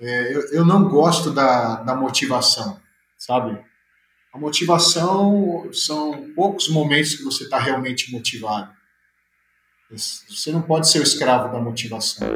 [0.00, 2.80] É, eu, eu não gosto da, da motivação,
[3.18, 3.58] sabe?
[4.32, 8.72] A motivação são poucos momentos que você está realmente motivado.
[9.90, 12.28] Você não pode ser o escravo da motivação.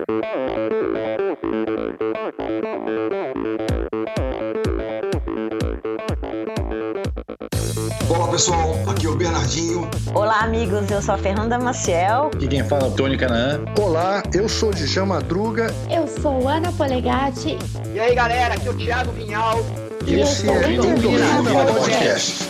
[8.09, 9.89] Olá pessoal, aqui é o Bernardinho.
[10.15, 12.31] Olá amigos, eu sou a Fernanda Maciel.
[12.39, 13.61] E quem fala é o Tony Canaã.
[13.81, 15.75] Olá, eu sou Djan Madruga.
[15.91, 17.57] Eu sou Ana Polegatti.
[17.95, 19.59] E aí galera, aqui é o Thiago Vinhal.
[20.07, 22.49] E esse é o Endorfina Podcast.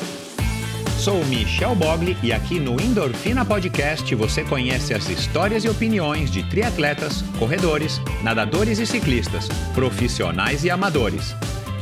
[0.99, 6.43] Sou Michel Bogli e aqui no Endorfina Podcast você conhece as histórias e opiniões de
[6.49, 11.35] triatletas, corredores, nadadores e ciclistas, profissionais e amadores.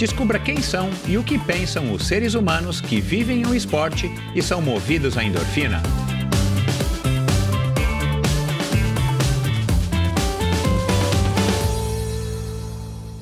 [0.02, 4.42] Descubra quem são e o que pensam os seres humanos que vivem o esporte e
[4.42, 5.80] são movidos à endorfina.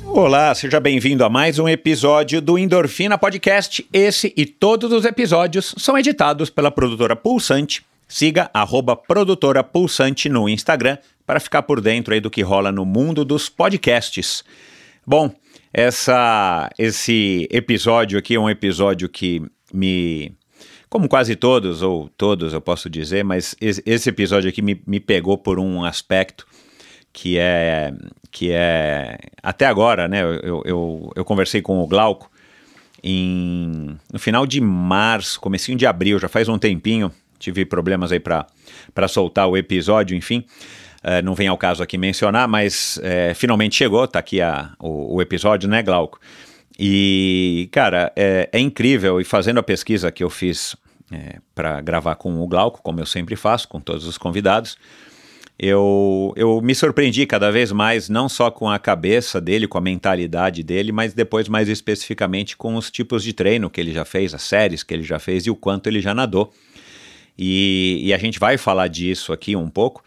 [0.07, 3.87] Olá, seja bem-vindo a mais um episódio do Endorfina Podcast.
[3.93, 7.85] Esse e todos os episódios são editados pela produtora Pulsante.
[8.09, 10.97] Siga arroba produtora Pulsante no Instagram
[11.27, 14.43] para ficar por dentro aí do que rola no mundo dos podcasts.
[15.07, 15.35] Bom,
[15.73, 20.33] essa, esse episódio aqui é um episódio que me.
[20.89, 25.39] Como quase todos, ou todos eu posso dizer, mas esse episódio aqui me, me pegou
[25.39, 26.45] por um aspecto
[27.13, 27.93] que é.
[28.31, 30.23] que é Até agora, né?
[30.23, 32.31] Eu, eu, eu conversei com o Glauco
[33.03, 37.13] em, no final de março, comecinho de abril, já faz um tempinho.
[37.39, 40.45] Tive problemas aí para soltar o episódio, enfim.
[41.03, 45.17] Uh, não vem ao caso aqui mencionar, mas é, finalmente chegou, tá aqui a, o,
[45.17, 46.21] o, episódio, né, Glauco?
[46.79, 50.77] E, cara, é, é, incrível, e fazendo a pesquisa que eu fiz
[51.11, 54.77] é, para gravar com o Glauco, como eu sempre faço, com todos os convidados,
[55.63, 59.81] eu, eu me surpreendi cada vez mais, não só com a cabeça dele, com a
[59.83, 64.33] mentalidade dele, mas depois mais especificamente com os tipos de treino que ele já fez,
[64.33, 66.51] as séries que ele já fez e o quanto ele já nadou.
[67.39, 70.03] E, e a gente vai falar disso aqui um pouco,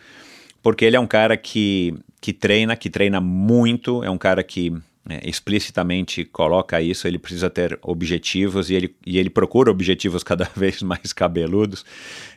[0.63, 4.73] porque ele é um cara que, que treina, que treina muito, é um cara que
[5.09, 10.49] é, explicitamente coloca isso, ele precisa ter objetivos e ele, e ele procura objetivos cada
[10.55, 11.85] vez mais cabeludos.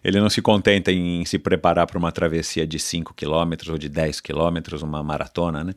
[0.03, 3.89] Ele não se contenta em, se preparar para uma travessia de 5 km ou de
[3.89, 5.73] 10 km, uma maratona né,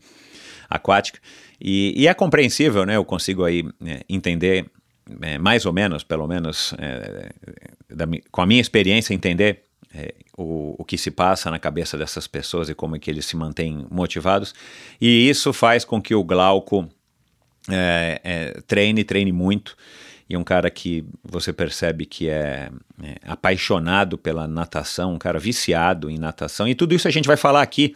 [0.67, 1.19] aquática.
[1.61, 2.95] E, e, é compreensível, né?
[2.95, 4.65] Eu consigo aí é, entender,
[5.21, 7.31] é, mais ou menos, pelo menos, é,
[7.93, 12.27] da, com a minha experiência, entender é, o, o que se passa na cabeça dessas
[12.27, 14.53] pessoas e como é que eles se mantêm motivados.
[14.99, 16.87] E isso faz com que o Glauco
[17.69, 19.75] é, é, treine, treine muito.
[20.29, 22.69] E um cara que você percebe que é,
[23.01, 26.67] é, apaixonado pela natação, um cara viciado em natação.
[26.67, 27.95] E tudo isso a gente vai falar aqui.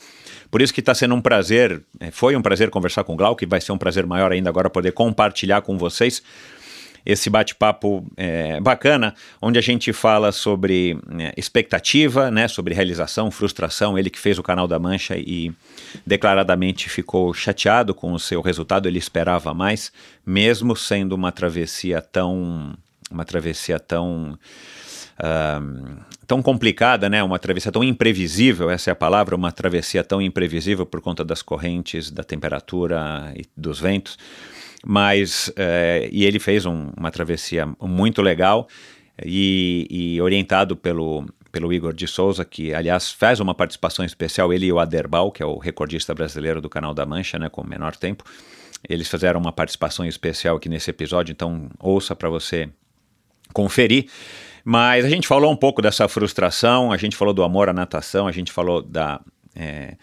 [0.50, 3.44] Por isso que está sendo um prazer, é, foi um prazer conversar com o Glauco,
[3.44, 6.24] e vai ser um prazer maior ainda agora poder compartilhar com vocês
[7.06, 13.98] esse bate-papo é, bacana, onde a gente fala sobre é, expectativa, né, sobre realização, frustração.
[13.98, 15.52] Ele que fez o Canal da Mancha e
[16.06, 19.92] declaradamente ficou chateado com o seu resultado, ele esperava mais,
[20.26, 22.74] mesmo sendo uma travessia tão.
[23.12, 24.38] uma travessia tão.
[25.14, 27.22] Uh, tão complicada, né?
[27.22, 31.42] Uma travessia tão imprevisível, essa é a palavra, uma travessia tão imprevisível por conta das
[31.42, 34.18] correntes, da temperatura e dos ventos.
[34.86, 38.68] Mas, é, e ele fez um, uma travessia muito legal
[39.24, 44.66] e, e, orientado pelo, pelo Igor de Souza, que aliás faz uma participação especial, ele
[44.66, 47.96] e o Aderbal, que é o recordista brasileiro do Canal da Mancha, né, com menor
[47.96, 48.26] tempo.
[48.88, 52.70] Eles fizeram uma participação especial aqui nesse episódio, então ouça para você
[53.54, 54.08] conferir.
[54.66, 58.28] Mas a gente falou um pouco dessa frustração, a gente falou do amor à natação,
[58.28, 59.22] a gente falou da,
[59.56, 59.96] é,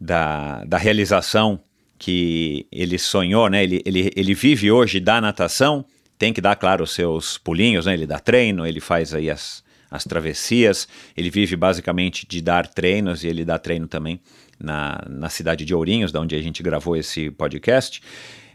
[0.00, 1.60] da, da realização
[1.98, 3.62] que ele sonhou, né?
[3.64, 5.84] Ele, ele, ele vive hoje da natação,
[6.18, 7.94] tem que dar, claro, os seus pulinhos, né?
[7.94, 10.86] Ele dá treino, ele faz aí as, as travessias,
[11.16, 14.20] ele vive basicamente de dar treinos e ele dá treino também
[14.58, 18.00] na, na cidade de Ourinhos, da onde a gente gravou esse podcast.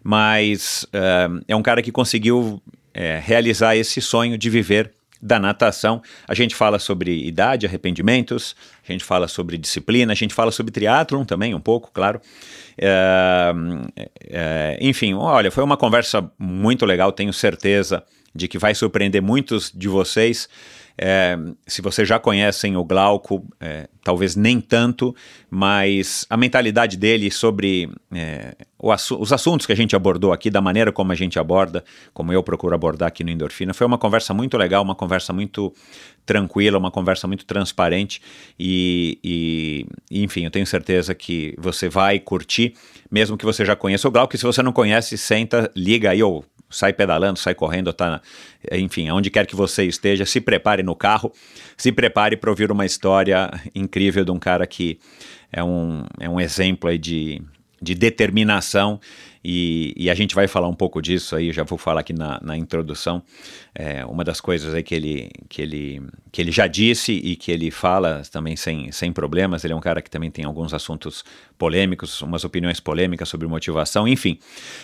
[0.04, 2.62] Mas uh, é um cara que conseguiu
[2.94, 4.92] é, realizar esse sonho de viver
[5.24, 6.02] da natação.
[6.28, 8.56] A gente fala sobre idade, arrependimentos,
[8.88, 12.20] a gente fala sobre disciplina, a gente fala sobre triatlon também, um pouco, claro.
[12.78, 13.54] É,
[14.30, 18.04] é, enfim, olha, foi uma conversa muito legal, tenho certeza
[18.36, 20.50] de que vai surpreender muitos de vocês.
[20.98, 25.16] É, se vocês já conhecem o Glauco, é, talvez nem tanto,
[25.50, 28.56] mas a mentalidade dele sobre é,
[28.92, 32.31] assu os assuntos que a gente abordou aqui, da maneira como a gente aborda, como
[32.31, 35.74] eu procuro abordar aqui no Endorfina, foi uma conversa muito legal, uma conversa muito
[36.25, 38.22] tranquila, uma conversa muito transparente
[38.60, 39.19] e,
[40.12, 42.75] e, enfim, eu tenho certeza que você vai curtir,
[43.10, 46.22] mesmo que você já conheça o Glauco, e se você não conhece, senta, liga aí
[46.22, 48.22] ou sai pedalando, sai correndo, tá,
[48.72, 51.31] enfim, aonde quer que você esteja, se prepare no carro,
[51.78, 55.00] se prepare para ouvir uma história incrível de um cara que
[55.52, 57.42] é um, é um exemplo aí de,
[57.81, 59.00] de determinação
[59.44, 62.40] e, e, a gente vai falar um pouco disso aí, já vou falar aqui na,
[62.42, 63.22] na introdução.
[63.75, 66.01] É, uma das coisas aí que ele, que, ele,
[66.31, 69.66] que ele já disse e que ele fala também sem, sem problemas.
[69.66, 71.25] Ele é um cara que também tem alguns assuntos
[71.57, 74.40] polêmicos, umas opiniões polêmicas sobre motivação, enfim.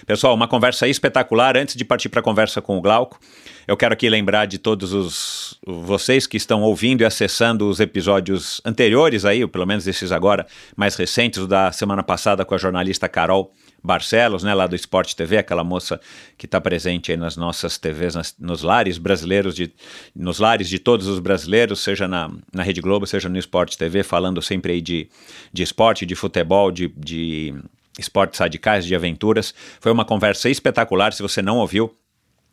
[0.05, 1.55] Pessoal, uma conversa espetacular.
[1.55, 3.17] Antes de partir para a conversa com o Glauco,
[3.65, 8.61] eu quero aqui lembrar de todos os vocês que estão ouvindo e acessando os episódios
[8.65, 10.45] anteriores aí, ou pelo menos esses agora
[10.75, 13.53] mais recentes, da semana passada com a jornalista Carol
[13.83, 15.99] Barcelos, né, lá do Esporte TV, aquela moça
[16.37, 19.71] que está presente aí nas nossas TVs, nas, nos lares brasileiros, de,
[20.15, 24.03] nos lares de todos os brasileiros, seja na, na Rede Globo, seja no Esporte TV,
[24.03, 25.09] falando sempre aí de,
[25.51, 27.53] de esporte, de futebol, de, de
[27.97, 29.53] esportes radicais, de aventuras.
[29.79, 31.95] Foi uma conversa espetacular, se você não ouviu,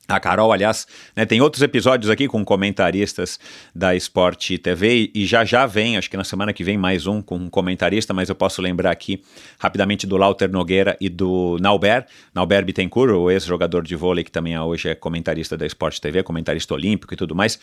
[0.08, 0.86] a Carol, aliás,
[1.16, 3.40] né, tem outros episódios aqui com comentaristas
[3.74, 7.20] da Sport TV e já já vem, acho que na semana que vem mais um
[7.20, 9.22] com um comentarista, mas eu posso lembrar aqui
[9.58, 14.56] rapidamente do Lauter Nogueira e do Nauber, Nauber Bittencourt, o ex-jogador de vôlei que também
[14.58, 17.58] hoje é comentarista da Sport TV, comentarista olímpico e tudo mais.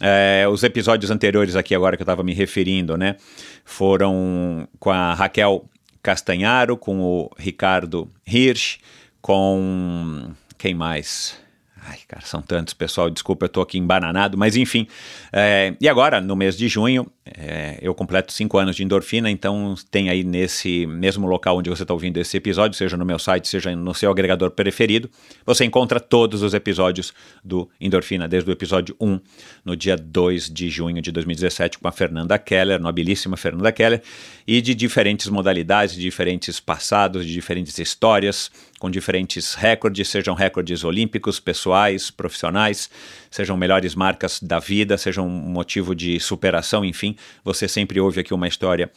[0.00, 3.16] É, os episódios anteriores aqui agora que eu estava me referindo, né,
[3.64, 5.66] foram com a Raquel
[6.02, 8.78] Castanharo, com o Ricardo Hirsch,
[9.20, 11.43] com quem mais?
[11.86, 13.10] Ai, cara, são tantos, pessoal.
[13.10, 14.86] Desculpa, eu tô aqui embananado, mas enfim.
[15.30, 19.74] É, e agora, no mês de junho, é, eu completo cinco anos de endorfina, então
[19.90, 23.48] tem aí nesse mesmo local onde você está ouvindo esse episódio, seja no meu site,
[23.48, 25.10] seja no seu agregador preferido,
[25.44, 29.20] você encontra todos os episódios do Endorfina, desde o episódio 1,
[29.64, 34.02] no dia 2 de junho de 2017, com a Fernanda Keller, nobilíssima Fernanda Keller,
[34.46, 40.84] e de diferentes modalidades, de diferentes passados, de diferentes histórias, com diferentes recordes, sejam recordes
[40.84, 42.90] olímpicos, pessoais, profissionais,
[43.30, 48.34] sejam melhores marcas da vida, sejam um motivo de superação, enfim, você sempre ouve aqui
[48.34, 48.90] uma história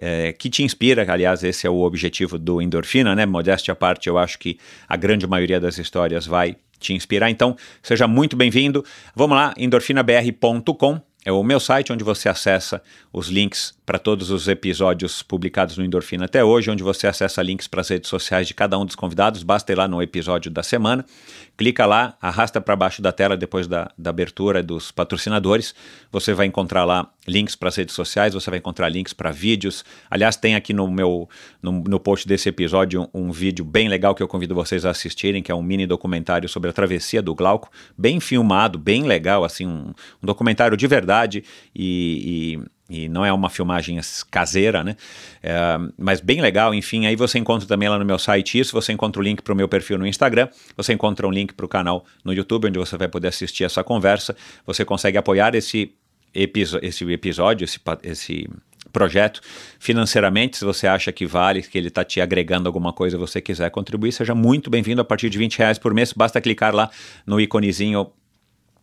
[0.00, 3.26] é, que te inspira, aliás, esse é o objetivo do Endorfina, né?
[3.26, 4.58] Modéstia à parte, eu acho que
[4.88, 8.84] a grande maioria das histórias vai te inspirar, então seja muito bem-vindo.
[9.14, 14.48] Vamos lá, endorfinabr.com é o meu site onde você acessa os links para todos os
[14.48, 18.54] episódios publicados no Endorfina até hoje, onde você acessa links para as redes sociais de
[18.54, 19.42] cada um dos convidados.
[19.42, 21.04] Basta ir lá no episódio da semana,
[21.56, 25.74] clica lá, arrasta para baixo da tela depois da, da abertura dos patrocinadores.
[26.10, 29.84] Você vai encontrar lá links para as redes sociais, você vai encontrar links para vídeos.
[30.10, 31.28] Aliás, tem aqui no meu
[31.62, 34.90] no, no post desse episódio um, um, vídeo bem legal que eu convido vocês a
[34.90, 39.44] assistirem, que é um mini documentário sobre a travessia do Glauco, bem filmado, bem legal,
[39.44, 39.92] assim, um,
[40.22, 41.44] um documentário de verdade
[41.74, 43.98] e, e e não é uma filmagem
[44.30, 44.96] caseira, né?
[45.42, 47.06] É, mas bem legal, enfim.
[47.06, 48.72] Aí você encontra também lá no meu site isso.
[48.72, 50.48] Você encontra o link para o meu perfil no Instagram.
[50.76, 53.82] Você encontra um link para o canal no YouTube, onde você vai poder assistir essa
[53.82, 54.36] conversa.
[54.66, 55.94] Você consegue apoiar esse,
[56.34, 58.50] esse episódio, esse, esse
[58.92, 59.40] projeto
[59.78, 60.58] financeiramente.
[60.58, 64.12] Se você acha que vale, que ele está te agregando alguma coisa, você quiser contribuir,
[64.12, 66.12] seja muito bem-vindo a partir de 20 reais por mês.
[66.12, 66.90] Basta clicar lá
[67.26, 68.12] no íconezinho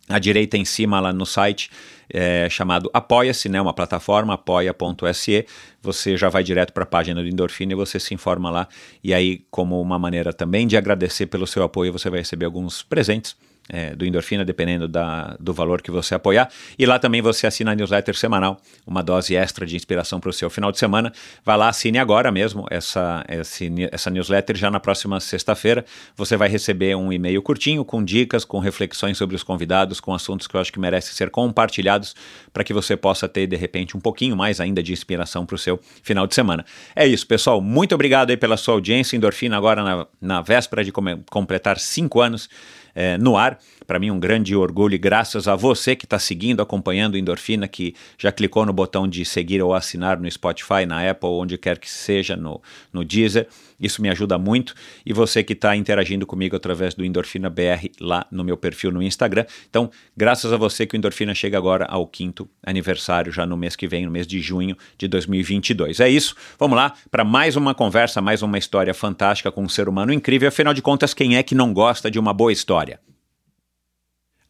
[0.08, 1.70] à direita em cima lá no site
[2.12, 5.46] é, chamado Apoia-se, né, uma plataforma, apoia.se.
[5.80, 8.68] Você já vai direto para a página do Endorfina e você se informa lá.
[9.02, 12.82] E aí, como uma maneira também de agradecer pelo seu apoio, você vai receber alguns
[12.82, 13.34] presentes
[13.68, 16.48] é, do Endorfina, dependendo da, do valor que você apoiar.
[16.78, 20.32] E lá também você assina a newsletter semanal, uma dose extra de inspiração para o
[20.32, 21.12] seu final de semana.
[21.44, 24.56] Vai lá, assine agora mesmo essa, essa, essa newsletter.
[24.56, 25.84] Já na próxima sexta-feira
[26.16, 30.46] você vai receber um e-mail curtinho com dicas, com reflexões sobre os convidados, com assuntos
[30.46, 32.14] que eu acho que merecem ser compartilhados
[32.52, 35.58] para que você possa ter, de repente, um pouquinho mais ainda de inspiração para o
[35.58, 36.64] seu final de semana.
[36.94, 37.60] É isso, pessoal.
[37.60, 39.16] Muito obrigado aí pela sua audiência.
[39.16, 40.92] Endorfina agora na, na véspera de
[41.30, 42.48] completar cinco anos
[42.94, 43.58] é, no ar.
[43.86, 47.94] Para mim, um grande orgulho e graças a você que está seguindo, acompanhando Endorfina, que
[48.18, 51.90] já clicou no botão de seguir ou assinar no Spotify, na Apple, onde quer que
[51.90, 52.60] seja, no,
[52.92, 53.48] no Deezer.
[53.80, 54.74] Isso me ajuda muito.
[55.04, 59.02] E você que está interagindo comigo através do Endorfina BR lá no meu perfil no
[59.02, 59.44] Instagram.
[59.68, 63.74] Então, graças a você que o Endorfina chega agora ao quinto aniversário, já no mês
[63.74, 65.98] que vem, no mês de junho de 2022.
[66.00, 66.36] É isso.
[66.58, 70.48] Vamos lá para mais uma conversa, mais uma história fantástica com um ser humano incrível.
[70.48, 73.00] Afinal de contas, quem é que não gosta de uma boa história?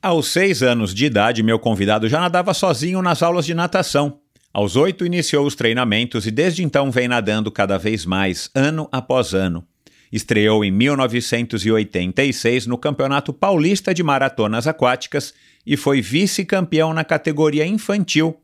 [0.03, 4.19] Aos seis anos de idade, meu convidado já nadava sozinho nas aulas de natação.
[4.53, 9.33] Aos oito, iniciou os treinamentos e desde então vem nadando cada vez mais, ano após
[9.33, 9.65] ano.
[10.11, 15.33] Estreou em 1986 no Campeonato Paulista de Maratonas Aquáticas
[15.65, 18.37] e foi vice-campeão na categoria infantil.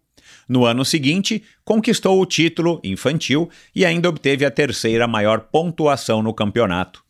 [0.48, 6.32] No ano seguinte, conquistou o título infantil e ainda obteve a terceira maior pontuação no
[6.32, 7.07] campeonato.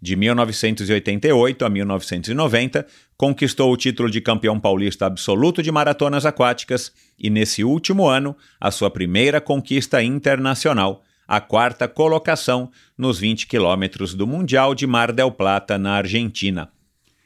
[0.00, 2.86] De 1988 a 1990,
[3.16, 8.70] conquistou o título de campeão paulista absoluto de maratonas aquáticas e, nesse último ano, a
[8.70, 15.32] sua primeira conquista internacional, a quarta colocação nos 20 quilômetros do Mundial de Mar del
[15.32, 16.70] Plata, na Argentina.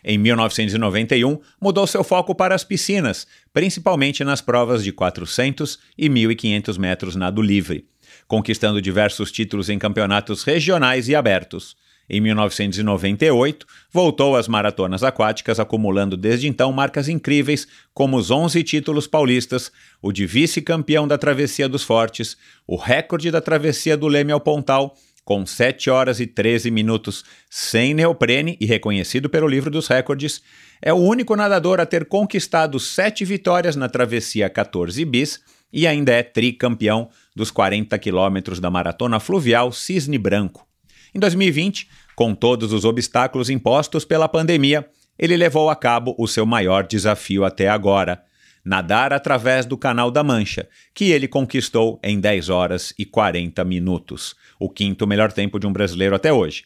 [0.02, 6.78] Em 1991, mudou seu foco para as piscinas, principalmente nas provas de 400 e 1.500
[6.78, 7.86] metros nado livre,
[8.26, 11.76] conquistando diversos títulos em campeonatos regionais e abertos.
[12.14, 19.06] Em 1998, voltou às maratonas aquáticas, acumulando desde então marcas incríveis, como os 11 títulos
[19.06, 24.40] paulistas, o de vice-campeão da Travessia dos Fortes, o recorde da Travessia do Leme ao
[24.40, 30.42] Pontal, com 7 horas e 13 minutos sem neoprene e reconhecido pelo livro dos recordes,
[30.82, 35.40] é o único nadador a ter conquistado sete vitórias na Travessia 14 bis
[35.72, 40.70] e ainda é tricampeão dos 40 quilômetros da Maratona Fluvial Cisne Branco.
[41.14, 44.88] Em 2020, com todos os obstáculos impostos pela pandemia,
[45.18, 48.22] ele levou a cabo o seu maior desafio até agora:
[48.64, 54.34] nadar através do Canal da Mancha, que ele conquistou em 10 horas e 40 minutos,
[54.58, 56.64] o quinto melhor tempo de um brasileiro até hoje.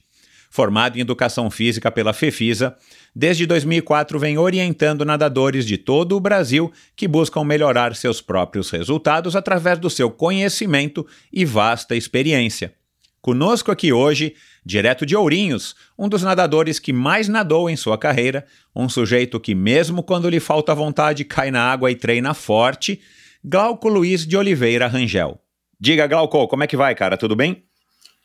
[0.48, 2.76] Formado em Educação Física pela FEFISA,
[3.14, 9.34] desde 2004 vem orientando nadadores de todo o Brasil que buscam melhorar seus próprios resultados
[9.34, 12.72] através do seu conhecimento e vasta experiência.
[13.20, 14.34] Conosco aqui hoje,
[14.66, 18.44] direto de Ourinhos, um dos nadadores que mais nadou em sua carreira,
[18.74, 23.00] um sujeito que, mesmo quando lhe falta vontade, cai na água e treina forte,
[23.44, 25.40] Glauco Luiz de Oliveira Rangel.
[25.78, 27.16] Diga, Glauco, como é que vai, cara?
[27.16, 27.64] Tudo bem?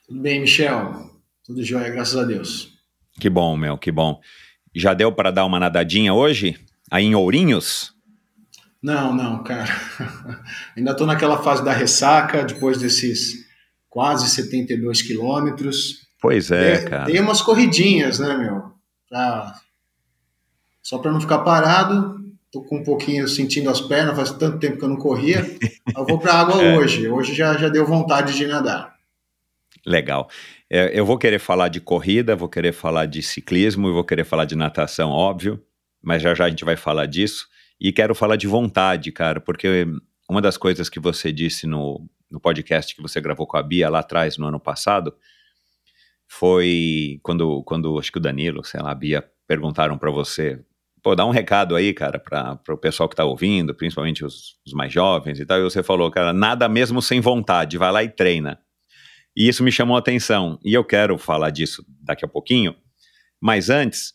[0.07, 1.11] Tudo bem, Michel.
[1.45, 2.73] Tudo jóia, graças a Deus.
[3.19, 4.19] Que bom, meu, que bom.
[4.73, 6.57] Já deu para dar uma nadadinha hoje?
[6.89, 7.93] Aí em Ourinhos?
[8.81, 9.69] Não, não, cara.
[10.75, 13.45] Ainda estou naquela fase da ressaca, depois desses
[13.87, 16.09] quase 72 quilômetros.
[16.21, 17.05] Pois é, cara.
[17.05, 18.71] Tem umas corridinhas, né, meu?
[19.09, 19.55] Pra...
[20.83, 24.77] Só para não ficar parado, tô com um pouquinho sentindo as pernas, faz tanto tempo
[24.77, 25.43] que eu não corria.
[25.97, 26.77] eu vou para a água é.
[26.77, 27.09] hoje.
[27.09, 28.95] Hoje já, já deu vontade de nadar.
[29.85, 30.29] Legal.
[30.69, 34.23] É, eu vou querer falar de corrida, vou querer falar de ciclismo e vou querer
[34.23, 35.61] falar de natação, óbvio,
[36.01, 37.47] mas já já a gente vai falar disso.
[37.79, 39.87] E quero falar de vontade, cara, porque
[40.29, 43.89] uma das coisas que você disse no, no podcast que você gravou com a Bia
[43.89, 45.13] lá atrás, no ano passado,
[46.31, 50.63] foi quando, quando acho que o Danilo, sei lá, Bia perguntaram para você,
[51.03, 54.71] pô, dá um recado aí, cara, para o pessoal que tá ouvindo, principalmente os, os,
[54.71, 58.07] mais jovens e tal, e você falou, cara, nada mesmo sem vontade, vai lá e
[58.07, 58.57] treina.
[59.35, 62.73] E isso me chamou a atenção, e eu quero falar disso daqui a pouquinho,
[63.41, 64.13] mas antes,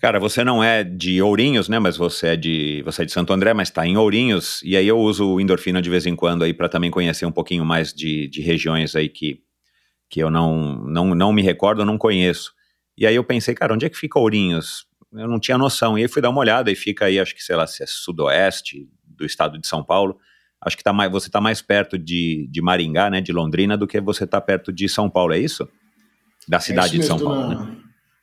[0.00, 1.78] Cara, você não é de Ourinhos, né?
[1.78, 4.60] Mas você é de você é de Santo André, mas está em Ourinhos.
[4.62, 7.32] E aí eu uso o endorfina de vez em quando aí para também conhecer um
[7.32, 9.40] pouquinho mais de, de regiões aí que,
[10.08, 12.52] que eu não, não, não me recordo, não conheço.
[12.96, 14.86] E aí eu pensei, cara, onde é que fica Ourinhos?
[15.12, 15.98] Eu não tinha noção.
[15.98, 17.86] E aí fui dar uma olhada e fica aí, acho que sei lá, se é
[17.86, 20.18] sudoeste do estado de São Paulo.
[20.60, 23.86] Acho que tá mais, você está mais perto de, de Maringá, né, de Londrina, do
[23.86, 25.68] que você está perto de São Paulo, é isso?
[26.48, 27.76] Da cidade é isso de São Paulo, né?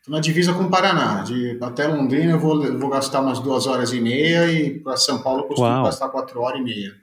[0.07, 1.21] na divisa com o Paraná.
[1.23, 5.21] De, até Londrina eu vou, vou gastar umas duas horas e meia e para São
[5.21, 5.85] Paulo eu costumo Uau.
[5.85, 6.93] gastar quatro horas e meia.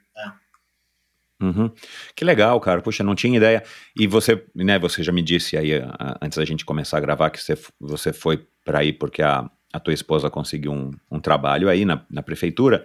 [1.40, 1.45] É.
[1.45, 1.71] Uhum.
[2.14, 2.83] Que legal, cara.
[2.83, 3.62] Puxa, não tinha ideia.
[3.97, 5.73] E você, né, você já me disse aí,
[6.21, 9.80] antes da gente começar a gravar, que você, você foi para aí porque a, a
[9.80, 12.85] tua esposa conseguiu um, um trabalho aí na, na prefeitura.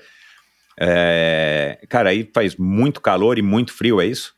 [0.80, 4.34] É, cara, aí faz muito calor e muito frio, é isso?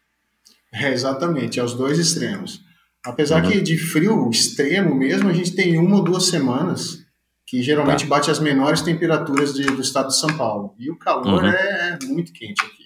[0.74, 2.62] É, exatamente, é os dois extremos.
[3.06, 3.52] Apesar uhum.
[3.52, 7.06] que de frio extremo mesmo, a gente tem uma ou duas semanas
[7.46, 8.10] que geralmente tá.
[8.10, 10.76] bate as menores temperaturas de, do estado de São Paulo.
[10.80, 11.50] E o calor uhum.
[11.50, 12.86] é muito quente aqui.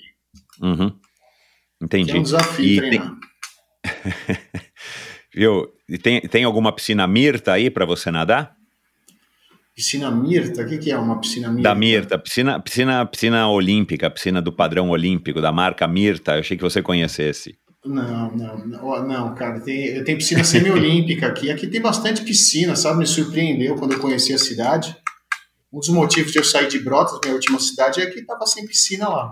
[0.61, 0.93] Uhum.
[1.81, 2.11] Entendi.
[2.11, 3.15] é um desafio e treinar.
[3.81, 4.37] Tem...
[5.33, 5.67] Viu?
[5.87, 8.55] E tem, tem alguma piscina Mirta aí para você nadar?
[9.75, 10.63] Piscina Mirta?
[10.63, 11.63] O que, que é uma piscina Mirta?
[11.63, 16.33] Da Mirta, piscina, piscina, piscina olímpica, piscina do padrão olímpico, da marca Mirta.
[16.33, 17.57] Eu achei que você conhecesse.
[17.85, 19.61] Não, não, não, não cara.
[19.61, 21.49] Tem, tem piscina semiolímpica aqui.
[21.49, 22.99] Aqui tem bastante piscina, sabe?
[22.99, 24.95] Me surpreendeu quando eu conheci a cidade.
[25.71, 28.67] Um dos motivos de eu sair de Brotas, minha última cidade, é que tava sem
[28.67, 29.31] piscina lá.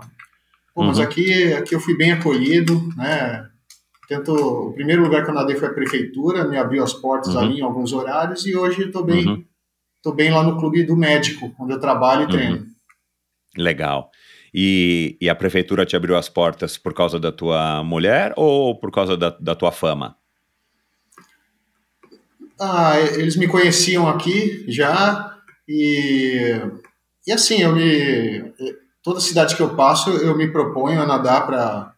[0.78, 0.88] Pô, uhum.
[0.90, 3.48] Mas aqui, aqui eu fui bem acolhido, né?
[4.06, 7.40] Tento, o primeiro lugar que eu nadei foi a prefeitura, me abriu as portas uhum.
[7.40, 9.44] ali em alguns horários e hoje tô bem, uhum.
[10.00, 12.30] tô bem lá no clube do médico, onde eu trabalho e Uhum.
[12.30, 12.66] treino.
[13.56, 14.08] Legal.
[14.54, 18.92] E, e a prefeitura te abriu as portas por causa da tua mulher ou por
[18.92, 20.16] causa da, da tua fama?
[22.60, 26.52] Ah, eles me conheciam aqui já e,
[27.26, 28.54] e assim, eu me
[29.02, 31.94] toda cidade que eu passo, eu me proponho a nadar para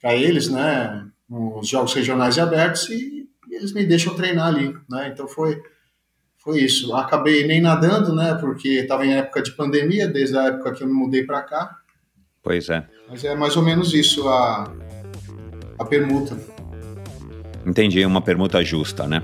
[0.00, 4.76] para eles, né, nos jogos regionais e abertos e, e eles me deixam treinar ali,
[4.88, 5.08] né?
[5.12, 5.60] Então foi
[6.38, 6.94] foi isso.
[6.94, 10.86] Acabei nem nadando, né, porque estava em época de pandemia, desde a época que eu
[10.86, 11.76] me mudei para cá.
[12.42, 12.86] Pois é.
[13.08, 14.72] Mas é mais ou menos isso a
[15.78, 16.38] a permuta.
[17.64, 19.22] Entendi, uma permuta justa, né?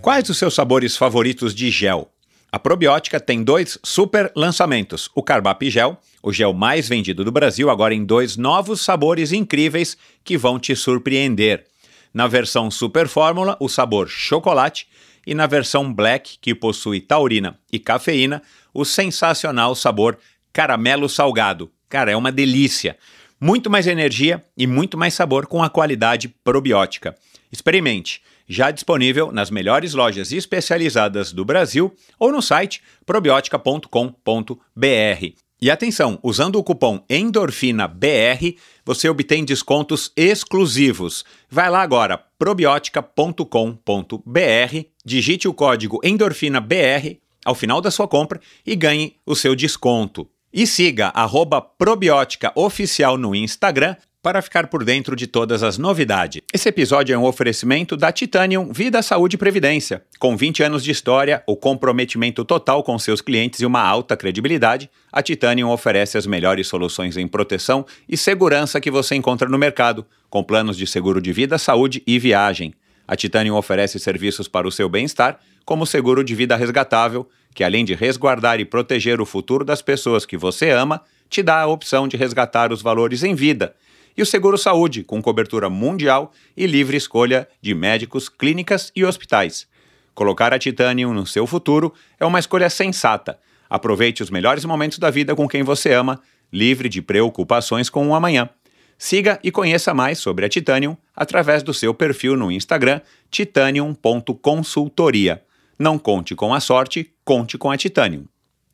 [0.00, 2.13] Quais os seus sabores favoritos de gel?
[2.54, 7.68] A probiótica tem dois super lançamentos: o Carbap Gel, o gel mais vendido do Brasil,
[7.68, 11.66] agora em dois novos sabores incríveis que vão te surpreender.
[12.14, 14.86] Na versão Super Fórmula, o sabor chocolate,
[15.26, 18.40] e na versão Black, que possui taurina e cafeína,
[18.72, 20.16] o sensacional sabor
[20.52, 21.72] caramelo salgado.
[21.88, 22.96] Cara, é uma delícia.
[23.40, 27.16] Muito mais energia e muito mais sabor com a qualidade probiótica.
[27.50, 28.22] Experimente.
[28.46, 35.44] Já disponível nas melhores lojas especializadas do Brasil ou no site probiotica.com.br.
[35.60, 41.24] E atenção, usando o cupom ENDORFINABR, você obtém descontos exclusivos.
[41.48, 49.16] Vai lá agora, probiotica.com.br, digite o código ENDORFINABR ao final da sua compra e ganhe
[49.24, 50.28] o seu desconto.
[50.52, 56.40] E siga arroba Probiótica Oficial no Instagram para ficar por dentro de todas as novidades.
[56.50, 60.02] Esse episódio é um oferecimento da Titanium Vida, Saúde e Previdência.
[60.18, 64.88] Com 20 anos de história, o comprometimento total com seus clientes e uma alta credibilidade,
[65.12, 70.06] a Titanium oferece as melhores soluções em proteção e segurança que você encontra no mercado,
[70.30, 72.72] com planos de seguro de vida, saúde e viagem.
[73.06, 77.84] A Titanium oferece serviços para o seu bem-estar, como seguro de vida resgatável, que além
[77.84, 82.08] de resguardar e proteger o futuro das pessoas que você ama, te dá a opção
[82.08, 83.74] de resgatar os valores em vida
[84.16, 89.66] e o Seguro Saúde, com cobertura mundial e livre escolha de médicos, clínicas e hospitais.
[90.14, 93.38] Colocar a Titanium no seu futuro é uma escolha sensata.
[93.68, 98.14] Aproveite os melhores momentos da vida com quem você ama, livre de preocupações com o
[98.14, 98.48] amanhã.
[98.96, 105.42] Siga e conheça mais sobre a Titanium através do seu perfil no Instagram titanium.consultoria.
[105.76, 108.26] Não conte com a sorte, conte com a Titanium.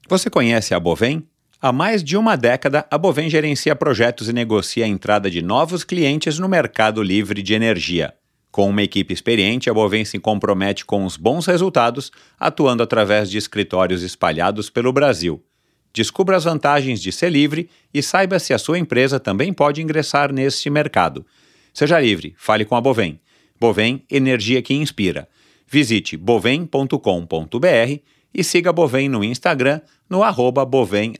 [0.09, 1.27] Você conhece a Bovem?
[1.63, 5.85] Há mais de uma década, a Bovem gerencia projetos e negocia a entrada de novos
[5.85, 8.15] clientes no mercado livre de energia.
[8.51, 13.37] Com uma equipe experiente, a Bovem se compromete com os bons resultados, atuando através de
[13.37, 15.45] escritórios espalhados pelo Brasil.
[15.93, 20.33] Descubra as vantagens de ser livre e saiba se a sua empresa também pode ingressar
[20.33, 21.27] neste mercado.
[21.75, 23.21] Seja livre, fale com a Bovem.
[23.61, 25.29] Bovem, energia que inspira.
[25.69, 28.01] Visite bovem.com.br
[28.33, 31.15] e siga a Bovem no Instagram no arroba Bovem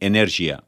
[0.00, 0.58] Energia.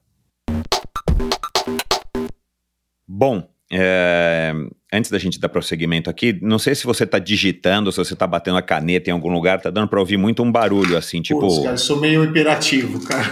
[3.06, 4.52] Bom, é,
[4.92, 8.28] antes da gente dar prosseguimento aqui, não sei se você está digitando, se você está
[8.28, 11.40] batendo a caneta em algum lugar, tá dando para ouvir muito um barulho assim, tipo.
[11.40, 13.28] Putz, cara, eu sou meio hiperativo, cara.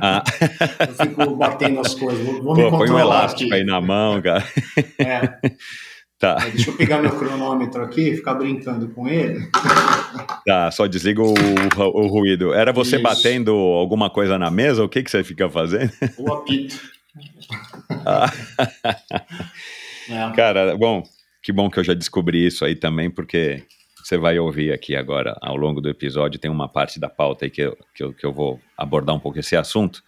[0.00, 0.22] Ah.
[0.86, 2.24] eu fico batendo as coisas.
[2.24, 3.60] Vou, vou Pô, me põe um elástico aqui.
[3.60, 4.44] aí na mão, cara.
[4.98, 5.40] É.
[6.18, 9.48] Tá, Deixa eu pegar meu cronômetro aqui e ficar brincando com ele.
[10.44, 11.32] tá, só desliga o,
[11.94, 12.52] o ruído.
[12.52, 13.04] Era você Isso.
[13.04, 14.82] batendo alguma coisa na mesa?
[14.82, 15.92] O que, que você fica fazendo?
[16.18, 16.76] O apito.
[18.04, 18.32] Ah.
[20.10, 20.34] É.
[20.34, 21.02] Cara, bom,
[21.42, 23.62] que bom que eu já descobri isso aí também, porque
[24.02, 27.50] você vai ouvir aqui agora, ao longo do episódio, tem uma parte da pauta aí
[27.50, 30.02] que eu, que eu, que eu vou abordar um pouco esse assunto.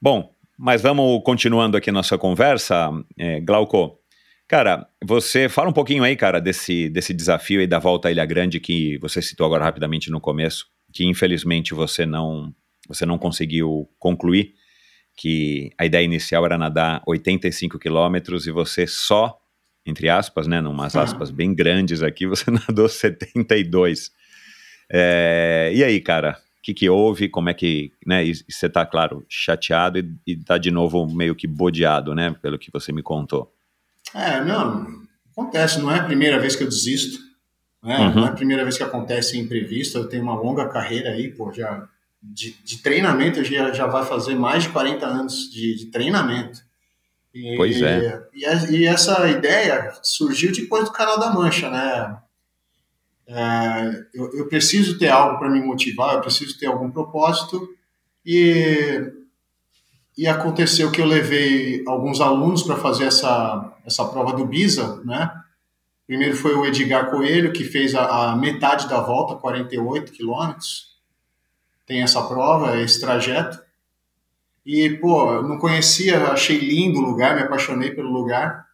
[0.00, 3.99] Bom, mas vamos continuando aqui nossa conversa, é, Glauco.
[4.50, 8.26] Cara, você fala um pouquinho aí, cara, desse, desse desafio aí da volta à Ilha
[8.26, 12.52] Grande que você citou agora rapidamente no começo, que infelizmente você não,
[12.88, 14.54] você não conseguiu concluir
[15.16, 19.38] que a ideia inicial era nadar 85 quilômetros e você só,
[19.86, 21.04] entre aspas, né, numas Ah.
[21.04, 24.10] aspas bem grandes aqui, você nadou 72.
[24.90, 27.28] É, e aí, cara, o que, que houve?
[27.28, 31.36] Como é que, né, e você tá, claro, chateado e, e tá de novo meio
[31.36, 33.54] que bodeado, né, pelo que você me contou.
[34.14, 37.18] É, não, acontece, não é a primeira vez que eu desisto,
[37.82, 37.98] né?
[37.98, 38.14] Uhum.
[38.14, 41.52] não é a primeira vez que acontece imprevisto, eu tenho uma longa carreira aí, pô,
[41.52, 41.88] já
[42.22, 46.60] de, de treinamento, já, já vai fazer mais de 40 anos de, de treinamento.
[47.32, 48.22] E, Pois é.
[48.34, 48.44] E,
[48.76, 52.18] e essa ideia surgiu depois do Canal da Mancha, né?
[53.26, 57.68] É, eu, eu preciso ter algo para me motivar, eu preciso ter algum propósito
[58.26, 59.12] e
[60.16, 65.30] e aconteceu que eu levei alguns alunos para fazer essa, essa prova do BISA, né?
[66.06, 70.96] Primeiro foi o Edgar Coelho, que fez a, a metade da volta, 48 quilômetros.
[71.86, 73.62] Tem essa prova, esse trajeto.
[74.66, 78.66] E, pô, não conhecia, achei lindo o lugar, me apaixonei pelo lugar.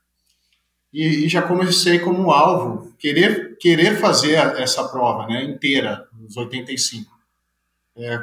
[0.92, 7.14] E, e já comecei como alvo, querer, querer fazer essa prova né, inteira, os 85.
[7.98, 8.18] É,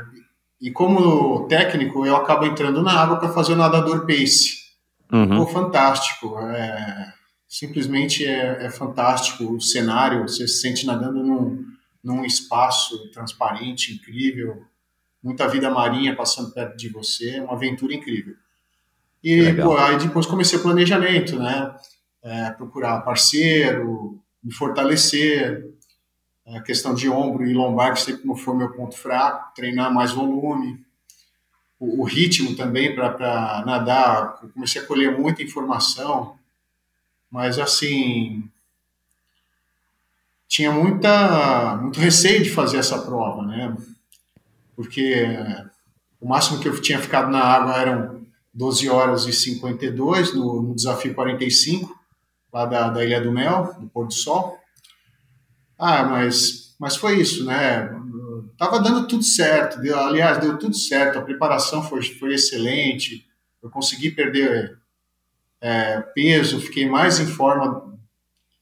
[0.63, 4.63] e como técnico, eu acabo entrando na água para fazer o nadador pace.
[5.11, 5.39] Uhum.
[5.39, 6.39] Pô, fantástico.
[6.39, 7.13] É,
[7.45, 10.21] simplesmente é, é, fantástico o cenário.
[10.21, 11.65] Você se sente nadando num,
[12.01, 14.63] num espaço transparente, incrível.
[15.21, 17.41] Muita vida marinha passando perto de você.
[17.41, 18.35] Uma aventura incrível.
[19.21, 21.75] E pô, aí depois comecei o planejamento, né?
[22.23, 25.72] É, procurar parceiro, me fortalecer,
[26.55, 30.83] a questão de ombro e lombar, que sempre foi meu ponto fraco, treinar mais volume,
[31.79, 36.37] o, o ritmo também para nadar, comecei a colher muita informação,
[37.29, 38.49] mas assim,
[40.47, 43.75] tinha muita, muito receio de fazer essa prova, né?
[44.75, 45.25] Porque
[46.21, 50.75] o máximo que eu tinha ficado na água eram 12 horas e 52 no, no
[50.75, 51.93] desafio 45,
[52.53, 54.57] lá da, da Ilha do Mel, do Pôr do Sol.
[55.85, 57.89] Ah, mas, mas foi isso, né?
[58.57, 63.27] Tava dando tudo certo, deu, aliás, deu tudo certo, a preparação foi, foi excelente,
[63.61, 64.79] eu consegui perder
[65.59, 67.99] é, peso, fiquei mais em forma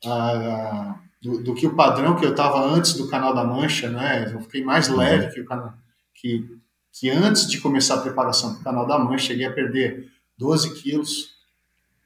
[0.03, 4.31] ah, do, do, que o padrão que eu estava antes do Canal da Mancha, né?
[4.34, 4.97] Eu fiquei mais uhum.
[4.97, 5.73] leve que, o
[6.15, 6.57] que,
[6.91, 10.73] que antes de começar a preparação para o Canal da Mancha, cheguei a perder 12
[10.81, 11.36] quilos,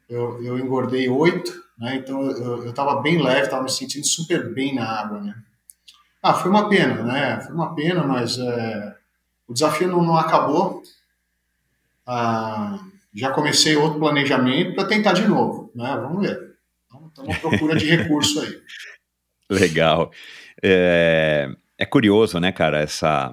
[0.10, 1.96] eu, eu engordei 8, né?
[1.96, 5.36] Então eu estava bem leve, estava me sentindo super bem na água, né?
[6.22, 7.42] Ah, foi uma pena, né?
[7.42, 8.96] Foi uma pena, mas é,
[9.48, 10.82] o desafio não, não acabou.
[12.06, 12.80] Ah,
[13.14, 15.96] já comecei outro planejamento para tentar de novo, né?
[16.02, 16.56] Vamos ver.
[16.86, 18.62] Então, estamos à procura de recurso aí.
[19.50, 20.12] Legal.
[20.64, 23.32] É, é curioso, né, cara, essa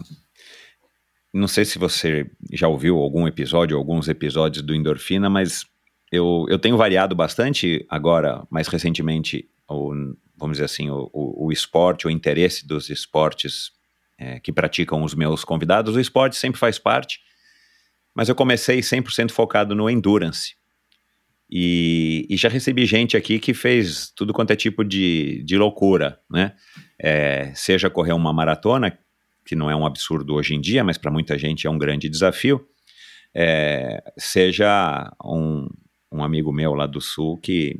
[1.32, 5.66] não sei se você já ouviu algum episódio, alguns episódios do Endorfina, mas
[6.12, 9.94] eu, eu tenho variado bastante agora, mais recentemente, o,
[10.36, 13.72] vamos dizer assim, o, o, o esporte, o interesse dos esportes
[14.18, 15.96] é, que praticam os meus convidados.
[15.96, 17.20] O esporte sempre faz parte,
[18.14, 20.54] mas eu comecei 100% focado no endurance.
[21.50, 26.18] E, e, já recebi gente aqui que fez tudo quanto é tipo de, de loucura,
[26.30, 26.54] né?
[26.98, 28.98] É, seja correr uma maratona,
[29.44, 32.08] que não é um absurdo hoje em dia, mas para muita gente é um grande
[32.08, 32.66] desafio,
[33.34, 35.68] é, seja um,
[36.12, 37.76] um amigo meu lá do Sul que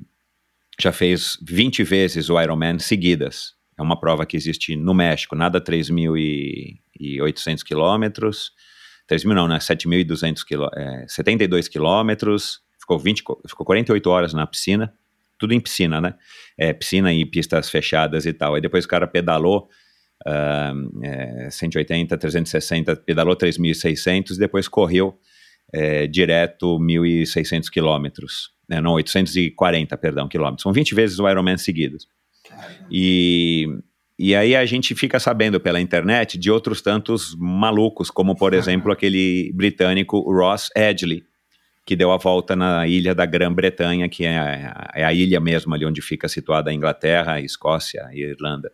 [0.80, 3.54] já fez 20 vezes o Ironman seguidas.
[3.78, 8.52] É uma prova que existe no México, nada 3.800 quilômetros,
[9.06, 9.58] 3 mil não, né?
[9.58, 14.94] 7.200 quilômetros, é, 72 quilômetros, ficou, 20, ficou 48 horas na piscina,
[15.38, 16.14] tudo em piscina, né?
[16.56, 18.54] É, piscina e pistas fechadas e tal.
[18.54, 19.68] Aí depois o cara pedalou
[20.26, 25.18] uh, é, 180, 360, pedalou 3.600 e depois correu
[25.72, 30.62] é, direto 1.600 quilômetros, né, não, 840, perdão, quilômetros.
[30.62, 32.06] São 20 vezes o Ironman seguidos.
[32.90, 33.66] E,
[34.18, 38.92] e aí a gente fica sabendo pela internet de outros tantos malucos, como por exemplo
[38.92, 41.24] aquele britânico Ross Edgley,
[41.84, 45.74] que deu a volta na ilha da Grã-Bretanha, que é a, é a, ilha mesmo
[45.74, 48.70] ali onde fica situada a Inglaterra, a Escócia e Irlanda.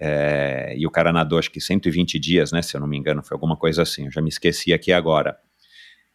[0.00, 3.20] É, e o cara nadou acho que 120 dias, né, se eu não me engano,
[3.24, 5.36] foi alguma coisa assim, eu já me esqueci aqui agora.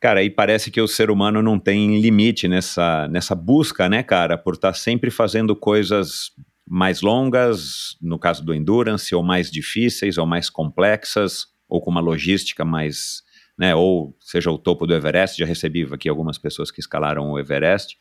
[0.04, 4.38] Cara, e parece que o ser humano não tem limite nessa, nessa busca, né, cara,
[4.38, 6.32] por estar tá sempre fazendo coisas
[6.68, 12.02] mais longas, no caso do endurance, ou mais difíceis, ou mais complexas, ou com uma
[12.02, 13.24] logística mais,
[13.58, 17.39] né, ou seja o topo do Everest, já recebi aqui algumas pessoas que escalaram o
[17.39, 17.98] Everest,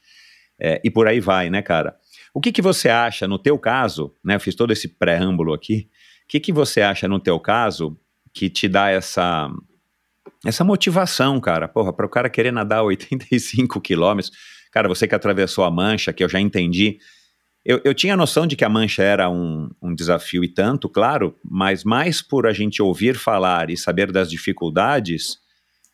[0.61, 1.95] é, e por aí vai, né, cara.
[2.35, 5.89] O que, que você acha, no teu caso, né, eu fiz todo esse preâmbulo aqui,
[6.25, 7.97] o que, que você acha no teu caso
[8.35, 9.49] que te dá essa
[10.45, 14.33] essa motivação, cara, porra, para o cara querer nadar 85 quilômetros,
[14.71, 16.99] cara, você que atravessou a mancha, que eu já entendi,
[17.65, 21.39] eu, eu tinha noção de que a mancha era um, um desafio e tanto, claro,
[21.45, 25.39] mas mais por a gente ouvir falar e saber das dificuldades,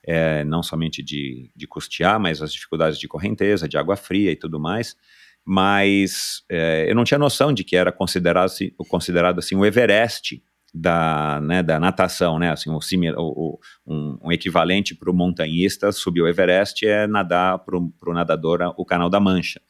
[0.06, 4.36] é, não somente de, de custear, mas as dificuldades de correnteza, de água fria e
[4.36, 4.96] tudo mais,
[5.44, 8.50] mas é, eu não tinha noção de que era considerado,
[8.88, 12.78] considerado assim o Everest da, né, da natação, né, assim, o,
[13.16, 18.74] o, um, um, equivalente para o montanhista subir o Everest é nadar para o nadador
[18.76, 19.60] o Canal da Mancha,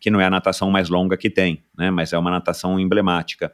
[0.00, 3.52] que não é a natação mais longa que tem, né, mas é uma natação emblemática.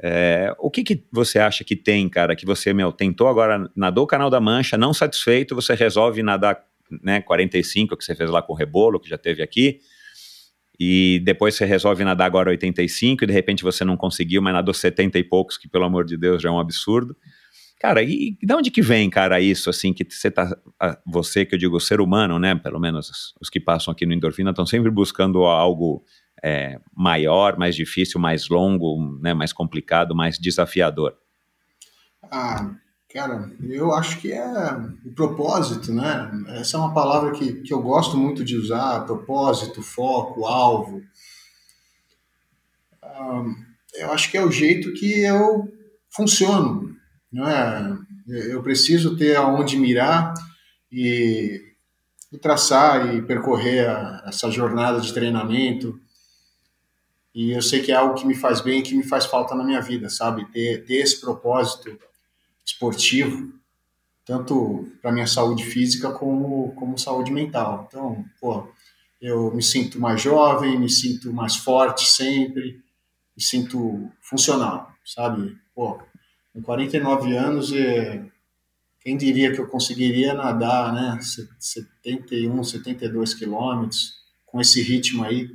[0.00, 4.04] É, o que, que você acha que tem, cara, que você, meu, tentou agora, nadou
[4.04, 6.64] o Canal da Mancha, não satisfeito, você resolve nadar,
[7.02, 9.80] né, 45, que você fez lá com o Rebolo, que já teve aqui,
[10.78, 14.72] e depois você resolve nadar agora 85 e de repente você não conseguiu, mas nadou
[14.72, 17.16] 70 e poucos, que pelo amor de Deus já é um absurdo.
[17.80, 20.56] Cara, e, e de onde que vem, cara, isso, assim, que você tá,
[21.06, 24.50] você, que eu digo, ser humano, né, pelo menos os que passam aqui no Endorfina,
[24.50, 26.04] estão sempre buscando algo
[26.42, 31.16] é, maior, mais difícil, mais longo, né, mais complicado, mais desafiador.
[32.30, 32.74] Ah,
[33.08, 34.46] cara, eu acho que é
[35.04, 39.82] o propósito, né, essa é uma palavra que, que eu gosto muito de usar, propósito,
[39.82, 41.02] foco, alvo.
[43.94, 45.66] Eu acho que é o jeito que eu
[46.10, 46.94] funciono,
[47.32, 47.96] não é?
[48.28, 50.34] Eu preciso ter aonde mirar
[50.92, 51.60] e,
[52.30, 55.98] e traçar e percorrer a, essa jornada de treinamento.
[57.34, 59.64] E eu sei que é algo que me faz bem, que me faz falta na
[59.64, 60.44] minha vida, sabe?
[60.52, 61.98] Ter, ter esse propósito
[62.68, 63.50] esportivo,
[64.26, 67.86] tanto para minha saúde física como, como saúde mental.
[67.88, 68.68] Então, pô,
[69.20, 72.78] eu me sinto mais jovem, me sinto mais forte sempre,
[73.34, 75.56] me sinto funcional, sabe?
[75.74, 75.98] Pô,
[76.52, 78.22] com 49 anos, e
[79.00, 81.18] quem diria que eu conseguiria nadar, né,
[81.58, 84.12] 71, 72 quilômetros,
[84.44, 85.50] com esse ritmo aí.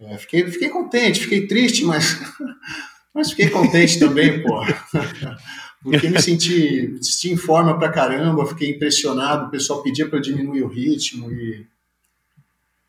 [0.00, 2.18] É, fiquei, fiquei contente, fiquei triste, mas,
[3.14, 4.60] mas fiquei contente também, pô.
[5.82, 10.18] Porque me senti, me senti em forma pra caramba, fiquei impressionado, o pessoal pedia para
[10.18, 11.66] eu diminuir o ritmo e...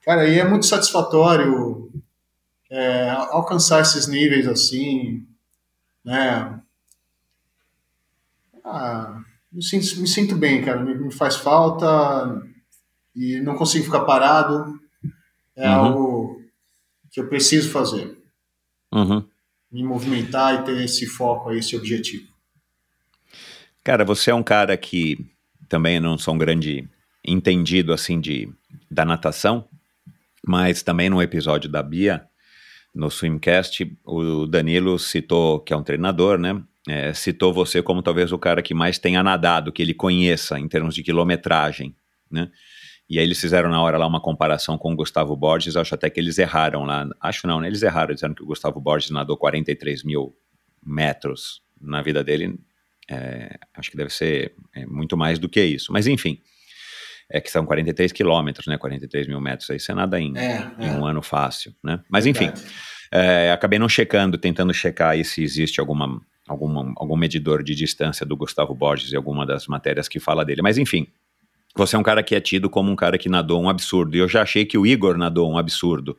[0.04, 1.90] Cara, aí é muito satisfatório
[2.70, 5.26] é, alcançar esses níveis assim,
[6.04, 6.60] né?
[8.64, 10.84] Ah, me sinto, me sinto bem, cara.
[10.84, 12.42] Me, me, faz falta
[13.16, 14.80] e não consigo ficar parado.
[15.56, 15.76] É uhum.
[15.76, 16.42] algo
[17.12, 18.18] que eu preciso fazer.
[18.92, 19.24] Uhum.
[19.72, 22.33] Me movimentar e ter esse foco, esse objetivo.
[23.84, 25.18] Cara, você é um cara que
[25.68, 26.88] também não sou um grande
[27.26, 28.50] entendido assim de
[28.90, 29.68] da natação,
[30.46, 32.26] mas também no episódio da Bia,
[32.94, 36.64] no Swimcast, o Danilo citou que é um treinador, né?
[36.88, 40.68] é, citou você como talvez o cara que mais tenha nadado, que ele conheça em
[40.68, 41.96] termos de quilometragem,
[42.30, 42.50] né?
[43.10, 46.10] E aí eles fizeram na hora lá uma comparação com o Gustavo Borges, acho até
[46.10, 47.68] que eles erraram lá, acho não, né?
[47.68, 50.36] Eles erraram dizendo que o Gustavo Borges nadou 43 mil
[50.86, 52.58] metros na vida dele,
[53.10, 56.40] é, acho que deve ser é, muito mais do que isso, mas enfim,
[57.30, 58.78] é que são 43 quilômetros, né?
[58.78, 62.00] 43 mil metros, aí você nada em, é, em um ano fácil, né?
[62.10, 62.52] Mas enfim,
[63.12, 68.26] é, acabei não checando, tentando checar aí se existe alguma alguma, algum medidor de distância
[68.26, 70.62] do Gustavo Borges e alguma das matérias que fala dele.
[70.62, 71.08] Mas enfim,
[71.76, 74.16] você é um cara que é tido como um cara que nadou um absurdo.
[74.16, 76.18] E eu já achei que o Igor nadou um absurdo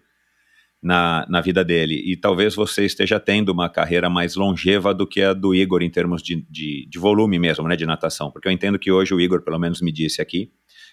[0.84, 2.02] na, na vida dele.
[2.04, 5.88] E talvez você esteja tendo uma carreira mais longeva do que a do Igor em
[5.88, 8.30] termos de, de, de volume mesmo, né, de natação.
[8.30, 10.52] Porque eu entendo que hoje o Igor, pelo menos, me disse aqui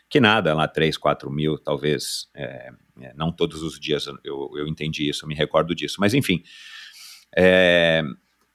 [0.10, 2.70] que nada, lá 3, 4 mil, talvez, é,
[3.02, 5.98] é, não todos os dias eu, eu entendi isso, me recordo disso.
[6.00, 6.42] Mas enfim,
[7.36, 8.02] é,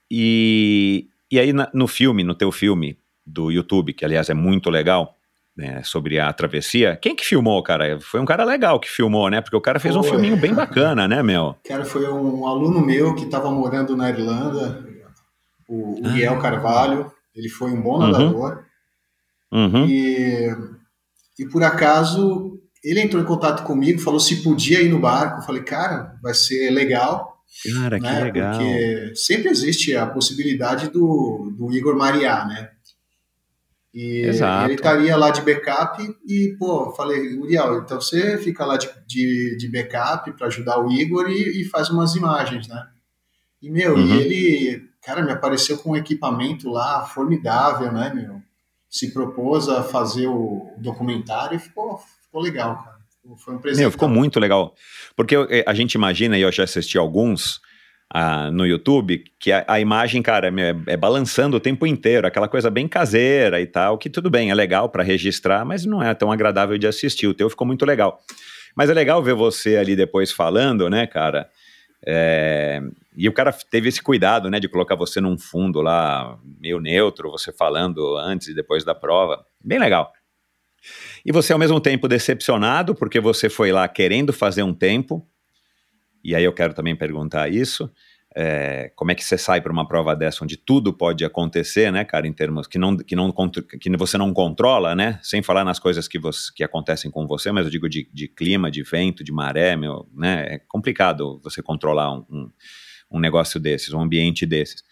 [0.09, 4.71] e, e aí na, no filme, no teu filme do YouTube, que aliás é muito
[4.71, 5.16] legal,
[5.57, 7.99] né, sobre a travessia, quem que filmou, cara?
[7.99, 9.41] Foi um cara legal que filmou, né?
[9.41, 10.05] Porque o cara fez foi.
[10.05, 11.55] um filminho bem bacana, né, meu?
[11.67, 14.85] Cara, foi um aluno meu que estava morando na Irlanda,
[15.67, 16.41] o, o ah.
[16.41, 17.11] Carvalho.
[17.35, 18.63] Ele foi um bom nadador.
[19.51, 19.73] Uhum.
[19.73, 19.85] Uhum.
[19.87, 20.55] E,
[21.39, 25.39] e por acaso ele entrou em contato comigo, falou se podia ir no barco.
[25.39, 27.37] Eu falei, cara, vai ser legal.
[27.73, 28.17] Cara, né?
[28.17, 28.57] que legal.
[28.57, 32.69] Porque sempre existe a possibilidade do, do Igor Mariá, né?
[33.99, 34.65] E Exato.
[34.67, 39.57] ele estaria lá de backup e, pô, falei, Uriel, então você fica lá de, de,
[39.57, 42.87] de backup para ajudar o Igor e, e, faz umas imagens, né?
[43.59, 44.05] E, meu, uhum.
[44.05, 48.39] e ele, cara, me apareceu com um equipamento lá formidável, né, meu?
[48.87, 52.97] Se propôs a fazer o documentário e ficou, ficou legal, cara.
[53.43, 53.81] Foi um presente.
[53.81, 54.75] Meu, ficou muito legal.
[55.15, 57.59] Porque eh, a gente imagina, e eu já assisti alguns
[58.15, 62.47] uh, no YouTube, que a, a imagem, cara, é, é, balançando o tempo inteiro, aquela
[62.47, 66.13] coisa bem caseira e tal, que tudo bem, é legal para registrar, mas não é
[66.13, 67.27] tão agradável de assistir.
[67.27, 68.19] O teu ficou muito legal.
[68.75, 71.49] Mas é legal ver você ali depois falando, né, cara?
[72.05, 72.79] É,
[73.15, 77.31] e o cara teve esse cuidado, né, de colocar você num fundo lá, meio neutro,
[77.31, 79.43] você falando antes e depois da prova.
[79.63, 80.13] Bem legal.
[81.25, 85.27] E você, ao mesmo tempo, decepcionado, porque você foi lá querendo fazer um tempo,
[86.23, 87.91] e aí eu quero também perguntar isso.
[88.35, 92.05] É, como é que você sai para uma prova dessa onde tudo pode acontecer, né,
[92.05, 93.33] cara, em termos que não que não
[93.81, 97.51] que você não controla, né, sem falar nas coisas que você, que acontecem com você,
[97.51, 101.63] mas eu digo de, de clima, de vento, de maré, meu, né, é complicado você
[101.63, 102.51] controlar um, um,
[103.13, 104.83] um negócio desses, um ambiente desses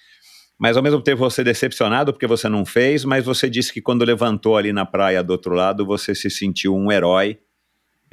[0.58, 4.06] mas ao mesmo tempo você decepcionado porque você não fez, mas você disse que quando
[4.06, 7.40] levantou ali na praia do outro lado, você se sentiu um herói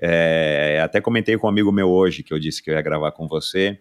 [0.05, 3.13] É, até comentei com um amigo meu hoje que eu disse que eu ia gravar
[3.13, 3.79] com você.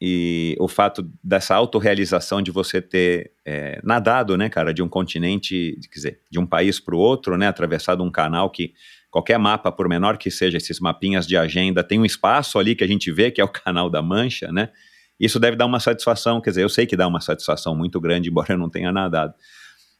[0.00, 5.76] E o fato dessa autorrealização de você ter é, nadado, né, cara, de um continente,
[5.90, 8.72] quer dizer, de um país para o outro, né, atravessado um canal que
[9.10, 12.84] qualquer mapa, por menor que seja esses mapinhas de agenda, tem um espaço ali que
[12.84, 14.70] a gente vê, que é o canal da Mancha, né?
[15.18, 18.28] Isso deve dar uma satisfação, quer dizer, eu sei que dá uma satisfação muito grande,
[18.30, 19.34] embora eu não tenha nadado.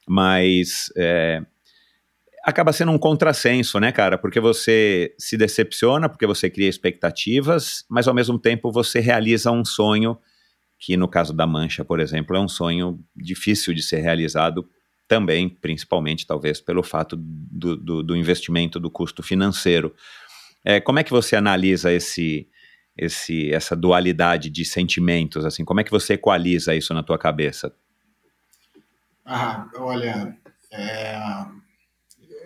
[0.07, 1.41] Mas é,
[2.45, 4.19] acaba sendo um contrassenso, né, cara?
[4.19, 9.65] Porque você se decepciona, porque você cria expectativas, mas ao mesmo tempo você realiza um
[9.65, 10.15] sonho
[10.77, 14.69] que, no caso da Mancha, por exemplo, é um sonho difícil de ser realizado
[15.07, 19.95] também, principalmente, talvez, pelo fato do, do, do investimento, do custo financeiro.
[20.63, 22.47] É, como é que você analisa esse,
[22.95, 25.45] esse, essa dualidade de sentimentos?
[25.45, 27.73] Assim, como é que você equaliza isso na tua cabeça?
[29.25, 30.37] Ah, olha,
[30.71, 31.17] é,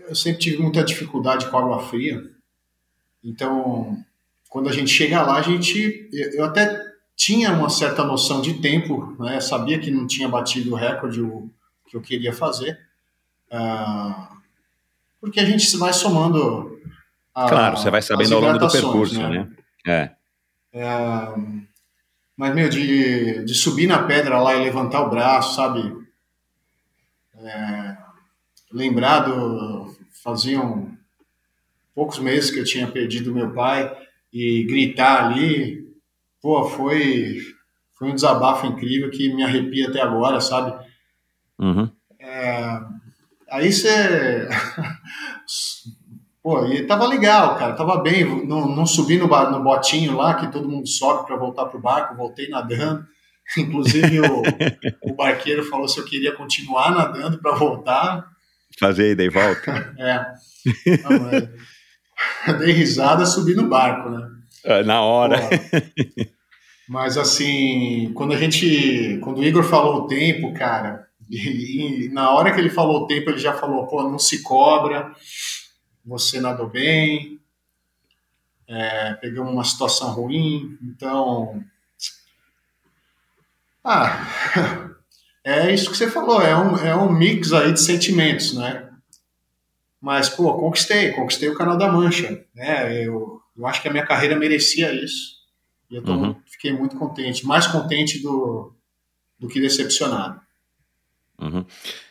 [0.09, 2.21] eu sempre tive muita dificuldade com água fria.
[3.23, 4.03] Então,
[4.49, 9.15] quando a gente chega lá, a gente, eu até tinha uma certa noção de tempo,
[9.19, 9.39] né?
[9.39, 11.49] Sabia que não tinha batido o recorde o,
[11.87, 12.79] que eu queria fazer,
[13.51, 14.37] uh,
[15.21, 16.79] porque a gente vai somando.
[17.33, 19.29] A, claro, você vai sabendo ao longo do percurso, né?
[19.85, 20.11] né?
[20.73, 20.79] É.
[20.79, 21.35] é.
[22.35, 25.93] Mas, meu, de, de subir na pedra lá e levantar o braço, sabe?
[27.35, 27.97] É,
[28.71, 29.78] lembrado,
[30.23, 30.91] faziam
[31.95, 33.95] poucos meses que eu tinha perdido meu pai
[34.31, 35.85] e gritar ali,
[36.41, 37.39] pô, foi,
[37.97, 40.73] foi um desabafo incrível que me arrepia até agora, sabe?
[41.59, 41.89] Uhum.
[42.19, 42.79] É,
[43.49, 44.47] aí você.
[46.41, 48.47] Pô, e tava legal, cara, tava bem.
[48.47, 52.15] Não, não subi no, no botinho lá, que todo mundo sobe para voltar pro barco,
[52.15, 53.05] voltei nadando.
[53.57, 54.41] Inclusive, o,
[55.03, 58.25] o barqueiro falou se eu queria continuar nadando para voltar.
[58.79, 59.93] Fazer ida e volta?
[59.97, 60.25] é.
[61.03, 62.53] Não, é.
[62.59, 64.29] Dei risada, subi no barco, né?
[64.63, 65.37] É, na hora.
[66.87, 69.19] Mas assim, quando a gente.
[69.23, 73.07] Quando o Igor falou o tempo, cara, e, e, na hora que ele falou o
[73.07, 75.13] tempo, ele já falou, pô, não se cobra,
[76.03, 77.39] você nadou bem,
[78.67, 81.63] é, pegamos uma situação ruim, então...
[83.83, 84.25] Ah,
[85.43, 88.89] é isso que você falou, é um, é um mix aí de sentimentos, né?
[90.01, 93.03] Mas, pô, conquistei, conquistei o canal da Mancha, né?
[93.03, 95.39] Eu, eu acho que a minha carreira merecia isso.
[95.91, 96.35] E eu tô, uhum.
[96.45, 98.73] fiquei muito contente, mais contente do,
[99.37, 100.39] do que decepcionado.
[101.41, 101.65] Uhum.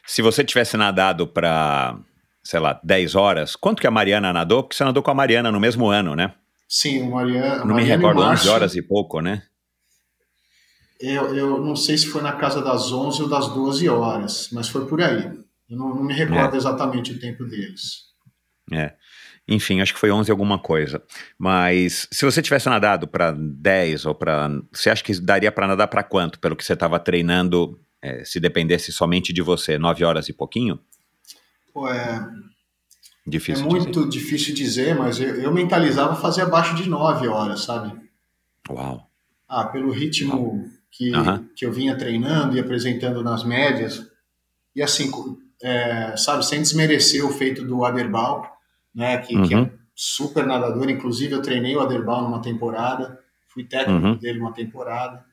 [0.07, 1.99] Se você tivesse nadado para,
[2.43, 4.63] sei lá, 10 horas, quanto que a Mariana nadou?
[4.63, 6.35] Porque você nadou com a Mariana no mesmo ano, né?
[6.69, 7.65] Sim, o Mariana.
[7.65, 9.43] Não Mariana me recordo, 11 horas e pouco, né?
[11.01, 14.69] Eu, eu não sei se foi na casa das 11 ou das 12 horas, mas
[14.69, 15.31] foi por aí.
[15.69, 16.57] Eu não, não me recordo é.
[16.57, 18.09] exatamente o tempo deles.
[18.73, 18.95] É.
[19.47, 21.03] Enfim, acho que foi 11 alguma coisa.
[21.39, 24.51] Mas se você tivesse nadado para 10 ou para.
[24.73, 28.39] Você acha que daria para nadar para quanto, pelo que você estava treinando é, se
[28.39, 30.79] dependesse somente de você, nove horas e pouquinho?
[31.73, 32.29] Pô, é,
[33.27, 34.09] difícil é muito dizer.
[34.09, 37.93] difícil dizer, mas eu, eu, mentalizava fazer abaixo de nove horas, sabe?
[38.69, 39.09] Uau!
[39.49, 41.13] Ah, pelo ritmo que,
[41.57, 44.07] que eu vinha treinando e apresentando nas médias,
[44.75, 45.11] e assim,
[45.63, 48.59] é, sabe, sem desmerecer o feito do Aderbal,
[48.95, 49.47] né, que, uhum.
[49.47, 49.71] que, é um uhum.
[49.95, 54.17] super nadador, inclusive eu treinei o Aderbal numa temporada, fui técnico uhum.
[54.17, 55.25] dele uma temporada,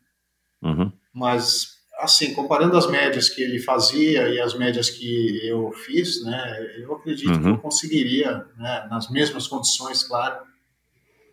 [0.62, 0.92] uhum.
[1.14, 6.74] mas assim, comparando as médias que ele fazia e as médias que eu fiz, né,
[6.78, 10.44] eu acredito que eu conseguiria, né, nas mesmas condições, claro,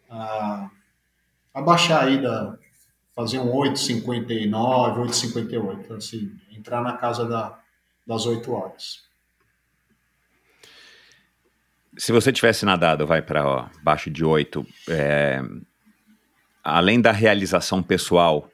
[0.09, 0.71] uh,
[1.53, 2.57] abaixar aí da
[3.15, 7.59] fazer um 8,59, 8,58, assim, entrar na casa da,
[8.07, 9.03] das 8 horas.
[11.97, 15.43] Se você tivesse nadado, vai para baixo de 8, é,
[16.65, 18.51] além da realização pessoal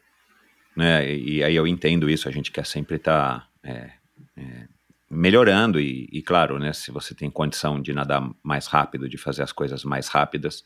[0.78, 1.12] né?
[1.12, 3.90] E, aí eu entendo isso, a gente quer sempre estar tá, é,
[4.36, 4.68] é,
[5.10, 6.72] melhorando e, e, claro, né?
[6.72, 10.62] Se você tem condição de nadar mais rápido, de fazer as coisas mais rápidas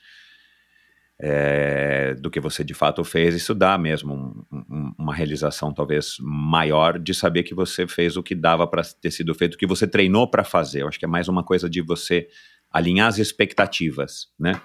[1.25, 4.13] é, do que você de fato fez, isso dá mesmo
[4.51, 8.83] um, um, uma realização talvez maior de saber que você fez o que dava para
[8.83, 10.83] ter sido feito, o que você treinou para fazer.
[10.83, 12.29] Eu acho que é mais uma coisa de você
[12.73, 14.61] alinhar as expectativas, né?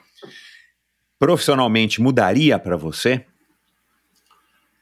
[1.20, 3.24] Profissionalmente mudaria para você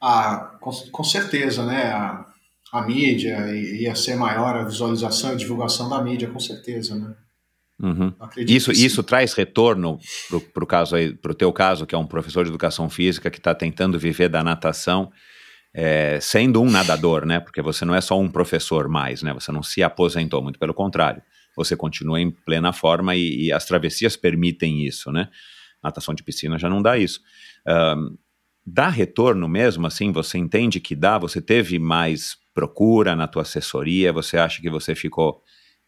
[0.07, 1.91] ah, com, com certeza, né?
[1.91, 2.25] A,
[2.71, 7.15] a mídia ia ser maior, a visualização e divulgação da mídia, com certeza, né?
[7.81, 8.13] Uhum.
[8.37, 9.99] Isso, isso traz retorno
[10.53, 13.29] para o caso aí, para o teu caso, que é um professor de educação física
[13.29, 15.11] que está tentando viver da natação,
[15.73, 17.39] é, sendo um nadador, né?
[17.39, 19.33] Porque você não é só um professor mais, né?
[19.33, 21.21] Você não se aposentou, muito pelo contrário.
[21.57, 25.29] Você continua em plena forma e, e as travessias permitem isso, né?
[25.85, 27.19] natação de piscina já não dá isso.
[27.67, 28.17] Um,
[28.65, 31.17] dá retorno mesmo, assim, você entende que dá?
[31.17, 34.11] Você teve mais procura na tua assessoria?
[34.13, 35.41] Você acha que você ficou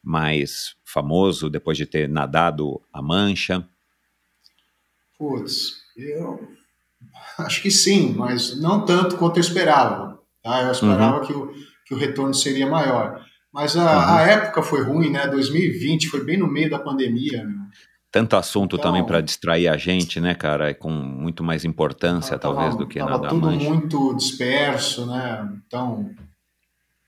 [0.03, 3.67] mais famoso depois de ter nadado a mancha?
[5.17, 6.47] Putz, eu
[7.39, 10.19] acho que sim, mas não tanto quanto eu esperava.
[10.43, 10.63] Tá?
[10.63, 11.25] Eu esperava uhum.
[11.25, 11.53] que, o,
[11.85, 13.25] que o retorno seria maior.
[13.51, 14.15] Mas a, uhum.
[14.15, 15.27] a, época foi ruim, né?
[15.27, 17.43] 2020 foi bem no meio da pandemia.
[17.43, 17.67] Meu.
[18.11, 20.73] Tanto assunto então, também para distrair a gente, né, cara?
[20.73, 23.61] Com muito mais importância, tava, talvez, do que tava nada tudo mais.
[23.61, 25.49] muito disperso, né?
[25.65, 26.11] Então.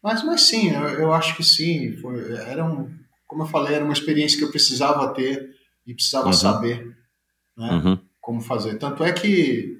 [0.01, 1.95] Mas, mas sim, eu, eu acho que sim.
[1.97, 2.89] Foi, era um,
[3.27, 5.49] como eu falei, era uma experiência que eu precisava ter
[5.85, 6.33] e precisava uhum.
[6.33, 6.95] saber
[7.57, 7.99] né, uhum.
[8.19, 8.77] como fazer.
[8.77, 9.77] Tanto é que,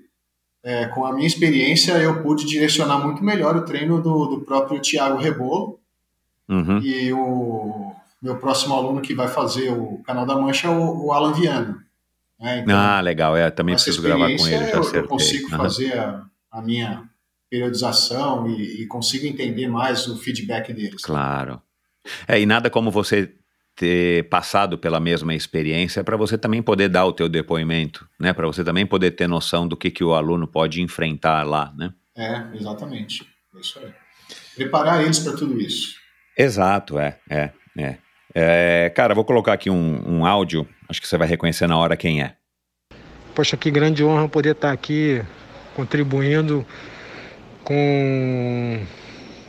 [0.63, 4.79] é, com a minha experiência, eu pude direcionar muito melhor o treino do, do próprio
[4.81, 5.79] Tiago Rebolo.
[6.47, 6.79] Uhum.
[6.79, 11.13] E o meu próximo aluno que vai fazer o Canal da Mancha é o, o
[11.13, 11.85] Alan Viana.
[12.39, 12.59] Né?
[12.59, 13.35] Então, ah, legal.
[13.35, 14.65] É, também preciso gravar com ele.
[14.67, 17.03] Já eu, eu consigo fazer a, a, minha
[17.49, 21.01] periodização e, e, consigo entender mais o feedback deles.
[21.01, 21.61] Claro.
[22.27, 23.33] É, e nada como você
[23.75, 28.33] ter passado pela mesma experiência para você também poder dar o teu depoimento, né?
[28.33, 31.93] Para você também poder ter noção do que, que o aluno pode enfrentar lá, né?
[32.15, 33.25] É, exatamente.
[33.55, 33.91] É isso aí.
[34.55, 35.95] Preparar eles para tudo isso.
[36.37, 37.97] Exato, é, é, é.
[38.35, 41.97] É, cara, vou colocar aqui um, um áudio, acho que você vai reconhecer na hora
[41.97, 42.35] quem é.
[43.33, 45.23] Poxa, que grande honra poder estar aqui
[45.75, 46.65] contribuindo
[47.69, 48.79] com,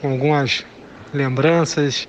[0.02, 0.66] algumas
[1.14, 2.06] lembranças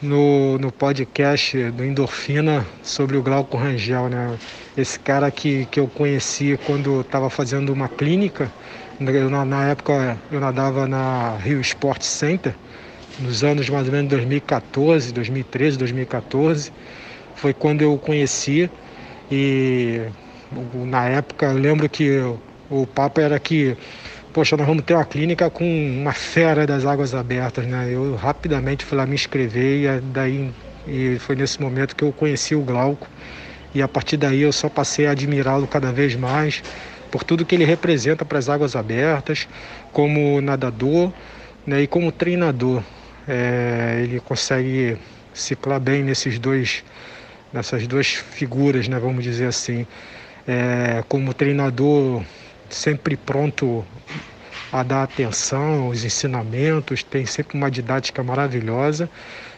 [0.00, 4.38] no, no podcast do Endorfina sobre o Glauco Rangel, né?
[4.76, 8.52] Esse cara que, que eu conheci quando estava fazendo uma clínica,
[9.00, 12.54] eu, na, na época eu nadava na Rio Sport Center,
[13.18, 16.72] nos anos mais ou menos 2014, 2013, 2014,
[17.34, 18.70] foi quando eu o conheci
[19.28, 20.02] e
[20.72, 22.20] na época eu lembro que
[22.70, 23.76] o papo era que,
[24.32, 27.90] poxa, nós vamos ter uma clínica com uma fera das águas abertas, né?
[27.90, 30.50] Eu rapidamente fui lá me inscrever e daí
[30.86, 33.08] e foi nesse momento que eu conheci o Glauco
[33.74, 36.62] e a partir daí eu só passei a admirá-lo cada vez mais
[37.10, 39.46] por tudo que ele representa para as águas abertas,
[39.92, 41.12] como nadador
[41.66, 42.82] né, e como treinador.
[43.28, 44.96] É, ele consegue
[45.34, 46.82] ciclar bem nesses dois,
[47.52, 49.86] nessas duas figuras, né, vamos dizer assim.
[50.48, 52.22] É, como treinador,
[52.74, 53.84] sempre pronto
[54.72, 59.08] a dar atenção aos ensinamentos, tem sempre uma didática maravilhosa.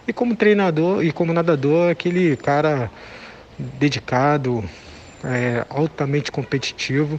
[0.07, 2.91] E como treinador e como nadador, aquele cara
[3.59, 4.65] dedicado,
[5.23, 7.19] é, altamente competitivo,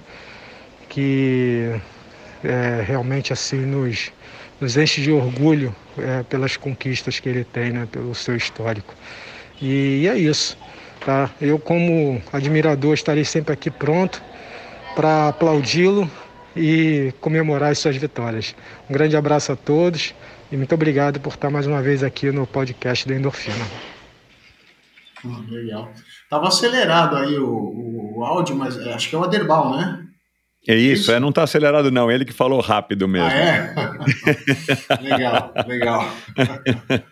[0.90, 1.74] que
[2.44, 4.12] é, realmente assim nos,
[4.60, 8.94] nos enche de orgulho é, pelas conquistas que ele tem, né, pelo seu histórico.
[9.62, 10.58] E, e é isso.
[11.06, 11.30] Tá?
[11.40, 14.22] Eu, como admirador, estarei sempre aqui pronto
[14.96, 16.10] para aplaudi-lo
[16.56, 18.56] e comemorar as suas vitórias.
[18.90, 20.16] Um grande abraço a todos
[20.52, 23.66] e muito obrigado por estar mais uma vez aqui no podcast da Endorfina.
[25.24, 25.92] Hum, legal.
[26.30, 30.06] Tava acelerado aí o, o áudio, mas é, acho que é o Aderbal, né?
[30.68, 31.12] É isso, isso?
[31.12, 33.28] É, não está acelerado não, ele que falou rápido mesmo.
[33.28, 33.74] Ah, é?
[35.02, 36.12] legal, legal.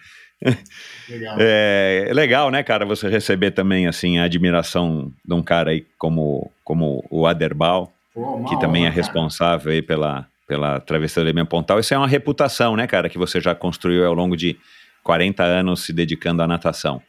[1.10, 1.36] legal.
[1.40, 5.86] É, é legal, né, cara, você receber também, assim, a admiração de um cara aí
[5.98, 11.80] como, como o Aderbal, Pô, que também é responsável aí pela, pela Travessia do Pontal.
[11.80, 14.58] Isso é uma reputação, né, cara, que você já construiu ao longo de
[15.04, 17.02] 40 anos se dedicando à natação.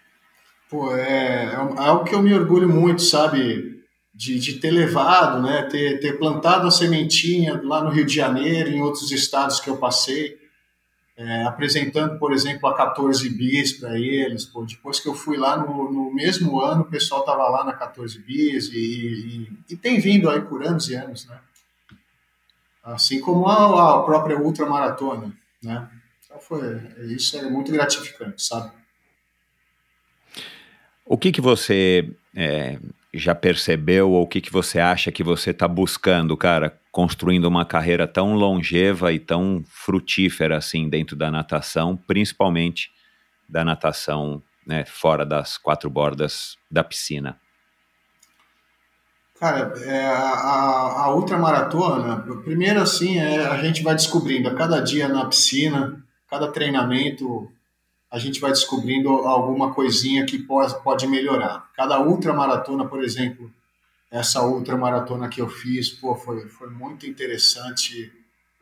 [0.71, 3.75] Pô, é, é algo que eu me orgulho muito, sabe?
[4.15, 8.71] de, de ter levado, né, ter, ter plantado a sementinha lá no Rio de Janeiro,
[8.71, 10.37] em outros estados que eu passei,
[11.17, 14.45] é, apresentando, por exemplo, a 14 bis para eles.
[14.45, 17.73] Pô, depois que eu fui lá no, no mesmo ano, o pessoal estava lá na
[17.73, 21.39] 14 bis e, e, e, tem vindo aí por anos e anos, né?
[22.83, 25.89] Assim como a, a própria ultramaratona, né?
[26.25, 26.81] Então foi,
[27.15, 28.73] isso é muito gratificante, sabe?
[31.07, 32.79] O que que você é,
[33.15, 37.65] já percebeu ou o que, que você acha que você está buscando, cara, construindo uma
[37.65, 42.91] carreira tão longeva e tão frutífera assim dentro da natação, principalmente
[43.49, 47.39] da natação né, fora das quatro bordas da piscina?
[49.39, 55.09] Cara, é, a, a ultramaratona, primeiro assim, é, a gente vai descobrindo a cada dia
[55.09, 57.51] na piscina, cada treinamento,
[58.15, 61.69] a gente vai descobrindo alguma coisinha que pode, pode melhorar.
[61.75, 63.53] Cada ultramaratona, por exemplo,
[64.09, 68.13] essa ultramaratona que eu fiz, pô, foi, foi muito interessante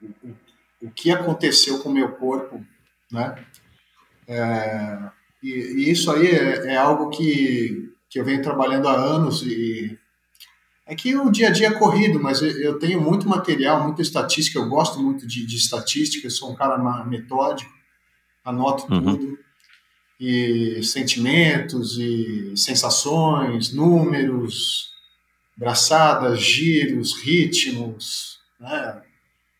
[0.00, 0.36] o, o,
[0.84, 2.64] o que aconteceu com o meu corpo,
[3.10, 3.44] né?
[4.26, 4.98] É,
[5.42, 9.98] e, e, isso aí é, é, algo que, que eu venho trabalhando há anos e,
[10.86, 14.58] É que o dia a dia é corrido, mas eu tenho muito material, muita estatística,
[14.58, 17.81] eu gosto muito de, de estatística, eu sou um cara metódico,
[18.44, 19.16] anoto uhum.
[19.16, 19.38] tudo,
[20.18, 24.92] e sentimentos, e sensações, números,
[25.56, 29.02] braçadas, giros, ritmos, né?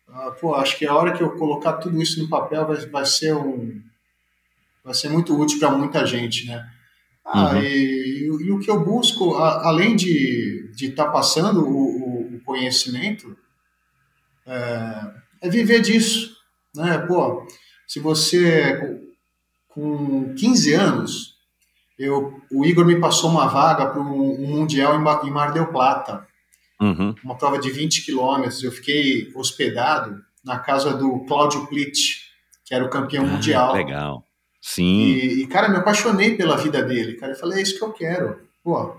[0.07, 3.05] Ah, pô, acho que a hora que eu colocar tudo isso no papel vai, vai
[3.05, 3.81] ser um
[4.83, 6.69] vai ser muito útil para muita gente, né?
[7.25, 7.61] Ah, uhum.
[7.61, 13.37] e, e, o que eu busco, a, além de estar tá passando o, o, conhecimento,
[14.45, 15.11] é,
[15.41, 16.35] é, viver disso,
[16.75, 16.97] né?
[16.97, 17.47] Pô,
[17.87, 18.99] se você
[19.67, 21.33] com 15 anos,
[21.97, 26.27] eu, o Igor me passou uma vaga para um, mundial em, em Mar del Plata,
[26.79, 27.15] uhum.
[27.23, 28.63] uma prova de 20 quilômetros.
[28.63, 32.21] Eu fiquei hospedado na casa do Cláudio Plitt,
[32.65, 33.73] que era o campeão ah, mundial.
[33.73, 34.23] Legal.
[34.61, 35.01] Sim.
[35.01, 37.33] E, e, cara, me apaixonei pela vida dele, cara.
[37.33, 38.39] Eu falei, é isso que eu quero.
[38.63, 38.95] Pô,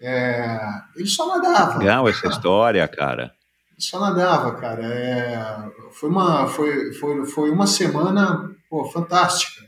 [0.00, 0.60] é...
[0.96, 1.78] ele só nadava.
[1.78, 3.34] Legal essa história, cara.
[3.82, 4.84] Só nadava, cara.
[4.84, 5.70] É...
[5.92, 9.66] Foi, uma, foi, foi, foi uma semana pô, fantástica.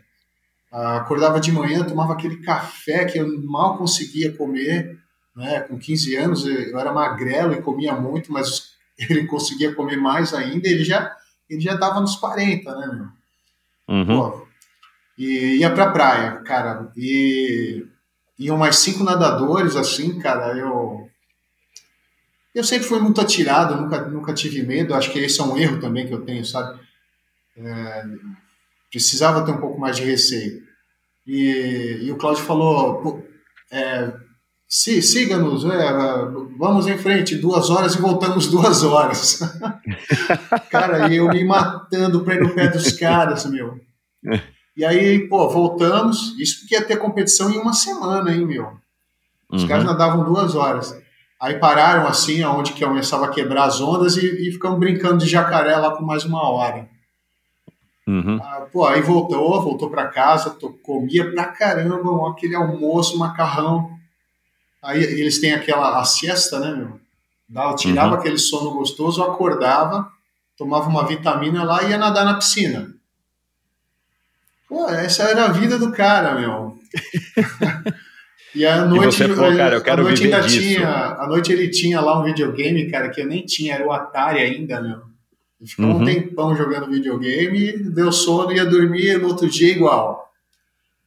[0.73, 4.99] Acordava de manhã, tomava aquele café que eu mal conseguia comer
[5.35, 5.61] né?
[5.61, 10.69] Com 15 anos eu era magrelo e comia muito, mas ele conseguia comer mais ainda.
[10.69, 11.15] Ele já
[11.49, 13.97] ele já estava nos 40, né, meu?
[13.97, 14.07] Uhum.
[14.07, 14.47] Pô,
[15.19, 16.91] e ia pra praia, cara.
[16.97, 17.85] E
[18.39, 20.57] iam mais cinco nadadores, assim, cara.
[20.57, 21.09] Eu
[22.55, 24.94] eu sempre fui muito atirado, nunca, nunca tive medo.
[24.94, 26.78] Acho que esse é um erro também que eu tenho, sabe?
[27.57, 28.05] É,
[28.90, 30.62] precisava ter um pouco mais de receio.
[31.26, 33.24] E, e o Cláudio falou:
[33.72, 34.12] é,
[34.68, 35.92] Sim, siga-nos, é,
[36.59, 39.40] vamos em frente, duas horas e voltamos duas horas.
[40.70, 43.80] cara, e eu me matando para ir no pé dos caras, meu.
[44.76, 48.72] E aí, pô, voltamos, isso porque ia ter competição em uma semana, hein, meu.
[49.48, 49.68] Os uhum.
[49.68, 51.00] caras nadavam duas horas.
[51.45, 55.28] Aí pararam assim, aonde que começava a quebrar as ondas e, e ficamos brincando de
[55.28, 56.88] jacaré lá por mais uma hora.
[58.07, 58.40] Uhum.
[58.42, 63.90] Ah, pô, aí voltou, voltou para casa, comia pra caramba, aquele almoço, macarrão.
[64.82, 66.99] Aí eles têm aquela a siesta, né, meu?
[67.47, 68.20] Dava, tirava uhum.
[68.20, 70.11] aquele sono gostoso, acordava,
[70.57, 72.90] tomava uma vitamina lá e ia nadar na piscina.
[74.66, 76.78] Pô, essa era a vida do cara, meu.
[78.55, 80.61] e a noite, e falou, cara, eu quero a noite ainda disso.
[80.61, 83.92] tinha, a noite ele tinha lá um videogame, cara, que eu nem tinha, era o
[83.92, 85.02] Atari ainda, meu.
[85.66, 86.02] Ficou uhum.
[86.02, 90.30] um tempão jogando videogame, deu sono, ia dormir no outro dia igual.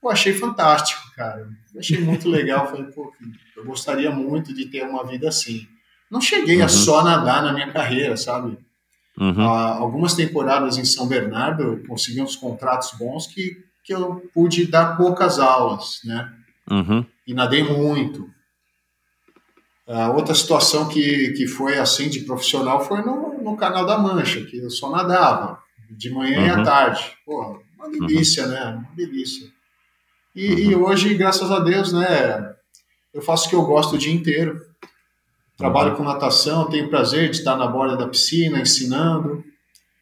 [0.02, 1.48] Pô, achei fantástico, cara.
[1.78, 2.68] Achei muito legal.
[2.68, 3.14] Falei, pô,
[3.56, 5.68] eu gostaria muito de ter uma vida assim.
[6.10, 6.66] Não cheguei uhum.
[6.66, 8.58] a só nadar na minha carreira, sabe?
[9.20, 9.42] Uhum.
[9.42, 14.66] Ah, algumas temporadas em São Bernardo eu consegui uns contratos bons que, que eu pude
[14.68, 16.32] dar poucas aulas, né?
[16.70, 17.06] Uhum.
[17.28, 18.28] E nadei muito.
[19.88, 24.44] Ah, outra situação que, que foi assim de profissional foi no, no Canal da Mancha,
[24.46, 26.64] que eu só nadava de manhã e à uhum.
[26.64, 27.18] tarde.
[27.26, 28.66] Pô, uma delícia, né?
[28.66, 29.48] Uma delícia.
[30.36, 30.60] E, uhum.
[30.60, 32.54] e, hoje, graças a Deus, né,
[33.14, 34.62] eu faço o que eu gosto o dia inteiro.
[35.58, 35.98] Trabalho uhum.
[35.98, 39.44] com natação, tenho prazer de estar na borda da piscina, ensinando,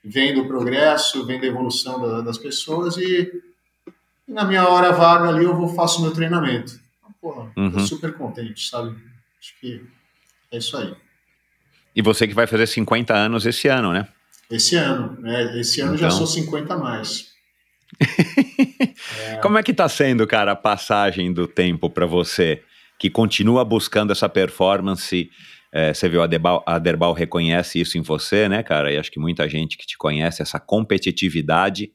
[0.03, 3.31] vendo o progresso, vendo a evolução da, das pessoas e,
[4.27, 6.84] e, na minha hora vaga ali eu vou faço meu treinamento.
[7.25, 7.79] Pô, uhum.
[7.79, 8.95] super contente, sabe?
[9.39, 9.81] Acho que
[10.51, 10.93] é isso aí.
[11.95, 14.07] E você que vai fazer 50 anos esse ano, né?
[14.51, 15.59] Esse ano, né?
[15.59, 16.09] Esse ano então...
[16.09, 17.33] já sou 50 mais.
[19.31, 19.37] é.
[19.37, 22.61] Como é que tá sendo, cara, a passagem do tempo para você?
[22.97, 25.29] que continua buscando essa performance.
[25.71, 28.91] É, você viu, a Derbal, a Derbal reconhece isso em você, né, cara?
[28.91, 31.91] E acho que muita gente que te conhece, essa competitividade,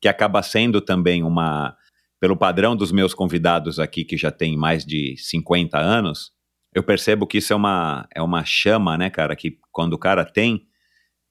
[0.00, 1.76] que acaba sendo também uma.
[2.20, 6.32] Pelo padrão dos meus convidados aqui, que já tem mais de 50 anos,
[6.74, 9.34] eu percebo que isso é uma, é uma chama, né, cara?
[9.34, 10.66] Que quando o cara tem,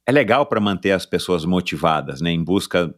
[0.08, 2.32] é legal para manter as pessoas motivadas, né?
[2.32, 2.94] Em busca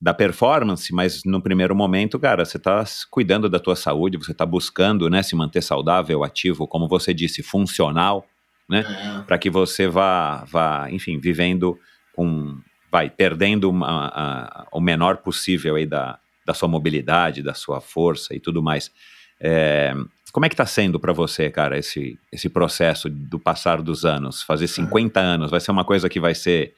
[0.00, 4.46] da performance, mas no primeiro momento, cara, você está cuidando da tua saúde, você está
[4.46, 8.24] buscando, né, se manter saudável, ativo, como você disse, funcional,
[8.68, 9.22] né, é.
[9.22, 11.76] para que você vá, vá, enfim, vivendo
[12.14, 12.60] com,
[12.92, 18.34] vai perdendo uma, a, o menor possível aí da, da sua mobilidade, da sua força
[18.34, 18.90] e tudo mais.
[19.38, 19.94] É,
[20.32, 24.42] como é que está sendo para você, cara, esse, esse processo do passar dos anos?
[24.42, 25.22] Fazer 50 é.
[25.22, 26.74] anos vai ser uma coisa que vai ser,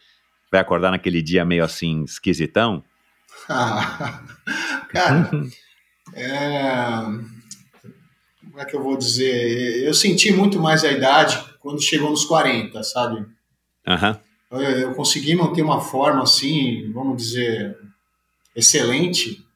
[0.51, 2.83] vai acordar naquele dia meio assim esquisitão?
[3.47, 5.31] cara,
[6.13, 6.67] é...
[8.43, 9.85] como é que eu vou dizer?
[9.85, 13.25] Eu senti muito mais a idade quando chegou nos 40, sabe?
[13.87, 14.17] Uhum.
[14.51, 17.79] Eu, eu consegui manter uma forma assim, vamos dizer,
[18.57, 19.49] excelente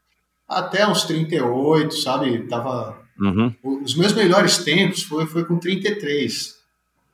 [0.58, 2.46] até uns 38, sabe?
[2.46, 3.02] Tava.
[3.18, 3.54] Uhum.
[3.82, 6.54] Os meus melhores tempos foi, foi com 33.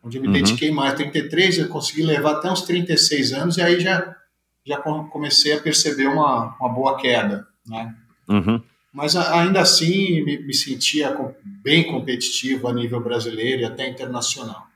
[0.03, 0.35] onde eu me uhum.
[0.35, 0.95] dediquei mais.
[0.95, 4.17] 33, eu consegui levar até uns 36 anos e aí já,
[4.65, 7.95] já comecei a perceber uma, uma boa queda, né?
[8.29, 8.63] Uhum.
[8.93, 14.71] Mas ainda assim me, me sentia bem competitivo a nível brasileiro e até internacional.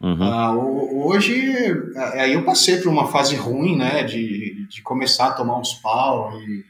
[0.00, 0.22] Uhum.
[0.22, 1.54] Ah, hoje,
[2.14, 6.38] aí eu passei por uma fase ruim, né, de, de começar a tomar uns pau
[6.42, 6.64] e,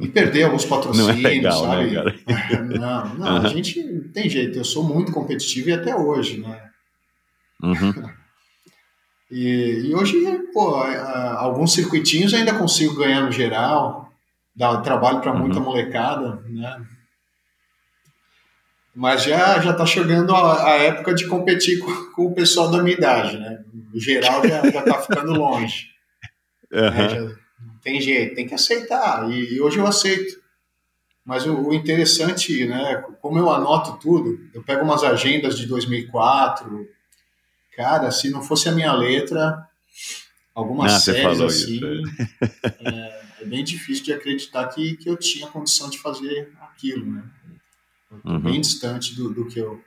[0.00, 2.24] e perder alguns patrocínios, não é legal, né, sabe?
[2.26, 3.46] Né, não, não, uhum.
[3.46, 3.82] a gente
[4.12, 6.70] tem jeito, eu sou muito competitivo e até hoje, né?
[7.62, 7.92] Uhum.
[9.30, 10.22] E, e, hoje,
[10.52, 14.12] pô, alguns circuitinhos ainda consigo ganhar no geral,
[14.54, 15.64] dá trabalho para muita uhum.
[15.64, 16.86] molecada, né?
[18.94, 22.80] Mas já já está chegando a, a, época de competir com, com, o pessoal da
[22.80, 23.64] minha idade, né?
[23.92, 25.92] O geral já está ficando longe.
[26.72, 26.90] Uhum.
[26.90, 27.08] Né?
[27.08, 27.43] Já,
[27.82, 29.30] tem jeito, tem que aceitar.
[29.30, 30.42] E, hoje eu aceito.
[31.24, 33.02] Mas o, o, interessante, né?
[33.20, 36.86] Como eu anoto tudo, eu pego umas agendas de 2004.
[37.76, 39.66] Cara, se não fosse a minha letra,
[40.54, 41.80] algumas ah, séries assim,
[42.80, 47.24] é, é, bem difícil de acreditar que, que eu tinha condição de fazer aquilo, né?
[48.24, 48.38] uhum.
[48.38, 49.82] bem distante do, do, que eu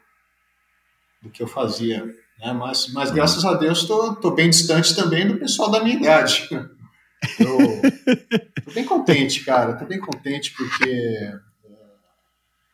[1.22, 2.06] do que eu fazia,
[2.40, 2.54] né?
[2.54, 6.48] Mas, mas graças a Deus estou bem distante também do pessoal da minha idade.
[7.40, 9.74] Eu tô bem contente, cara.
[9.74, 11.40] Tô bem contente porque eh,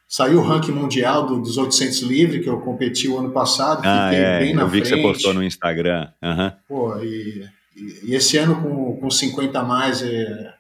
[0.08, 3.82] saiu o ranking mundial do, dos 800 livre que eu competi o ano passado.
[3.86, 4.90] Ah, fiquei é, bem na eu vi frente.
[4.90, 6.12] que você postou no Instagram.
[6.22, 6.52] Uhum.
[6.68, 10.54] Pô, e, e, e, esse ano com, com 50 a mais, é,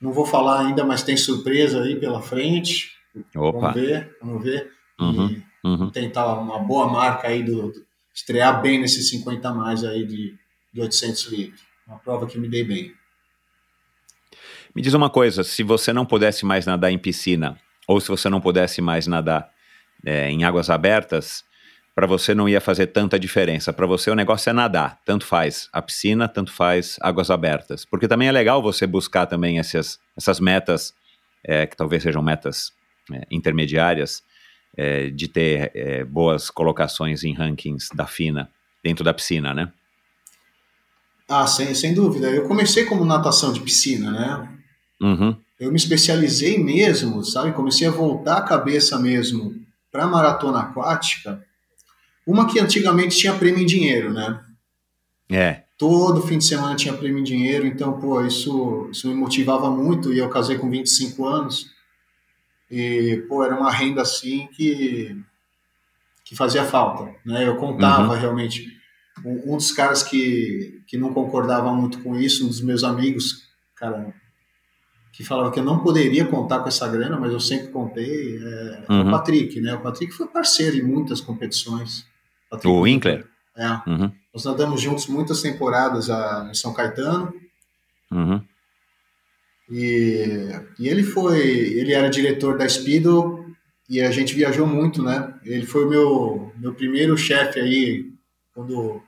[0.00, 2.92] não vou falar ainda, mas tem surpresa aí pela frente.
[3.36, 3.72] Opa.
[3.72, 4.70] Vamos ver, vamos ver.
[5.00, 5.90] Uhum, e uhum.
[5.90, 10.34] tentar uma boa marca aí do, do, estrear bem nesses 50 mais aí de,
[10.72, 11.67] de 800 litros.
[11.88, 12.92] Uma prova que me dei bem.
[14.74, 18.28] Me diz uma coisa, se você não pudesse mais nadar em piscina, ou se você
[18.28, 19.50] não pudesse mais nadar
[20.04, 21.42] é, em águas abertas,
[21.94, 23.72] para você não ia fazer tanta diferença.
[23.72, 27.86] Para você o negócio é nadar, tanto faz a piscina, tanto faz águas abertas.
[27.86, 30.94] Porque também é legal você buscar também essas, essas metas,
[31.42, 32.70] é, que talvez sejam metas
[33.10, 34.22] é, intermediárias
[34.76, 38.50] é, de ter é, boas colocações em rankings da FINA
[38.84, 39.72] dentro da piscina, né?
[41.28, 42.30] Ah, sem, sem dúvida.
[42.30, 44.48] Eu comecei como natação de piscina, né?
[45.00, 45.36] Uhum.
[45.60, 47.52] Eu me especializei mesmo, sabe?
[47.52, 49.54] Comecei a voltar a cabeça mesmo
[49.92, 51.44] para maratona aquática.
[52.26, 54.40] Uma que antigamente tinha prêmio em dinheiro, né?
[55.30, 55.64] É.
[55.76, 60.12] Todo fim de semana tinha prêmio em dinheiro, então, pô, isso, isso me motivava muito.
[60.12, 61.70] E eu casei com 25 anos.
[62.70, 65.16] E, pô, era uma renda assim que,
[66.24, 67.46] que fazia falta, né?
[67.46, 68.18] Eu contava uhum.
[68.18, 68.66] realmente.
[69.24, 73.44] Um, um, dos caras que, que não concordava muito com isso, um dos meus amigos,
[73.76, 74.12] cara,
[75.12, 78.84] que falava que eu não poderia contar com essa grana, mas eu sempre contei, é,
[78.88, 79.00] uhum.
[79.00, 79.10] é o uhum.
[79.10, 79.74] Patrick, né?
[79.74, 82.06] O Patrick foi parceiro em muitas competições.
[82.50, 83.26] Patrick o Winkler?
[83.54, 83.68] É.
[83.86, 84.10] Uhum.
[84.32, 87.34] Nós nadamos juntos muitas temporadas a, em São Caetano.
[88.10, 88.42] Uhum.
[89.70, 93.44] E, e ele foi, ele era diretor da Speedo
[93.90, 95.34] e a gente viajou muito, né?
[95.44, 98.10] Ele foi o meu, meu primeiro chefe aí
[98.54, 99.02] quando,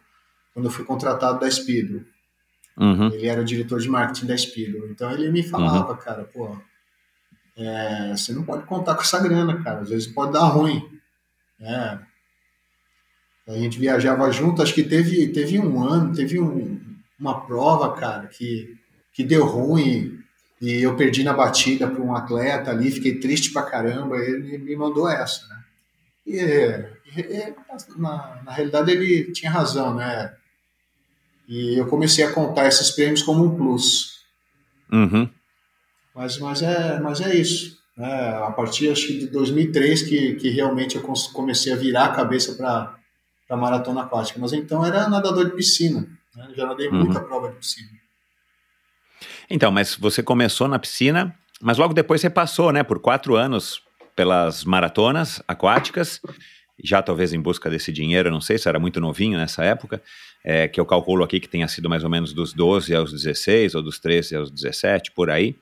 [0.61, 2.05] quando eu fui contratado da Speedo.
[2.77, 3.09] Uhum.
[3.13, 4.87] Ele era o diretor de marketing da Speedo.
[4.91, 5.97] Então ele me falava, uhum.
[5.97, 6.55] cara, pô,
[7.57, 9.81] é, você não pode contar com essa grana, cara.
[9.81, 10.87] Às vezes pode dar ruim.
[11.61, 11.99] É.
[13.49, 16.79] A gente viajava junto, acho que teve, teve um ano, teve um,
[17.19, 18.77] uma prova, cara, que,
[19.13, 20.21] que deu ruim
[20.61, 24.77] e eu perdi na batida para um atleta ali, fiquei triste pra caramba, ele me
[24.77, 25.65] mandou essa, né?
[26.27, 27.55] E, e
[27.97, 30.33] na, na realidade ele tinha razão, né?
[31.51, 34.21] E eu comecei a contar esses prêmios como um plus.
[34.93, 35.29] Uhum.
[36.15, 37.77] Mas, mas, é, mas é isso.
[37.97, 38.29] Né?
[38.45, 42.55] A partir acho que de 2003 que, que realmente eu comecei a virar a cabeça
[42.55, 42.95] para
[43.49, 44.39] a maratona aquática.
[44.39, 46.07] Mas então era nadador de piscina.
[46.37, 46.51] Né?
[46.57, 47.01] Já nadei uhum.
[47.01, 47.89] muita prova de piscina.
[49.51, 53.83] Então, mas você começou na piscina, mas logo depois você passou, né, por quatro anos
[54.15, 56.21] pelas maratonas aquáticas,
[56.85, 60.03] já talvez em busca desse dinheiro, não sei se era muito novinho nessa época,
[60.45, 63.75] é, que eu calculo aqui que tenha sido mais ou menos dos 12 aos 16,
[63.75, 65.57] ou dos 13 aos 17, por aí.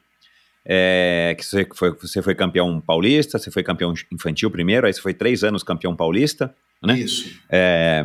[0.65, 5.01] É, que você foi, você foi campeão paulista, você foi campeão infantil primeiro, aí você
[5.01, 6.99] foi três anos campeão paulista, né?
[6.99, 7.41] Isso.
[7.49, 8.05] É,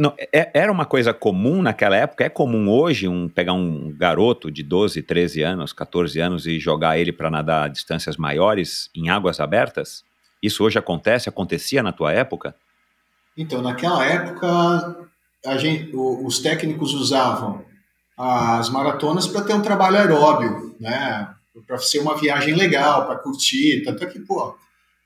[0.00, 4.50] não, é, era uma coisa comum naquela época, é comum hoje um pegar um garoto
[4.50, 9.40] de 12, 13 anos, 14 anos e jogar ele para nadar distâncias maiores em águas
[9.40, 10.02] abertas?
[10.42, 11.28] Isso hoje acontece?
[11.28, 12.54] Acontecia na tua época?
[13.36, 15.08] Então, naquela época,
[15.58, 17.64] gente, os técnicos usavam
[18.16, 21.34] as maratonas para ter um trabalho aeróbio, né?
[21.66, 23.82] Para ser uma viagem legal, para curtir.
[23.84, 24.54] Tanto é que, pô,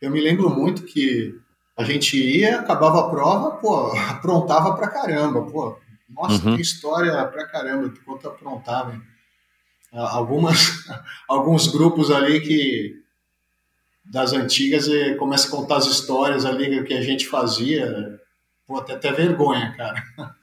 [0.01, 1.35] eu me lembro muito que
[1.77, 5.77] a gente ia, acabava a prova, pô, aprontava pra caramba, pô.
[6.09, 6.53] Nossa, Uhum.
[6.53, 8.93] tem história pra caramba, quanto aprontava.
[8.95, 9.03] hein?
[9.93, 10.85] Algumas,
[11.29, 13.03] alguns grupos ali que
[14.05, 18.19] das antigas eh, começa a contar as histórias ali que a gente fazia,
[18.67, 20.03] pô, até, até vergonha, cara.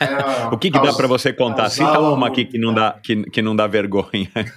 [0.00, 1.68] Era- O que, que dá para você contar?
[1.70, 4.30] Cita uma aqui que não dá, que, que não dá vergonha.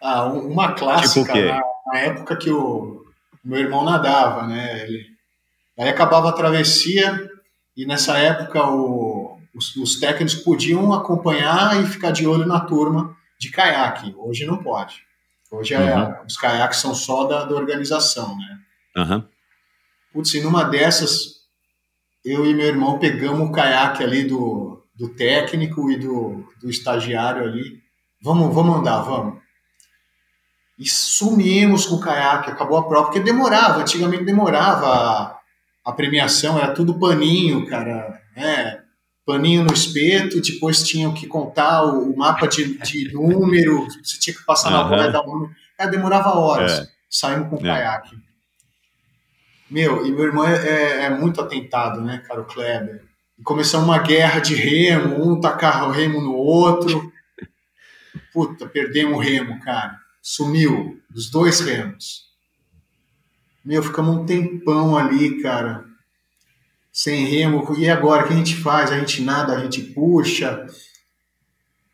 [0.00, 3.02] Ah, um- uma clássica Tipo na, na época que o
[3.42, 4.82] meu irmão nadava, né?
[4.82, 5.06] Ele,
[5.78, 7.28] aí acabava a travessia
[7.76, 13.16] e nessa época o- os, os técnicos podiam acompanhar e ficar de olho na turma
[13.40, 14.14] de caiaque.
[14.18, 15.02] Hoje não pode.
[15.56, 16.14] Hoje é- Uhum.
[16.26, 18.58] os caiaques são só da, da organização, né?
[18.96, 19.28] Aham.
[20.12, 21.36] Putz, e numa dessas,
[22.24, 27.42] eu e meu irmão pegamos o caiaque ali do, do técnico e do, do estagiário
[27.44, 27.80] ali.
[28.22, 29.40] Vamos, vamos andar, vamos.
[30.78, 35.38] E sumimos com o caiaque, acabou a prova, porque demorava, antigamente demorava a,
[35.86, 38.75] a premiação, era tudo paninho, cara, né?
[39.26, 44.34] Paninho no espeto, depois tinham que contar o, o mapa de, de número, você tinha
[44.36, 44.88] que passar na Aham.
[44.88, 45.54] bola e dar um número.
[45.76, 46.72] Cara, demorava horas.
[46.78, 46.88] É.
[47.10, 47.62] Saímos com o É.
[47.62, 48.16] caiaque.
[49.68, 53.02] Meu, e meu irmão é, é- é muito atentado, né, cara, o Kleber.
[53.38, 57.12] E começamos uma guerra de remo, um tacar o remo no outro.
[58.32, 59.98] Puta, perdemos o remo, cara.
[60.22, 62.26] Sumiu, os dois remos.
[63.64, 65.84] Meu, ficamos um tempão ali, cara,
[66.96, 67.76] sem remo.
[67.78, 68.90] E agora, o que a gente faz?
[68.90, 70.66] A gente nada, a gente puxa.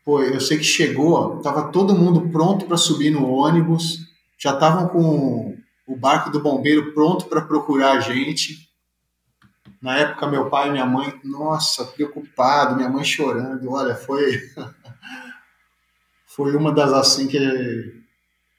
[0.05, 3.99] Pô, eu sei que chegou, tava todo mundo pronto para subir no ônibus,
[4.37, 8.69] já estavam com o barco do bombeiro pronto para procurar a gente.
[9.81, 13.69] Na época, meu pai e minha mãe, nossa, preocupado, minha mãe chorando.
[13.69, 14.41] Olha, foi
[16.27, 18.03] foi uma das assim que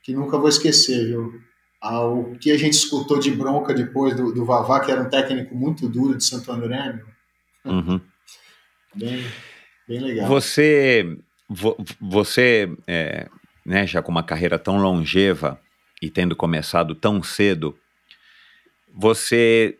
[0.02, 1.43] que nunca vou esquecer, viu?
[1.86, 5.10] Ah, O que a gente escutou de bronca depois do, do Vavá, que era um
[5.10, 6.98] técnico muito duro de Santo André,
[7.66, 8.00] Uhum.
[8.94, 9.24] bem,
[9.86, 10.26] bem legal.
[10.28, 11.18] Você,
[11.48, 13.28] vo- você é,
[13.66, 15.60] né, já com uma carreira tão longeva
[16.00, 17.78] e tendo começado tão cedo,
[18.92, 19.78] você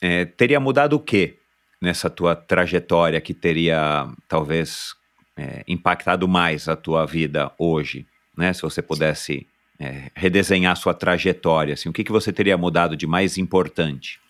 [0.00, 1.38] é, teria mudado o que
[1.80, 4.94] nessa tua trajetória que teria talvez
[5.36, 8.52] é, impactado mais a tua vida hoje, né?
[8.52, 9.46] Se você pudesse
[9.78, 14.20] é, redesenhar sua trajetória, assim, o que, que você teria mudado de mais importante?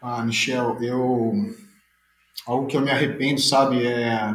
[0.00, 1.32] Ah, Michel, eu.
[2.46, 4.32] Algo que eu me arrependo, sabe, é,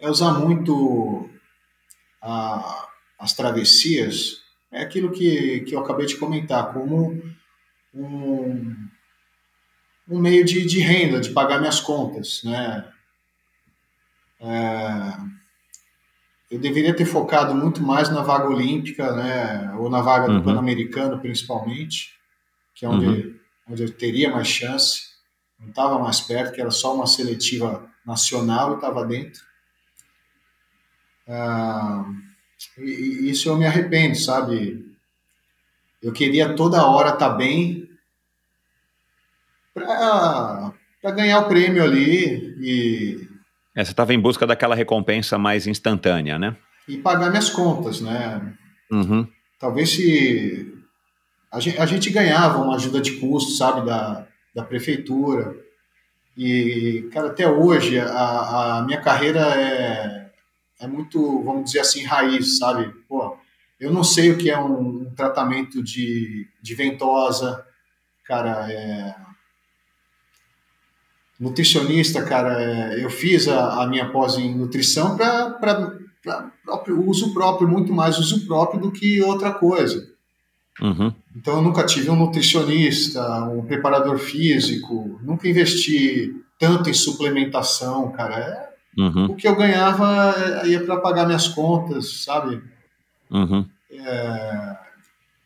[0.00, 1.28] é usar muito
[2.22, 2.88] a-
[3.18, 4.42] as travessias.
[4.72, 7.22] É aquilo que, que eu acabei de comentar, como
[7.92, 8.76] um,
[10.08, 12.88] um meio de, de renda, de pagar minhas contas, né?
[14.40, 15.18] É,
[16.50, 19.74] eu deveria ter focado muito mais na vaga olímpica, né?
[19.78, 20.38] Ou na vaga Uhum.
[20.38, 22.14] do Pan-Americano, principalmente,
[22.74, 23.34] que é onde, Uhum.
[23.70, 25.14] onde eu teria mais chance.
[25.58, 29.40] Não estava mais perto, que era só uma seletiva nacional e estava dentro.
[31.28, 32.04] Ah,
[32.78, 34.84] e, e isso eu me arrependo, sabe?
[36.02, 37.90] Eu queria toda hora estar bem
[39.74, 40.72] para
[41.14, 43.25] ganhar o prêmio ali e,
[43.76, 46.56] É, você estava em busca daquela recompensa mais instantânea, né?
[46.88, 48.54] e pagar minhas contas, né?
[48.90, 49.26] Uhum.
[49.58, 50.72] Talvez se
[51.50, 55.56] a gente, a gente ganhava uma ajuda de custo, sabe, da, da prefeitura.
[56.36, 60.30] E, cara, até hoje a, a minha carreira é,
[60.80, 62.92] é muito, vamos dizer assim, raiz, sabe?
[63.08, 63.36] Pô,
[63.80, 67.64] eu não sei o que é um, um tratamento de, de ventosa,
[68.24, 69.25] cara, é...
[71.38, 75.50] Nutricionista, cara, é, eu fiz a, a minha pós em nutrição para
[76.64, 80.06] próprio uso próprio, muito mais uso próprio do que outra coisa.
[80.80, 81.12] Uhum.
[81.34, 88.38] Então eu nunca tive um nutricionista, um preparador físico, nunca investi tanto em suplementação, cara.
[88.38, 88.66] É,
[88.98, 89.26] Uhum.
[89.26, 90.34] o que eu ganhava
[90.64, 92.62] é, ia para pagar minhas contas, sabe?
[93.30, 93.66] Uhum.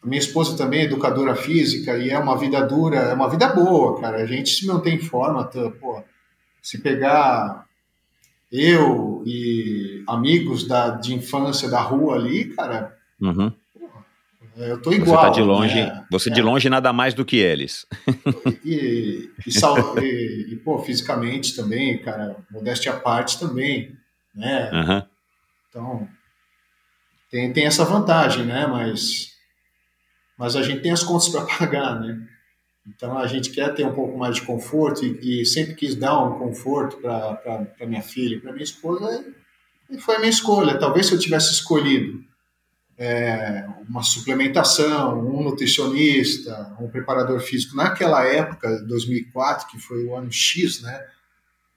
[0.05, 4.01] Minha esposa também é educadora física e é uma vida dura, é uma vida boa,
[4.01, 4.19] cara.
[4.23, 6.03] A gente se mantém em forma, tá, pô.
[6.63, 7.67] Se pegar
[8.51, 13.53] eu e amigos da, de infância da rua ali, cara, Uhum.
[14.57, 15.21] eu tô Você igual.
[15.23, 16.05] tá de longe, né?
[16.11, 16.33] você É.
[16.33, 17.87] de longe nada mais do que eles.
[18.65, 23.95] E, e, sal- e- e, pô, fisicamente também, cara, modéstia à parte também,
[24.35, 24.71] né?
[24.73, 25.07] Aham.
[25.69, 26.09] Então,
[27.31, 28.67] tem, tem essa vantagem, né?
[28.67, 29.33] Mas,
[30.41, 32.27] mas a gente tem as contas para pagar, né?
[32.87, 36.19] Então, a gente quer ter um pouco mais de conforto e, e sempre quis dar
[36.19, 39.23] um conforto para minha filha e para minha esposa.
[39.91, 40.79] E foi a minha escolha.
[40.79, 42.25] Talvez se eu tivesse escolhido
[42.97, 47.77] é, uma suplementação, um nutricionista, um preparador físico.
[47.77, 51.07] Naquela época, 2004, que foi o ano X, né?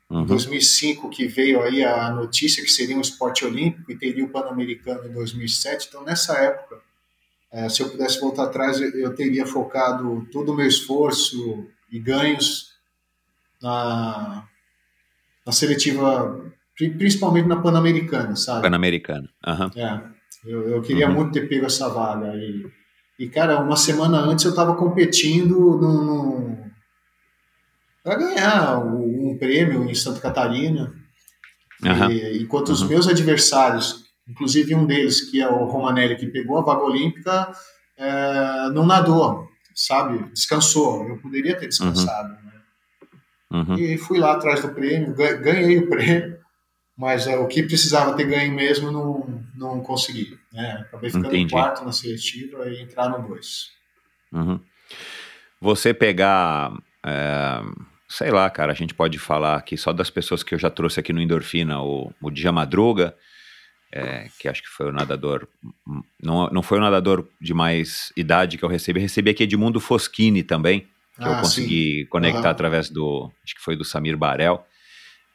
[0.09, 0.25] Uhum.
[0.25, 5.05] 2005 que veio aí a notícia que seria um esporte olímpico e teria o Pan-Americano
[5.05, 5.87] em 2007.
[5.89, 6.81] Então, nessa época,
[7.53, 12.71] é, se eu pudesse voltar atrás, eu, teria focado todo o meu esforço e ganhos
[13.61, 14.43] na,
[15.45, 18.63] na seletiva, principalmente na Pan-Americana, sabe?
[18.63, 19.69] Pan-Americana, uhum.
[19.75, 20.01] É,
[20.43, 21.13] eu, eu queria uhum.
[21.13, 22.33] muito ter pego essa vaga.
[22.35, 22.65] E,
[23.19, 26.57] e, cara, uma semana antes eu estava competindo no,
[28.03, 30.91] para ganhar um, um, prêmio em Santa Catarina.
[31.83, 32.09] Uhum.
[32.09, 36.61] E, enquanto os meus adversários, inclusive um deles, que é o Romanelli, que pegou a
[36.61, 37.51] vaga olímpica,
[37.97, 40.23] é, não nadou, sabe?
[40.31, 41.07] Descansou.
[41.07, 42.29] Eu poderia ter descansado.
[42.29, 42.51] Né?
[43.51, 43.75] Uhum.
[43.75, 46.39] E fui lá atrás do prêmio, ganhei o prêmio,
[46.97, 50.37] mas é, o que precisava ter ganho mesmo não, não consegui.
[50.51, 50.85] Né?
[50.87, 51.43] Acabei ficando Entendi.
[51.43, 53.69] em quarto na seletiva e entrar no dois.
[54.31, 54.59] Uhum.
[55.61, 56.71] Você pegar.
[57.05, 57.61] É,
[58.07, 60.99] sei lá, cara, a gente pode falar aqui só das pessoas que eu já trouxe
[60.99, 63.15] aqui no Endorfina, o, o Djamadruga,
[63.93, 65.47] é, que acho que foi o nadador.
[66.21, 70.41] Não, não foi o nadador de mais idade que eu recebi, recebi aqui Edmundo Foschini
[70.41, 72.05] também que ah, eu consegui sim.
[72.07, 72.49] conectar uhum.
[72.49, 74.65] através do, acho que foi do Samir Barel,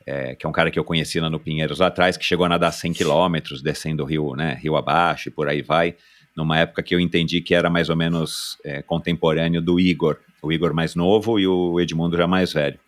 [0.06, 2.46] é, que é um cara que eu conheci lá no Pinheiros lá atrás, que chegou
[2.46, 5.94] a nadar 100 quilômetros, descendo o rio, né, rio abaixo e por aí vai,
[6.36, 10.52] numa época que eu entendi que era mais ou menos é, contemporâneo do Igor, o
[10.52, 12.78] Igor mais novo e o Edmundo já mais velho.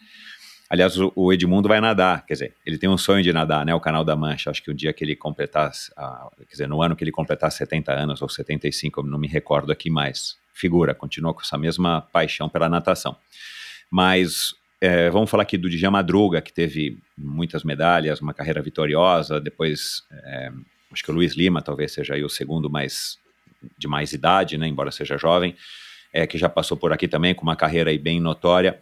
[0.70, 3.74] Aliás, o, Edmundo vai nadar, quer dizer, ele tem um sonho de nadar, né?
[3.74, 4.50] O Canal da Mancha.
[4.50, 7.92] Acho que o dia que ele completar, quer dizer, no ano que ele completar 70
[7.92, 12.48] anos ou 75, eu não me recordo aqui mais figura, continua com essa mesma paixão
[12.48, 13.16] pela natação.
[13.90, 19.40] Mas é, vamos falar aqui do Djan Madruga, que teve muitas medalhas, uma carreira vitoriosa,
[19.40, 20.52] depois é,
[20.92, 23.18] acho que o Luiz Lima talvez seja o segundo mais
[23.76, 25.54] de mais idade, né, embora seja jovem,
[26.12, 28.80] é, que já passou por aqui também com uma carreira bem notória.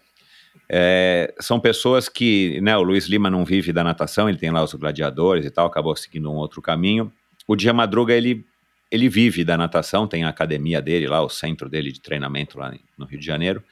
[0.71, 4.62] É, são pessoas que, né, o Luiz Lima não vive da natação, ele tem lá
[4.62, 7.11] os gladiadores e tal, acabou seguindo um outro caminho.
[7.47, 8.45] O Djan Madruga, ele
[8.91, 12.75] ele vive da natação, tem a academia dele lá, o centro dele de treinamento lá
[12.97, 13.62] no Rio de Janeiro,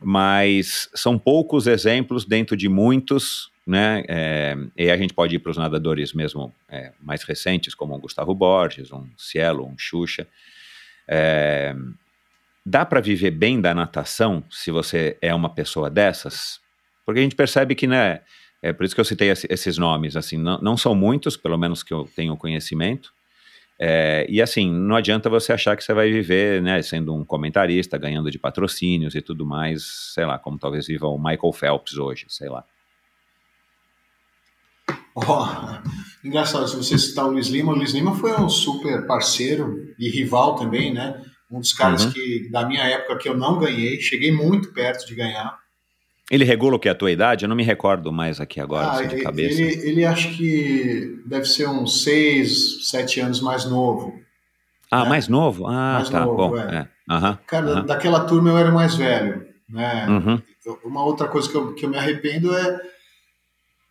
[0.00, 4.04] mas são poucos exemplos dentro de muitos, né?
[4.08, 7.98] É, e a gente pode ir para os nadadores mesmo é, mais recentes, como o
[7.98, 10.28] Gustavo Borges, um Cielo, um Xuxa.
[11.08, 11.74] É,
[12.66, 16.58] dá para viver bem da natação se você é uma pessoa dessas?
[17.04, 18.20] Porque a gente percebe que, né?
[18.60, 21.84] É por isso que eu citei esses nomes, assim, não, não são muitos, pelo menos
[21.84, 23.12] que eu tenho conhecimento,
[23.78, 27.98] é, e assim, não adianta você achar que você vai viver, né, sendo um comentarista,
[27.98, 32.24] ganhando de patrocínios e tudo mais, sei lá, como talvez viva o Michael Phelps hoje,
[32.28, 32.64] sei lá.
[35.14, 35.46] Oh,
[36.26, 40.08] engraçado, se você citar o Luiz Lima, o Luiz Lima foi um super parceiro e
[40.08, 41.22] rival também, né?
[41.50, 42.12] Um dos caras uhum.
[42.12, 45.56] que, da minha época, que eu não ganhei, cheguei muito perto de ganhar.
[46.30, 47.44] Ele regula o que é a tua idade?
[47.44, 49.62] Eu não me recordo mais aqui agora, ah, assim, de cabeça.
[49.62, 54.12] Ele, ele acho que deve ser uns 6, 7 anos mais novo.
[54.90, 55.08] Ah, né?
[55.08, 55.66] mais novo?
[55.66, 56.58] Ah, mais tá, novo, bom.
[56.58, 56.88] É.
[57.08, 57.12] É.
[57.12, 57.86] Uhum, Cara, uhum.
[57.86, 59.46] daquela turma eu era mais velho.
[59.68, 60.06] Né?
[60.08, 60.42] Uhum.
[60.84, 62.80] Uma outra coisa que eu, que eu me arrependo é.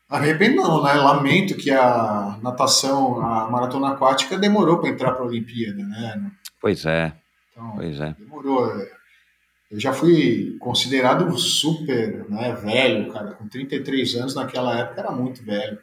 [0.10, 0.93] Arrependo não, né?
[0.93, 6.32] Lamento que a natação, a maratona aquática demorou para entrar para a Olimpíada, né?
[6.62, 7.14] Pois é.
[7.56, 8.14] Então, pois é.
[8.20, 8.70] Demorou.
[9.72, 15.43] Eu já fui considerado super né, velho, cara, com 33 anos naquela época era muito
[15.43, 15.80] velho,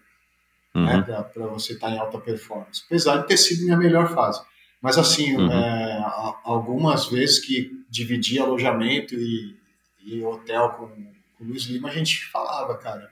[0.74, 1.06] né, uhum.
[1.06, 4.40] né, para você estar tá em alta performance, apesar de ter sido minha melhor fase.
[4.80, 5.50] Mas assim, uhum.
[5.50, 6.04] é,
[6.44, 9.56] algumas vezes que dividi alojamento e,
[10.04, 13.10] e hotel com, com o Luiz Lima, a gente falava, cara,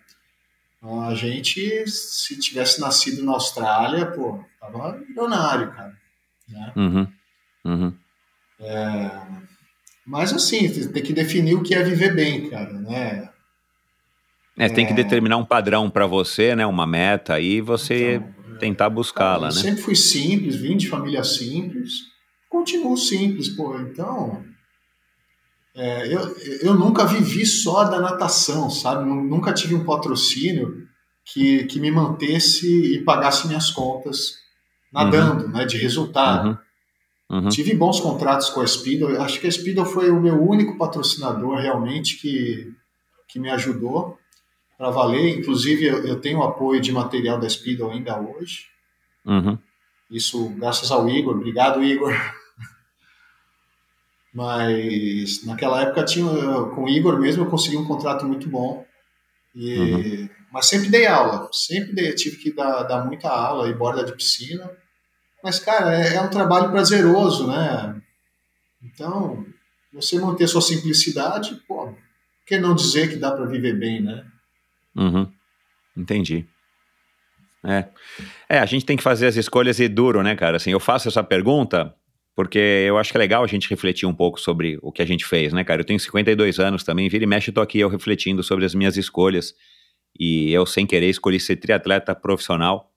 [0.83, 5.97] a gente, se tivesse nascido na Austrália, pô, tava milionário, cara.
[6.49, 6.73] Né?
[6.77, 7.13] Uhum.
[7.65, 7.95] Uhum.
[8.61, 9.11] É,
[10.07, 13.31] mas assim, tem que definir o que é viver bem, cara, né?
[14.59, 14.97] É, tem que é.
[14.97, 16.67] determinar um padrão para você, né?
[16.67, 19.55] Uma meta aí, você então, tentar buscá-la, né?
[19.55, 21.93] Sempre fui simples, vim de família simples,
[22.49, 23.79] continuo simples, pô.
[23.81, 24.45] Então,
[25.75, 29.09] é, eu, eu nunca vivi só da natação, sabe?
[29.09, 30.87] Nunca tive um patrocínio
[31.25, 34.35] que, que me mantesse e pagasse minhas contas
[34.93, 35.53] nadando, uhum.
[35.53, 35.65] né?
[35.65, 36.49] De resultado.
[36.49, 36.70] Uhum.
[37.31, 37.49] Uhum.
[37.49, 39.07] Tive bons contratos com a Speedo.
[39.23, 42.75] Acho que a Speedo foi o meu único patrocinador realmente que,
[43.29, 44.19] que me ajudou
[44.77, 45.39] para valer.
[45.39, 48.67] Inclusive, eu, eu tenho apoio de material da Speedo ainda hoje.
[49.25, 49.57] Uhum.
[50.11, 51.37] Isso graças ao Igor.
[51.37, 52.13] Obrigado, Igor.
[54.35, 56.27] Mas naquela época tinha
[56.75, 58.85] com o Igor mesmo eu consegui um contrato muito bom.
[59.55, 60.29] E, uhum.
[60.53, 64.13] Mas sempre dei aula, sempre dei, tive que dar, dar muita aula e borda de
[64.13, 64.69] piscina
[65.43, 68.01] Mas, cara, é, é um trabalho prazeroso, né?
[68.83, 69.45] Então,
[69.93, 71.95] você manter sua simplicidade, pô,
[72.59, 74.25] não dizer que dá para viver bem, né?
[74.97, 75.31] Uhum.
[75.97, 76.47] Entendi.
[77.63, 77.85] É.
[78.49, 80.57] é, a gente tem que fazer as escolhas e duro, né, cara?
[80.57, 81.95] Assim, eu faço essa pergunta
[82.35, 85.07] porque eu acho que é legal a gente refletir um pouco sobre o que a
[85.07, 85.83] gente fez, né, cara?
[85.83, 88.97] Eu tenho 52 anos também, vira e mexe, tô aqui eu refletindo sobre as minhas
[88.97, 89.55] escolhas.
[90.19, 92.90] E eu, sem querer, escolhi ser triatleta profissional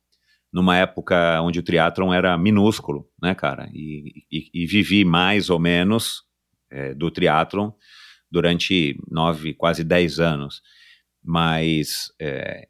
[0.53, 3.67] numa época onde o triatlon era minúsculo, né, cara?
[3.73, 6.21] E, e, e vivi mais ou menos
[6.69, 7.71] é, do triatlon
[8.29, 10.61] durante nove, quase dez anos.
[11.23, 12.67] Mas é,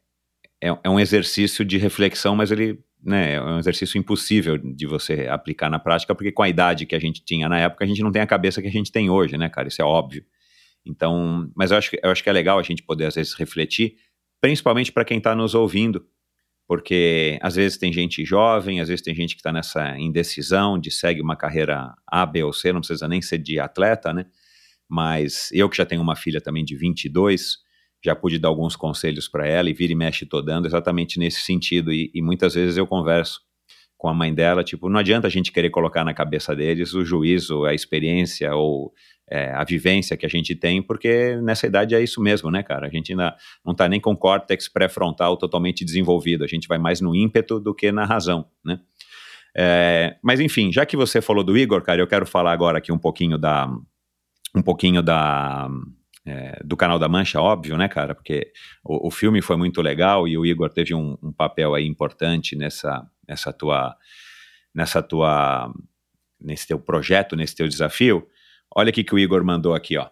[0.61, 5.27] é, é, um exercício de reflexão, mas ele né, é um exercício impossível de você
[5.27, 8.01] aplicar na prática, porque com a idade que a gente tinha na época, a gente
[8.01, 9.67] não tem a cabeça que a gente tem hoje, né, cara?
[9.67, 10.23] Isso é óbvio.
[10.85, 13.97] Então, mas eu acho, eu acho que é legal a gente poder, às vezes, refletir,
[14.39, 16.05] principalmente para quem está nos ouvindo,
[16.73, 20.89] porque às vezes tem gente jovem, às vezes tem gente que está nessa indecisão de
[20.89, 24.25] segue uma carreira A, B ou C, não precisa nem ser de atleta, né?
[24.89, 27.57] Mas eu que já tenho uma filha também de 22,
[28.03, 31.41] já pude dar alguns conselhos para ela e vira e mexe tô dando exatamente nesse
[31.41, 31.93] sentido.
[31.93, 33.39] E, e, muitas vezes eu converso
[33.95, 37.05] com a mãe dela, tipo, não adianta a gente querer colocar na cabeça deles o
[37.05, 38.91] juízo, a experiência ou
[39.29, 42.87] é, a vivência que a gente tem, porque nessa idade é isso mesmo, né, cara?
[42.87, 46.77] A gente ainda não está nem com o córtex pré-frontal totalmente desenvolvido, a gente vai
[46.77, 48.79] mais no ímpeto do que na razão, né?
[49.55, 52.91] É, mas enfim, já que você falou do Igor, cara, eu quero falar agora aqui
[52.91, 53.69] um pouquinho da
[54.55, 55.69] um pouquinho da
[56.25, 58.15] é, do canal da Mancha, óbvio, né, cara?
[58.15, 58.51] Porque
[58.83, 62.55] o, o filme foi muito legal e o Igor teve um, um, papel aí importante
[62.55, 63.95] nessa, nessa tua,
[64.73, 65.73] nessa tua,
[66.39, 68.25] nesse teu projeto, nesse teu desafio.
[68.75, 70.07] Olha o que o Igor mandou aqui, ó.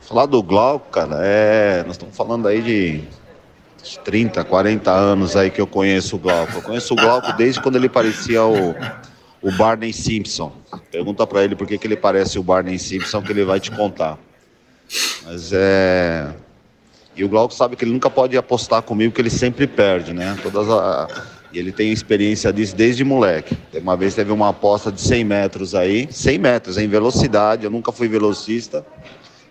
[0.00, 5.60] Falar do Glauco, cara, é, nós estamos falando aí de 30, 40 anos aí que
[5.60, 6.54] eu conheço o Glauco.
[6.54, 8.74] Eu conheço o Glauco desde quando ele parecia o
[9.42, 10.52] o Barney Simpson.
[10.90, 13.70] Pergunta para ele por que, que ele parece o Barney Simpson, que ele vai te
[13.72, 14.16] contar.
[15.24, 16.32] Mas é.
[17.14, 20.38] E o Glauco sabe que ele nunca pode apostar comigo, que ele sempre perde, né?
[20.42, 21.08] Todas a...
[21.52, 23.56] E ele tem experiência disso desde moleque.
[23.74, 27.64] Uma vez teve uma aposta de 100 metros aí, 100 metros em velocidade.
[27.64, 28.84] Eu nunca fui velocista.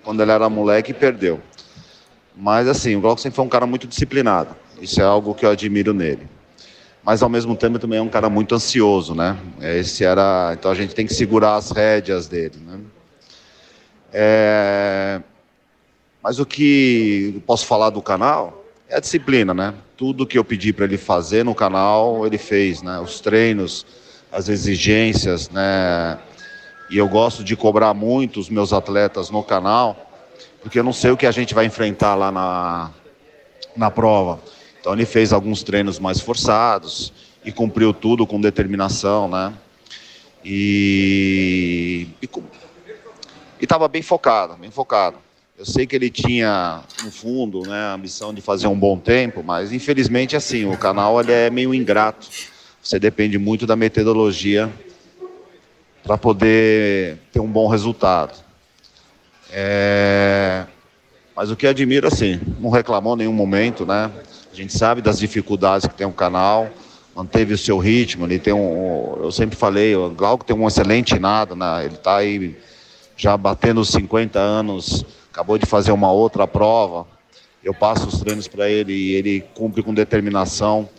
[0.04, 1.40] Quando ele era moleque, perdeu.
[2.36, 4.56] Mas assim, o Glauco sempre foi um cara muito disciplinado.
[4.82, 6.28] Isso é algo que eu admiro nele
[7.04, 9.38] mas ao mesmo tempo também é um cara muito ansioso, né?
[9.60, 12.80] Esse era, então a gente tem que segurar as rédeas dele, né?
[14.14, 15.22] É...
[16.22, 18.61] Mas o que posso falar do canal
[18.92, 19.74] é disciplina, né?
[19.96, 23.00] Tudo que eu pedi para ele fazer no canal, ele fez, né?
[23.00, 23.86] Os treinos,
[24.30, 26.20] as exigências, né?
[26.90, 30.12] E eu gosto de cobrar muito os meus atletas no canal,
[30.62, 32.92] porque eu não sei o que a gente vai enfrentar lá na,
[33.78, 34.42] na prova.
[34.82, 37.14] Então ele fez alguns treinos mais forçados
[37.46, 39.54] e cumpriu tudo com determinação, né?
[40.44, 42.08] E
[43.62, 45.18] estava bem focado, bem focado.
[45.62, 49.44] Eu sei que ele tinha no fundo, né, a ambição de fazer um bom tempo,
[49.44, 52.28] mas infelizmente assim, o canal ele é meio ingrato.
[52.82, 54.74] Você depende muito da metodologia
[56.04, 58.44] para poder ter um bom resultado.
[59.52, 60.66] É...
[61.36, 64.10] Mas o que admiro assim, não reclamou em nenhum momento, né?
[64.52, 66.72] A gente sabe das dificuldades que tem o canal,
[67.16, 68.26] manteve o seu ritmo.
[68.26, 71.86] Ele tem um, eu sempre falei, o Glauco tem um excelente nada, né?
[71.86, 72.58] Ele está aí
[73.16, 77.08] já batendo os 50 anos, acabou de fazer uma outra prova.
[77.64, 80.90] Eu passo os treinos para ele e ele cumpre com determinação.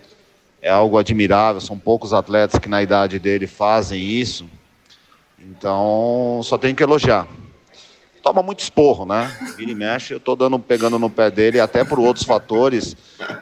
[0.60, 1.60] É algo admirável.
[1.60, 4.48] São poucos atletas que na idade dele fazem isso.
[5.38, 7.28] Então, só tenho que elogiar
[8.22, 9.36] toma muito esporro, né?
[9.56, 12.96] Vira e mexe, eu tô dando, pegando no pé dele, até por outros fatores,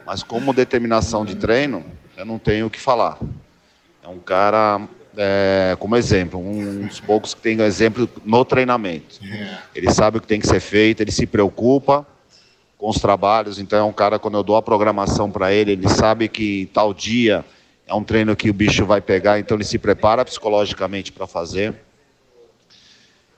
[0.05, 1.85] mas como determinação de treino,
[2.17, 3.17] eu não tenho o que falar.
[4.03, 4.81] É um cara,
[5.17, 9.19] é, como exemplo, um dos poucos que tem exemplo no treinamento.
[9.75, 12.05] Ele sabe o que tem que ser feito, ele se preocupa
[12.77, 15.87] com os trabalhos, então é um cara, quando eu dou a programação para ele, ele
[15.87, 17.45] sabe que tal dia
[17.85, 21.75] é um treino que o bicho vai pegar, então ele se prepara psicologicamente para fazer.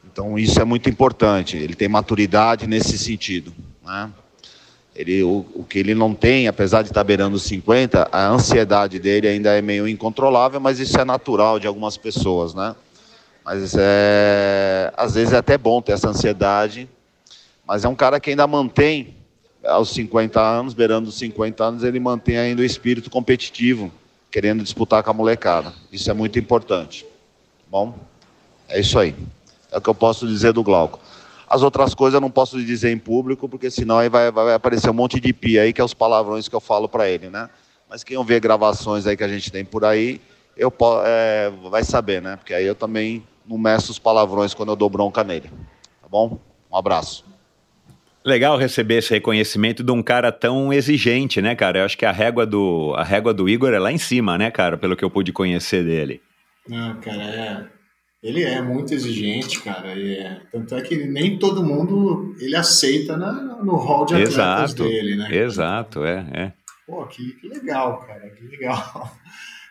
[0.05, 1.57] Então isso é muito importante.
[1.57, 3.51] Ele tem maturidade nesse sentido.
[3.83, 4.11] Né?
[4.95, 8.99] Ele, o, o, que ele não tem, apesar de estar beirando os 50, a ansiedade
[8.99, 12.75] dele ainda é meio incontrolável, mas isso é natural de algumas pessoas, né?
[13.43, 16.87] Mas é, às vezes é até bom ter essa ansiedade,
[17.67, 19.15] mas é um cara que ainda mantém,
[19.65, 23.91] aos 50 anos, beirando os 50 anos, ele mantém ainda o espírito competitivo,
[24.31, 25.73] querendo disputar com a molecada.
[25.91, 27.05] Isso é muito importante.
[27.69, 27.97] Bom,
[28.69, 29.15] é isso aí.
[29.71, 30.99] É o que eu posso dizer do Glauco.
[31.53, 34.89] As outras coisas eu não posso dizer em público, porque senão aí vai, vai aparecer
[34.89, 37.47] um monte de pia aí, que é os palavrões que eu falo para ele, né?
[37.93, 40.19] mas quem ouvir gravações aí que a gente tem por aí,
[40.57, 40.73] eu
[41.05, 42.37] é, vai saber, né?
[42.37, 45.47] Porque aí eu também não meço os palavrões quando eu dou bronca nele.
[46.01, 46.39] Tá bom?
[46.71, 47.23] Um abraço.
[48.25, 51.81] Legal receber esse reconhecimento de um cara tão exigente, né, cara?
[51.81, 54.49] Eu acho que a régua do, a régua do Igor é lá em cima, né,
[54.49, 54.75] cara?
[54.75, 56.19] Pelo que eu pude conhecer dele.
[56.67, 57.65] Não, cara, é.
[58.23, 59.99] Ele é muito exigente, cara.
[59.99, 64.83] É, tanto é que nem todo mundo ele aceita na, no hall de atletas exato,
[64.83, 65.35] dele, né?
[65.35, 66.53] Exato, é, é.
[66.87, 69.13] Pô, que, que legal, cara, que legal.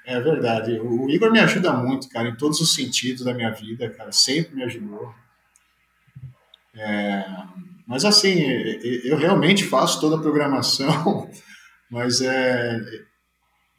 [0.05, 0.80] É verdade.
[0.80, 4.11] O, Igor me ajuda muito, cara, em todos os sentidos da minha vida, cara.
[4.11, 5.14] Sempre me ajudou.
[6.74, 7.24] É,
[7.86, 8.42] mas assim,
[9.05, 11.30] eu realmente faço toda a programação,
[11.88, 12.80] mas é,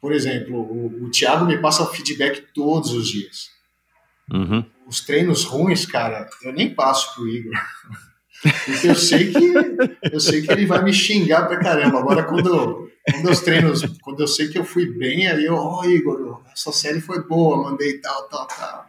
[0.00, 3.53] por exemplo, o, o Thiago me passa feedback todos os dias.
[4.32, 4.64] Uhum.
[4.86, 7.52] Os treinos ruins, cara, eu nem passo pro Igor.
[8.66, 9.54] Porque eu sei que
[10.12, 11.98] eu sei que ele vai me xingar pra caramba.
[11.98, 15.80] Agora, quando, quando os treinos, quando eu sei que eu fui bem, aí eu, ó,
[15.80, 18.86] oh, Igor, essa série foi boa, mandei tal, tal, tal.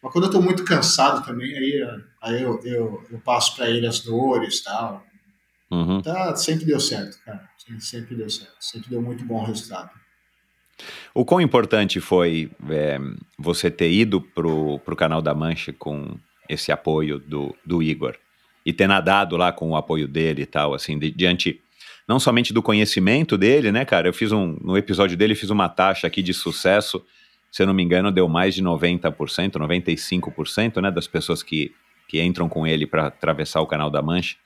[0.00, 3.86] Mas quando eu tô muito cansado também, aí, aí eu, eu, eu passo para ele
[3.86, 5.04] as dores tal.
[5.70, 6.00] Uhum.
[6.00, 7.48] Tá, sempre deu certo, cara.
[7.80, 8.54] Sempre deu certo.
[8.60, 9.90] Sempre deu muito bom resultado.
[11.14, 12.98] O quão importante foi é,
[13.38, 16.16] você ter ido pro, pro canal da Mancha com
[16.48, 18.16] esse apoio do, do Igor
[18.64, 21.60] e ter nadado lá com o apoio dele e tal, assim, de, diante
[22.06, 24.08] não somente do conhecimento dele, né, cara?
[24.08, 27.04] Eu fiz um no episódio dele fiz uma taxa aqui de sucesso
[27.50, 31.74] se eu não me engano, deu mais de 90%, 95% né, das pessoas que,
[32.06, 34.36] que entram com ele para atravessar o canal da Mancha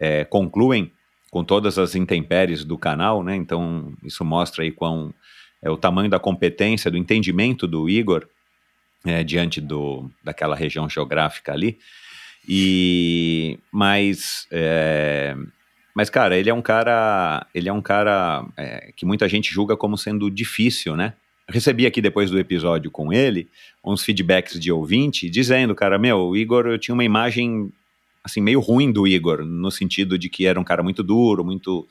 [0.00, 0.92] é, concluem
[1.30, 3.36] com todas as intempéries do canal, né?
[3.36, 5.12] Então, isso mostra aí quão
[5.62, 8.26] é o tamanho da competência, do entendimento do Igor
[9.04, 11.78] é, diante do, daquela região geográfica ali.
[12.48, 15.36] E mas é,
[15.94, 19.76] mas cara, ele é um cara ele é um cara é, que muita gente julga
[19.76, 21.14] como sendo difícil, né?
[21.48, 23.48] recebi aqui depois do episódio com ele
[23.82, 27.72] uns feedbacks de ouvinte dizendo, cara, meu, o Igor, eu tinha uma imagem
[28.22, 31.88] assim meio ruim do Igor, no sentido de que era um cara muito duro, muito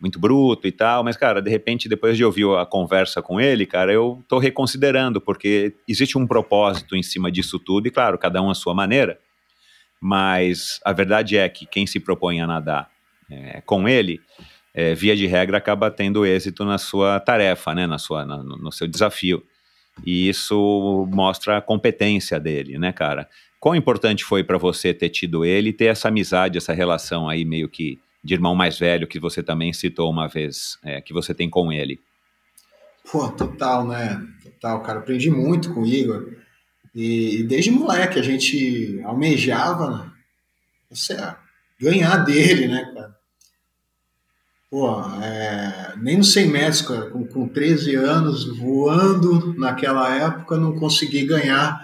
[0.00, 3.66] muito bruto e tal, mas cara, de repente depois de ouvir a conversa com ele,
[3.66, 8.40] cara, eu tô reconsiderando porque existe um propósito em cima disso tudo e claro, cada
[8.40, 9.18] um à sua maneira.
[10.00, 12.88] Mas a verdade é que quem se propõe a nadar
[13.30, 14.20] é, com ele,
[14.72, 18.70] é, via de regra, acaba tendo êxito na sua tarefa, né, na sua, na, no
[18.70, 19.42] seu desafio.
[20.06, 23.28] E isso mostra a competência dele, né, cara?
[23.58, 27.44] Quão importante foi para você ter tido ele e ter essa amizade, essa relação aí
[27.44, 31.34] meio que de irmão mais velho que você também citou uma vez, é, que você
[31.34, 32.00] tem com ele?
[33.10, 34.20] Pô, total, né?
[34.42, 34.98] Total, cara.
[34.98, 36.34] Aprendi muito com o Igor.
[36.94, 40.12] E, e desde moleque a gente almejava
[40.90, 41.36] né?
[41.80, 43.16] ganhar dele, né, cara?
[44.70, 50.78] Pô, é, nem nos 100 metros, cara, com, com 13 anos, voando naquela época, não
[50.78, 51.80] consegui ganhar.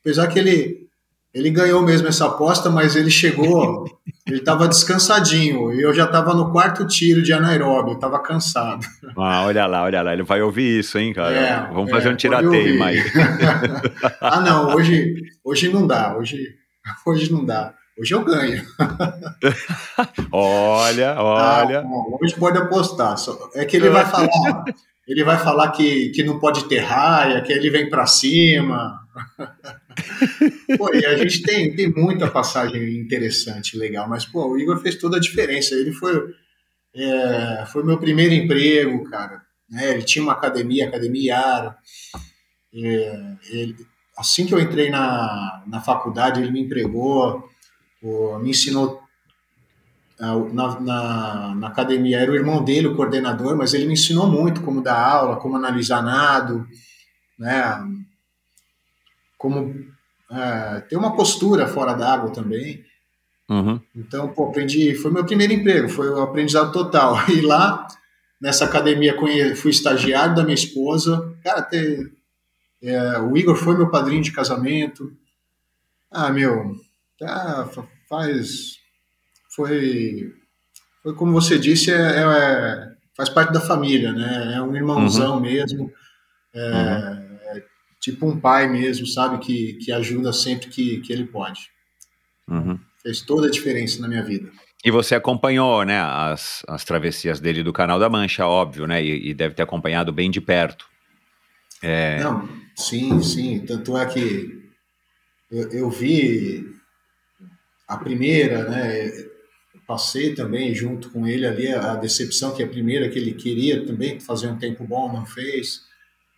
[0.00, 0.88] Apesar que ele,
[1.34, 3.84] ele ganhou mesmo essa aposta, mas ele chegou,
[4.26, 5.72] ele estava descansadinho.
[5.72, 8.86] E eu já estava no quarto tiro de anaeróbio, estava cansado.
[9.16, 11.34] Ah, olha lá, olha lá, ele vai ouvir isso, hein, cara?
[11.34, 12.98] É, Vamos fazer é, um tirateio aí.
[14.20, 16.48] ah, não, hoje, hoje não dá, hoje,
[17.06, 17.74] hoje não dá.
[17.98, 18.62] Hoje eu ganho.
[20.32, 21.80] olha, olha.
[21.80, 23.14] Ah, hoje pode apostar.
[23.54, 24.64] É que ele vai falar,
[25.06, 28.98] ele vai falar que, que não pode ter raia, que ele vem para cima.
[30.78, 34.96] Pô, e a gente tem, tem muita passagem interessante, legal, mas pô, o Igor fez
[34.96, 35.74] toda a diferença.
[35.74, 36.34] Ele foi,
[36.94, 39.42] é, foi meu primeiro emprego, cara.
[39.70, 39.92] Né?
[39.92, 41.76] Ele tinha uma academia, Academia Yara.
[42.74, 43.76] É, ele,
[44.16, 47.48] assim que eu entrei na, na faculdade, ele me empregou
[48.02, 49.00] o, me ensinou
[50.18, 54.60] na, na, na, academia, era o irmão dele, o coordenador, mas ele me ensinou muito
[54.62, 56.66] como dar aula, como analisar nado,
[57.38, 57.80] né?
[59.42, 59.74] Como
[60.30, 62.84] é, ter uma postura fora d'água também.
[63.50, 63.80] Uhum.
[63.94, 67.16] Então, pô, aprendi, foi meu primeiro emprego, foi o aprendizado total.
[67.28, 67.88] E lá,
[68.40, 69.16] nessa academia,
[69.56, 71.36] fui estagiário da minha esposa.
[71.42, 72.12] Cara, ter,
[72.80, 75.12] é, o Igor foi meu padrinho de casamento.
[76.08, 76.76] Ah, meu,
[77.18, 77.68] tá,
[78.08, 78.76] faz.
[79.56, 80.32] Foi.
[81.02, 84.54] Foi como você disse, é, é faz parte da família, né?
[84.54, 85.40] É um irmãozão uhum.
[85.40, 85.92] mesmo.
[86.54, 87.21] É, uhum.
[88.02, 89.38] Tipo um pai mesmo, sabe?
[89.38, 91.70] Que, que ajuda sempre que, que ele pode.
[92.48, 92.78] Uhum.
[93.02, 94.50] Fez toda a diferença na minha vida.
[94.84, 99.02] E você acompanhou, né, as, as travessias dele do Canal da Mancha, óbvio, né?
[99.02, 100.86] E, e deve ter acompanhado bem de perto.
[101.80, 102.20] É...
[102.20, 103.60] Não, sim, sim.
[103.60, 104.60] Tanto é que
[105.50, 106.66] eu, eu vi
[107.86, 109.10] a primeira, né?
[109.86, 114.18] passei também junto com ele ali a decepção que a primeira que ele queria também
[114.18, 115.82] fazer um tempo bom, não fez.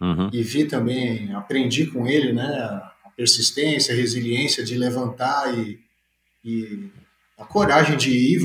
[0.04, 0.30] Uhum.
[0.32, 2.44] E vi também, aprendi com ele, né,
[3.04, 5.78] a persistência, a resiliência de levantar e,
[6.44, 6.90] e
[7.38, 8.40] a coragem de ir,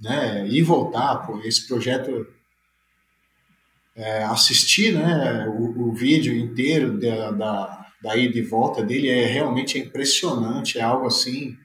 [0.00, 1.26] né, ir voltar.
[1.26, 2.26] Pô, esse projeto,
[3.96, 9.26] é, assistir né, o, o, vídeo inteiro da, da, da ida e volta dele é
[9.26, 11.56] realmente impressionante, é algo assim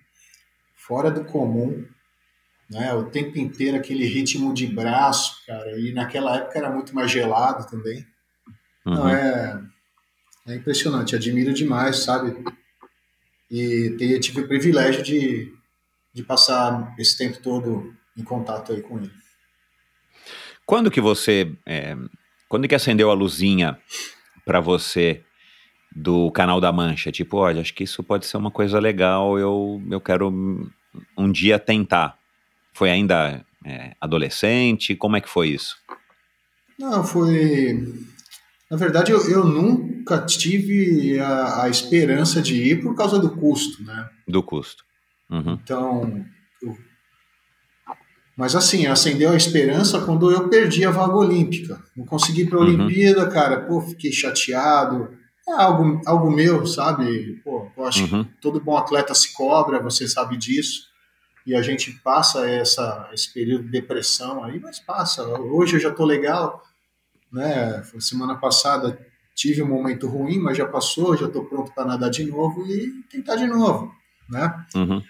[0.76, 1.86] fora do comum
[2.74, 2.94] né?
[2.94, 5.80] O tempo inteiro aquele ritmo de braço, cara.
[5.80, 8.06] E naquela época era muito mais gelado também.
[8.85, 8.93] Uhum.
[8.93, 9.61] Não, é,
[10.47, 12.35] é impressionante, admiro demais, sabe?
[13.49, 15.53] E eu tive o privilégio de,
[16.14, 19.11] de passar esse tempo todo em contato aí com ele.
[20.65, 21.95] Quando que você, é,
[22.47, 23.77] quando que acendeu a luzinha
[24.45, 25.23] para você
[25.95, 27.11] do canal da Mancha?
[27.11, 30.31] Tipo, olha, acho que isso pode ser uma coisa legal, eu, eu quero
[31.18, 32.18] um dia tentar.
[32.73, 34.95] Foi ainda é, adolescente?
[34.95, 35.77] Como é que foi isso?
[36.77, 37.84] Não, foi.
[38.74, 43.84] Na verdade, eu, eu nunca tive a, a, esperança de ir por causa do custo,
[43.84, 44.10] né?
[44.28, 44.84] Do custo.
[45.30, 45.60] Uhum.
[45.64, 46.26] Então.
[46.60, 46.76] Eu...
[48.36, 51.80] Mas assim, acendeu a esperança quando eu perdi a vaga olímpica.
[51.95, 52.68] Não consegui ir para a uhum.
[52.68, 53.62] Olimpíada, cara.
[53.62, 55.16] Pô, fiquei chateado.
[55.48, 57.40] É algo, algo meu, sabe?
[57.44, 58.24] Pô, eu acho uhum.
[58.24, 60.91] que todo bom atleta se cobra, você sabe disso
[61.45, 65.24] e a gente passa essa, esse período de depressão aí, mas passa.
[65.28, 66.64] Hoje eu já estou legal,
[67.34, 67.84] né?
[67.99, 68.97] Semana passada
[69.35, 73.03] tive um momento ruim, mas já passou, já estou pronto para nadar de novo e
[73.10, 73.91] tentar de novo,
[74.30, 74.65] né?
[74.76, 75.01] Uhum.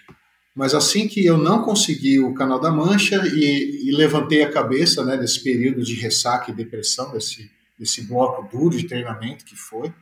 [0.56, 5.04] Mas assim que eu não consegui o Canal da Mancha e, e, levantei a cabeça,
[5.04, 9.92] né, desse período de ressaca e depressão, desse, desse bloco duro de treinamento que foi,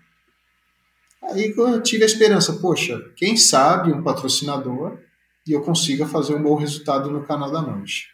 [1.23, 4.99] aí eu tive a esperança, poxa, quem sabe um patrocinador
[5.47, 8.12] e eu consiga fazer um bom resultado no canal da Mancha.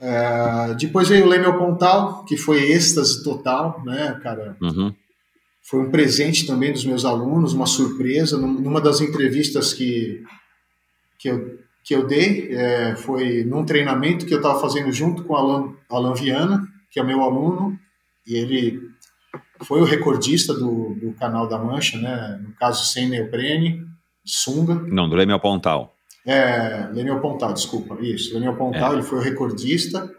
[0.00, 4.56] É, depois veio o Leme Pontal, que foi êxtase total, né, cara?
[4.62, 4.94] Uhum.
[5.62, 8.38] Foi um presente também dos meus alunos, uma surpresa.
[8.38, 10.22] Numa das entrevistas que,
[11.18, 15.34] que, eu, que eu dei, é, foi num treinamento que eu estava fazendo junto com
[15.34, 17.78] o Alan, Alan Viana, que é meu aluno,
[18.26, 18.80] e ele
[19.62, 22.40] foi o recordista do, do canal da Mancha, né?
[22.42, 23.84] No caso, sem neoprene.
[24.24, 24.74] Sunga.
[24.74, 25.97] Não, do Lemiel Pontal.
[26.30, 28.34] É, Lemiel Pontal, desculpa, isso.
[28.34, 28.94] Lemiel Pontal, é.
[28.96, 30.14] ele foi o recordista.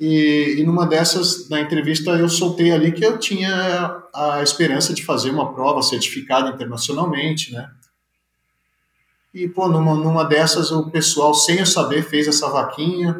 [0.00, 5.04] E, e numa dessas, na entrevista, eu soltei ali que eu tinha a esperança de
[5.04, 7.70] fazer uma prova certificada internacionalmente, né?
[9.32, 13.16] E, pô, numa, numa dessas, o pessoal, sem eu saber, fez essa vaquinha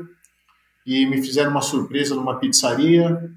[0.85, 3.31] e me fizeram uma surpresa numa pizzaria,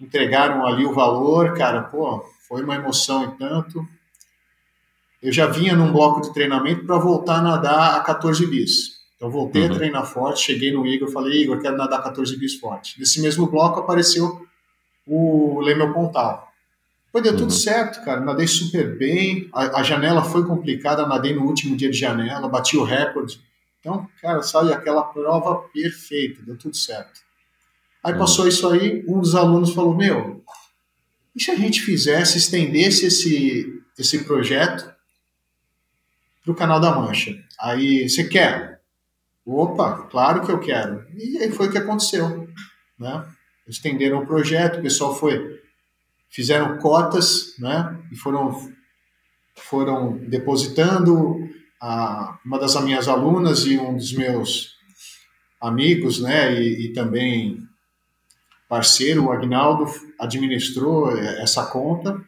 [0.00, 3.86] entregaram ali o valor, cara, pô, foi uma emoção e tanto
[5.22, 8.98] eu já vinha num bloco de treinamento para voltar a nadar a 14 bis.
[9.16, 9.72] Então voltei uhum.
[9.72, 12.98] a treinar forte, cheguei no Igor, falei, Igor, quero nadar 14 bis forte.
[13.00, 14.46] Nesse mesmo bloco apareceu
[15.04, 16.48] o Lemel Pontal.
[17.10, 17.38] Foi deu uhum.
[17.38, 18.20] tudo certo, cara.
[18.20, 19.48] Nadei super bem.
[19.52, 23.40] A, a, janela foi complicada, nadei no último dia de janela, bati o recorde.
[23.80, 27.20] Então, cara, sabe, aquela prova perfeita, deu tudo certo.
[28.04, 28.18] Aí uhum.
[28.18, 30.44] passou isso aí, um dos alunos falou: Meu,
[31.34, 34.97] e se a gente fizesse, estendesse esse, esse projeto
[36.48, 37.34] para o canal da Mancha.
[37.60, 38.80] Aí, você quer?
[39.44, 41.06] Opa, claro que eu quero.
[41.14, 42.48] E aí foi o que aconteceu.
[42.98, 43.24] Né?
[43.66, 45.60] Estenderam o projeto, o pessoal foi,
[46.30, 47.98] fizeram cotas, né?
[48.10, 48.72] E foram,
[49.56, 51.48] foram depositando.
[51.80, 54.76] A, uma das minhas alunas e um dos meus
[55.60, 56.60] amigos, né?
[56.60, 57.62] E, e também
[58.68, 59.86] parceiro, o Agnaldo,
[60.18, 62.20] administrou essa conta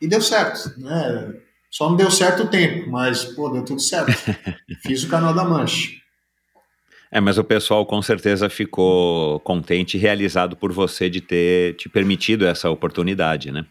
[0.00, 1.40] e deu certo, né?
[1.70, 4.12] Só não deu certo o tempo, mas, pô, deu tudo certo.
[4.82, 6.00] Fiz o canal da Mancha.
[7.12, 11.88] É, mas o pessoal com certeza ficou contente e realizado por você de ter te
[11.88, 13.66] permitido essa oportunidade, né?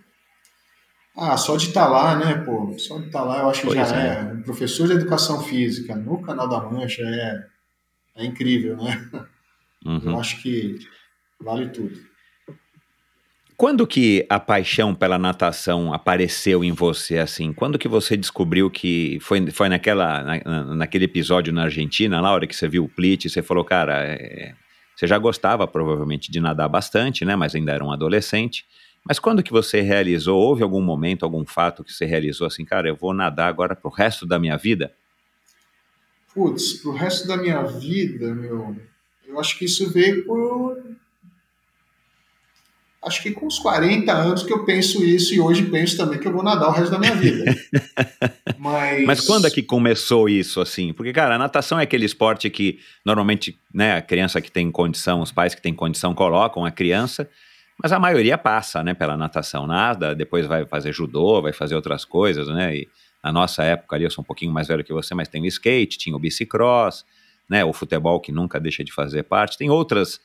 [1.15, 2.73] Ah, só de estar tá lá, né, pô?
[2.77, 4.19] Só de estar tá lá eu acho que já é.
[4.19, 4.33] é.
[4.33, 7.45] Um professor de educação física no canal da Mancha é,
[8.15, 9.09] é incrível, né?
[9.85, 10.11] Uhum.
[10.11, 10.77] Eu acho que
[11.41, 12.08] vale tudo.
[13.59, 17.51] Quando que a paixão pela natação apareceu em você assim?
[17.51, 22.31] Quando que você descobriu que foi, foi naquela, na, naquele episódio na Argentina, lá, a
[22.31, 24.55] hora que você viu o Plit, você falou, cara, é,
[24.95, 27.35] você já gostava provavelmente de nadar bastante, né?
[27.35, 28.65] Mas ainda era um adolescente.
[29.05, 30.39] Mas quando que você realizou?
[30.39, 33.91] Houve algum momento, algum fato que você realizou assim, cara, eu vou nadar agora pro
[33.91, 34.93] resto da minha vida?
[36.33, 38.77] Putz, pro resto da minha vida, meu,
[39.27, 40.81] eu acho que isso veio por
[43.01, 46.27] acho que com uns 40 anos que eu penso isso e hoje penso também que
[46.27, 47.55] eu vou nadar o resto da minha vida.
[48.57, 49.05] Mas...
[49.05, 50.91] Mas quando é que começou isso assim?
[50.91, 55.21] Porque, cara, a natação é aquele esporte que normalmente, né, a criança que tem condição,
[55.21, 57.29] os pais que têm condição colocam a criança,
[57.81, 62.03] mas a maioria passa, né, pela natação, nada, depois vai fazer judô, vai fazer outras
[62.03, 62.87] coisas, né, e
[63.23, 65.45] na nossa época ali, eu sou um pouquinho mais velho que você, mas tem o
[65.45, 67.05] skate, tinha o bicicross,
[67.49, 70.19] né, o futebol que nunca deixa de fazer parte, tem outras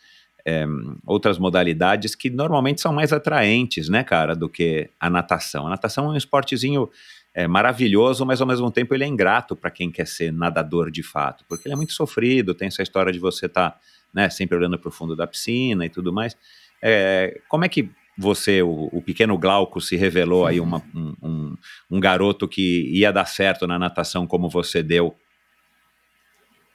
[0.46, 0.66] é,
[1.06, 5.66] outras modalidades que normalmente são mais atraentes, né, cara, do que a natação.
[5.66, 6.90] A natação é um esportezinho
[7.32, 11.02] é, maravilhoso, mas ao mesmo tempo ele é ingrato para quem quer ser nadador de
[11.02, 13.80] fato, porque ele é muito sofrido, tem essa história de você estar tá,
[14.12, 16.36] né, sempre olhando para o fundo da piscina e tudo mais.
[16.82, 21.56] É, como é que você, o, o, pequeno Glauco, se revelou aí uma, um, um,
[21.90, 25.16] um garoto que ia dar certo na natação como você deu?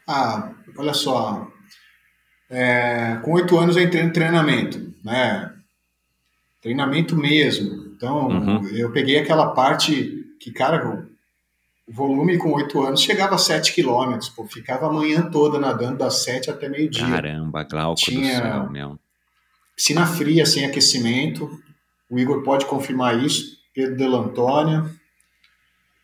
[0.08, 1.48] Ah, olha só,
[2.50, 5.54] é, com oito anos eu entrei no treinamento, né?
[6.62, 7.94] Treinamento mesmo.
[7.96, 8.68] Então, uhum.
[8.70, 11.08] eu peguei aquela parte que, cara,
[11.88, 15.98] o volume com oito anos chegava a sete quilômetros, pô, ficava a manhã toda nadando
[15.98, 17.08] das sete até meio-dia.
[17.08, 19.00] Caramba, Glauco Tinha do céu, meu.
[19.76, 21.50] Piscina fria, sem aquecimento.
[22.10, 23.58] O Igor pode confirmar isso.
[23.74, 24.90] Pedro Delantônia.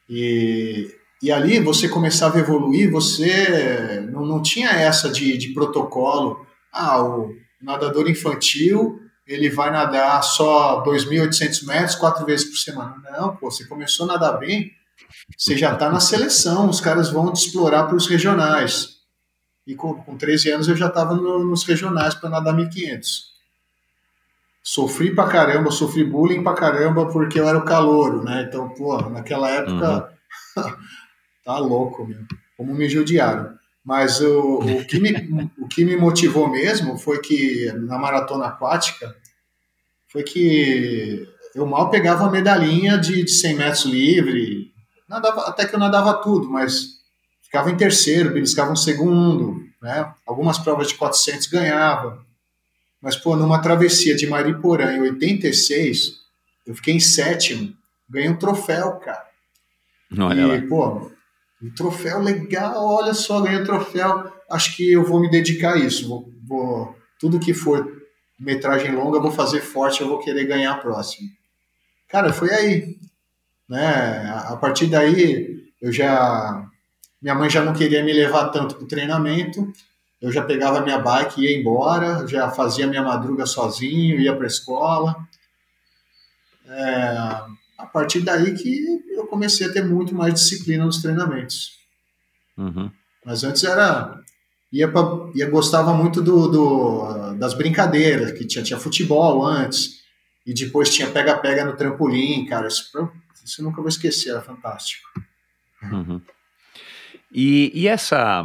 [0.09, 0.93] E
[1.25, 6.45] e ali você começava a evoluir, você não, não tinha essa de, de protocolo.
[6.71, 13.01] Ah, o nadador infantil ele vai nadar só 2.800 metros quatro vezes por semana.
[13.11, 14.71] Não, pô, você começou a nadar bem,
[15.35, 18.97] você já está na seleção, os caras vão te explorar para os regionais.
[19.65, 23.01] E com, com 13 anos eu já estava no, nos regionais para nadar 1.500.
[24.61, 28.45] Sofri pra caramba, sofri bullying pra caramba porque eu era o calouro, né?
[28.47, 30.13] Então, pô, naquela época
[30.55, 30.63] uhum.
[31.45, 32.19] Tá louco, meu.
[32.57, 33.55] Como me judiaram.
[33.83, 35.11] Mas o, o, que me,
[35.59, 39.15] o que me motivou mesmo foi que na maratona aquática
[40.07, 44.73] foi que eu mal pegava a medalhinha de, de 100 metros livre,
[45.07, 46.95] nadava, até que eu nadava tudo, mas
[47.43, 50.11] ficava em terceiro, beliscava um segundo, né?
[50.25, 52.25] Algumas provas de 400 ganhava.
[52.99, 56.13] Mas, pô, numa travessia de Mariporã em 86,
[56.65, 57.71] eu fiquei em sétimo,
[58.09, 59.27] ganhei um troféu, cara.
[60.17, 60.67] Olha e, lá.
[60.67, 61.11] pô,
[61.61, 64.31] um troféu legal, olha só, ganhei um troféu.
[64.49, 66.07] Acho que eu vou me dedicar a isso.
[66.07, 67.91] Vou, vou, tudo que for
[68.39, 71.29] metragem longa, eu vou fazer forte, eu vou querer ganhar a próxima.
[72.07, 72.97] Cara, foi aí.
[73.67, 74.31] Né?
[74.47, 76.67] A partir daí, eu já.
[77.21, 79.71] Minha mãe já não queria me levar tanto para o treinamento.
[80.21, 84.45] Eu já pegava minha bike e ia embora, já fazia minha madruga sozinho, ia para
[84.45, 85.15] a escola.
[86.67, 87.17] É,
[87.77, 91.71] a partir daí que eu comecei a ter muito mais disciplina nos treinamentos.
[92.57, 92.91] Uhum.
[93.25, 94.19] Mas antes era
[94.71, 95.01] ia, pra,
[95.33, 100.03] ia gostava muito do, do, das brincadeiras que tinha tinha futebol antes
[100.45, 102.67] e depois tinha pega-pega no trampolim, cara.
[102.67, 102.91] Isso,
[103.43, 105.07] isso eu nunca vou esquecer, era fantástico.
[105.91, 106.21] Uhum.
[107.31, 108.43] E, e essa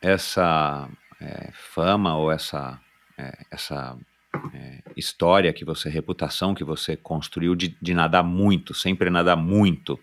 [0.00, 0.88] essa
[1.20, 2.78] é, fama ou essa
[3.16, 3.96] é, essa
[4.54, 9.98] é, história que você, reputação que você construiu de, de nadar muito, sempre nadar muito,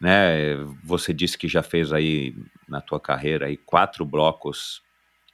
[0.00, 0.56] né?
[0.82, 2.34] Você disse que já fez aí
[2.68, 4.82] na tua carreira aí quatro blocos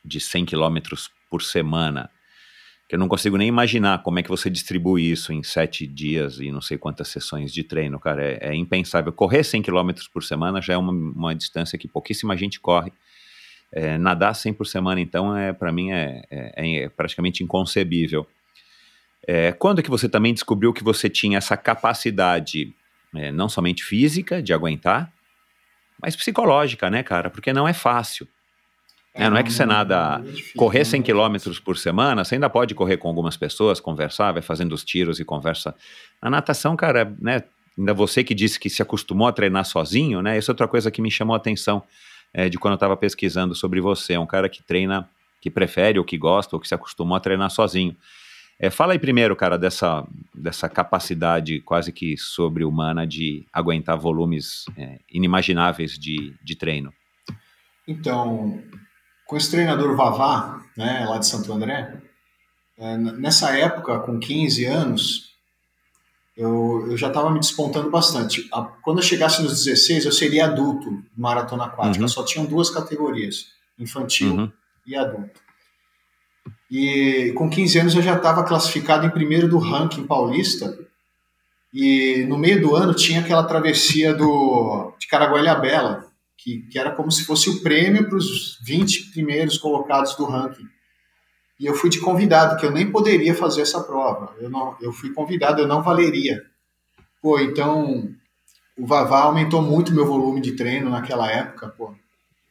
[0.05, 2.11] de 100 quilômetros por semana,
[2.89, 6.41] que eu não consigo nem imaginar como é que você distribui isso em sete dias
[6.41, 9.13] e não sei quantas sessões de treino, cara, é, é impensável.
[9.13, 12.93] Correr 100 quilômetros por semana já é uma, uma distância que pouquíssima gente corre,
[13.73, 18.27] é, nadar 100 por semana, então, é para mim é, é, é, praticamente inconcebível.
[19.27, 22.75] É, quando que você também descobriu que você tinha essa capacidade,
[23.15, 25.13] é, não somente física de aguentar,
[26.03, 27.31] mas psicológica, né, cara?
[27.31, 28.27] Porque não é fácil.
[29.13, 30.23] É, não é que você nada
[30.57, 34.73] correr 100 km por semana, você ainda pode correr com algumas pessoas, conversar, vai fazendo
[34.73, 35.75] os tiros e conversa.
[36.23, 37.43] Na natação, cara, né,
[37.77, 40.39] ainda você que disse que se acostumou a treinar sozinho, né?
[40.39, 41.83] Isso é outra coisa que me chamou a atenção
[42.33, 44.15] é, de quando eu estava pesquisando sobre você.
[44.15, 45.09] É um cara que treina,
[45.41, 47.97] que prefere, ou que gosta, ou que se acostumou a treinar sozinho.
[48.59, 54.99] É, fala aí primeiro, cara, dessa, dessa capacidade quase que sobre-humana de aguentar volumes é,
[55.11, 56.93] inimagináveis de, de treino.
[57.89, 58.63] Então,
[59.27, 62.03] com esse treinador Vavá, né, lá de Santo André,
[62.77, 65.30] é, nessa época, com 15 anos,
[66.41, 68.49] eu, eu já estava me despontando bastante.
[68.83, 72.03] Quando eu chegasse nos 16, eu seria adulto, maratona aquática.
[72.03, 72.09] Uhum.
[72.09, 73.49] Só tinham duas categorias,
[73.79, 74.53] infantil uhum.
[74.87, 75.39] e adulto.
[76.71, 80.79] E com 15 anos eu já estava classificado em primeiro do ranking paulista.
[81.75, 86.07] E no meio do ano tinha aquela travessia do, de Caraguá Bela,
[86.39, 90.65] que, que era como se fosse o prêmio para os 20 primeiros colocados do ranking.
[91.61, 94.35] E eu fui de convidado, que eu nem poderia fazer essa prova.
[94.41, 96.43] Eu, não, eu fui convidado, eu não valeria.
[97.21, 98.09] Pô, então
[98.79, 101.95] o Vavá aumentou muito meu volume de treino naquela época, pô.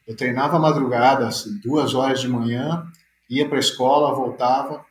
[0.07, 2.85] Eu treinava madrugada, assim, duas horas de manhã,
[3.27, 4.85] ia para a escola, voltava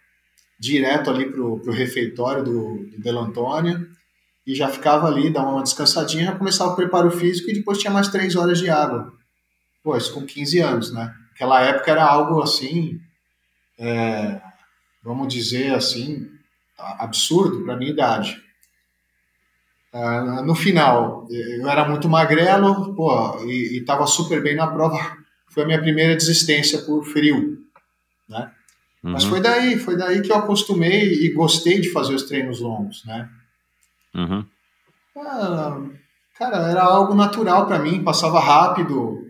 [0.59, 3.89] direto ali pro, pro refeitório do, do Belo Antônio
[4.45, 7.93] e já ficava ali, dava uma descansadinha, já começava o preparo físico e depois tinha
[7.93, 9.13] mais três horas de água.
[9.81, 11.15] Pô, isso com 15 anos, né?
[11.31, 12.99] Naquela época era algo assim,
[13.79, 14.41] é,
[15.03, 16.29] vamos dizer assim,
[16.77, 18.43] absurdo para minha idade.
[19.93, 25.17] Uh, no final, eu era muito magrelo, pô, e estava super bem na prova.
[25.49, 27.59] Foi a minha primeira desistência por frio,
[28.29, 28.53] né?
[29.03, 29.13] Uhum.
[29.13, 33.05] Mas foi daí, foi daí que eu acostumei e gostei de fazer os treinos longos,
[33.07, 33.29] né?
[34.15, 34.45] Uhum.
[35.17, 35.81] Ah,
[36.37, 39.27] cara, era algo natural para mim, passava rápido.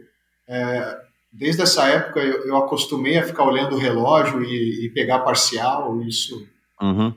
[0.46, 0.98] É,
[1.38, 6.02] desde essa época eu, eu, acostumei a ficar olhando o relógio e, e pegar parcial,
[6.02, 6.46] isso.
[6.82, 7.14] Uhum.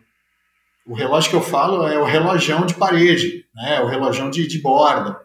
[0.85, 3.81] O relógio que eu falo é o relógio de parede, né?
[3.81, 5.19] O relógio de, de borda.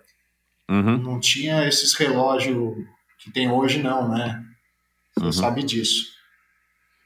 [0.68, 0.96] Uhum.
[0.96, 2.74] Não tinha esses relógios
[3.18, 4.42] que tem hoje, não, né?
[5.14, 5.32] Você uhum.
[5.32, 6.06] sabe disso.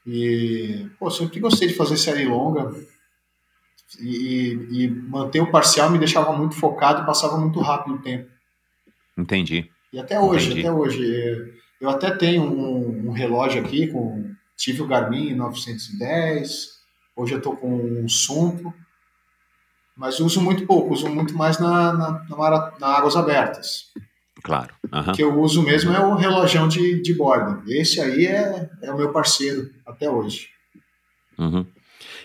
[0.05, 2.73] E, pô, sempre gostei de fazer série longa.
[3.99, 8.29] E, e, manter o parcial me deixava muito focado e passava muito rápido o tempo.
[9.17, 9.69] Entendi.
[9.91, 10.61] E até hoje, Entendi.
[10.61, 11.60] até hoje.
[11.81, 14.29] Eu até tenho um, um, relógio aqui com.
[14.55, 16.67] Tive o Garmin 910.
[17.15, 18.71] Hoje eu estou com um Sunto.
[19.97, 23.85] Mas uso muito pouco, uso muito mais na, na, na, na águas abertas.
[24.43, 24.73] Claro.
[24.91, 25.01] Uhum.
[25.01, 27.61] O que eu uso mesmo é o relógio de, de borda.
[27.67, 30.49] Esse aí é, é o meu parceiro até hoje.
[31.37, 31.65] Uhum.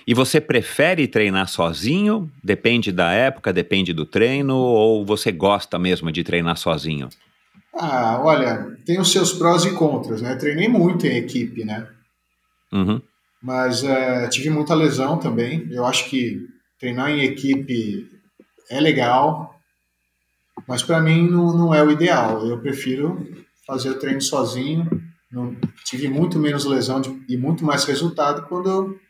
[0.06, 2.30] E você prefere treinar sozinho?
[2.44, 7.08] Depende da época, depende do treino, ou você gosta mesmo de treinar sozinho?
[7.78, 10.34] Ah, olha, tem os seus prós e contras, né?
[10.36, 11.86] Treinei muito em equipe, né?
[12.72, 13.00] Uhum.
[13.42, 15.68] Mas é, tive muita lesão também.
[15.70, 16.46] Eu acho que
[16.80, 18.10] treinar em equipe
[18.70, 19.60] é legal,
[20.66, 22.46] mas para mim não, não é o ideal.
[22.46, 23.26] Eu prefiro
[23.66, 24.88] fazer o treino sozinho.
[25.30, 25.54] Não,
[25.84, 29.00] tive muito menos lesão de, e muito mais resultado quando eu,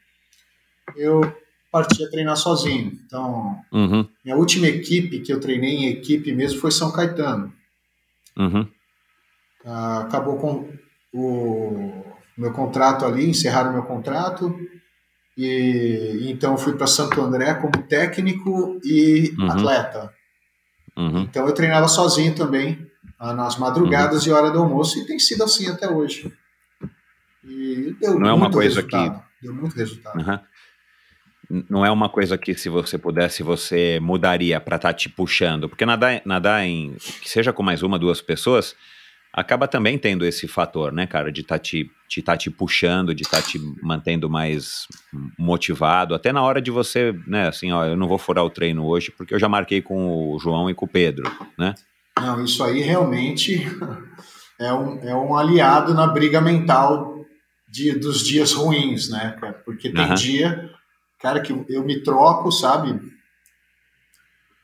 [0.96, 1.36] eu
[1.70, 2.98] parti a treinar sozinho.
[3.06, 4.08] Então, uhum.
[4.24, 7.52] minha última equipe que eu treinei em equipe mesmo foi São Caetano.
[8.38, 8.68] Uhum.
[9.64, 10.70] Ah, acabou com
[11.12, 12.04] o
[12.36, 14.54] meu contrato ali, encerraram meu contrato.
[15.36, 19.50] E então fui para Santo André como técnico e Uhum.
[19.50, 20.12] atleta.
[20.96, 21.20] Uhum.
[21.22, 22.86] Então eu treinava sozinho também,
[23.18, 24.32] ah, nas madrugadas Uhum.
[24.32, 26.32] e hora do almoço, e tem sido assim até hoje.
[27.44, 29.22] E deu Não é uma muito coisa resultado.
[29.42, 30.16] Deu muito resultado.
[31.50, 31.64] Uhum.
[31.68, 35.68] Não é uma coisa que, se você pudesse, você mudaria para estar te puxando.
[35.68, 36.94] Porque nadar, nadar em.
[37.20, 38.74] que seja com mais uma, duas pessoas,
[39.36, 43.22] acaba também tendo esse fator, né, cara, de estar te, de tá te puxando, de
[43.22, 44.86] estar te mantendo mais
[45.38, 46.14] motivado.
[46.14, 49.12] Até na hora de você, né, assim, ó, eu não vou furar o treino hoje
[49.16, 51.74] porque eu já marquei com o João e com o Pedro, né?
[52.18, 53.62] Não, isso aí realmente
[54.58, 57.26] é um, é um aliado na briga mental
[57.68, 59.52] de, dos dias ruins, né, cara?
[59.66, 60.14] Porque tem Aham.
[60.14, 60.70] dia,
[61.26, 63.00] cara, que eu me troco, sabe?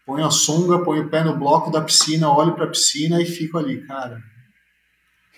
[0.06, 3.58] Ponho a sunga, ponho o pé no bloco da piscina, olho pra piscina e fico
[3.58, 4.22] ali, cara.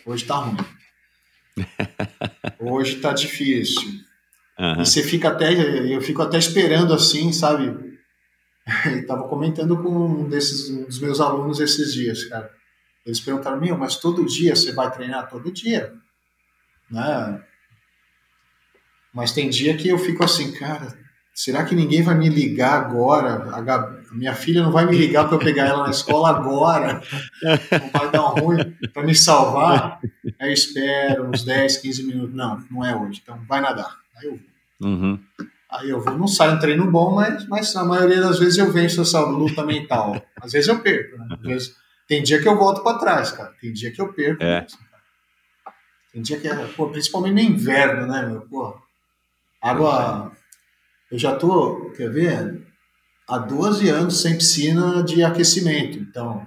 [0.05, 0.57] Hoje tá ruim.
[2.61, 4.01] Hoje tá difícil.
[4.59, 4.83] Aham.
[4.83, 5.51] E você fica até,
[5.95, 7.99] eu fico até esperando assim, sabe?
[8.87, 12.51] Eu tava comentando com um desses um dos meus alunos esses dias, cara.
[13.05, 15.29] Eles perguntaram, meu, mas todo dia você vai treinar?
[15.31, 15.95] Todo dia.
[16.91, 17.43] Né?
[19.13, 21.04] Mas tem dia que eu fico assim, cara,
[21.35, 23.55] será que ninguém vai me ligar agora?
[23.55, 26.31] A, Gabi- a minha filha não vai me ligar para eu pegar ela na escola
[26.31, 27.03] agora?
[27.43, 28.59] Não vai dar ruim
[28.93, 30.01] para me salvar?
[30.41, 32.35] Aí eu espero uns 10, 15 minutos.
[32.35, 33.21] Não, não é hoje.
[33.23, 33.99] Então vai nadar.
[34.17, 34.39] Aí eu
[34.81, 34.91] vou.
[34.91, 35.19] Uhum.
[35.71, 38.71] Aí eu vou, não sai um treino bom, mas, mas a maioria das vezes eu
[38.71, 40.23] venço essa luta mental.
[40.41, 41.27] Às vezes eu perco, né?
[41.33, 43.53] Às vezes, tem dia que eu volto para trás, cara.
[43.61, 44.41] Tem dia que eu perco.
[44.43, 44.61] É.
[44.61, 44.79] mesmo.
[46.13, 48.43] Tem dia que é, pô, principalmente no inverno, né, meu?
[48.43, 48.77] Pô,
[49.61, 50.31] água.
[51.15, 52.67] Eu já tô, quer ver?
[53.29, 55.97] Há 12 anos sem piscina de aquecimento.
[55.97, 56.45] Então,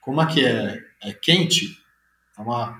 [0.00, 1.76] como aqui é, é quente,
[2.38, 2.78] é uma,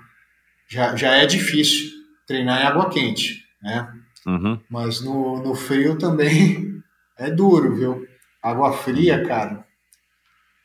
[0.69, 1.91] já, já é difícil
[2.25, 3.93] treinar em água quente, né?
[4.25, 4.57] Uhum.
[4.69, 6.81] Mas no, no frio também
[7.19, 8.07] é duro, viu?
[8.41, 9.65] Água fria, cara.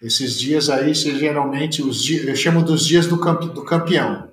[0.01, 4.31] Esses dias aí, geralmente, os dias, eu chamo dos dias do, campe, do campeão.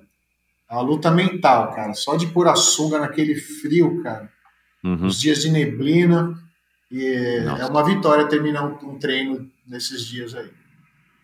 [0.70, 1.92] É uma luta mental, cara.
[1.92, 4.32] Só de pôr a sunga naquele frio, cara.
[4.84, 5.06] Uhum.
[5.06, 6.38] Os dias de neblina.
[6.92, 7.62] E Nossa.
[7.62, 10.48] é uma vitória terminar um, um treino nesses dias aí.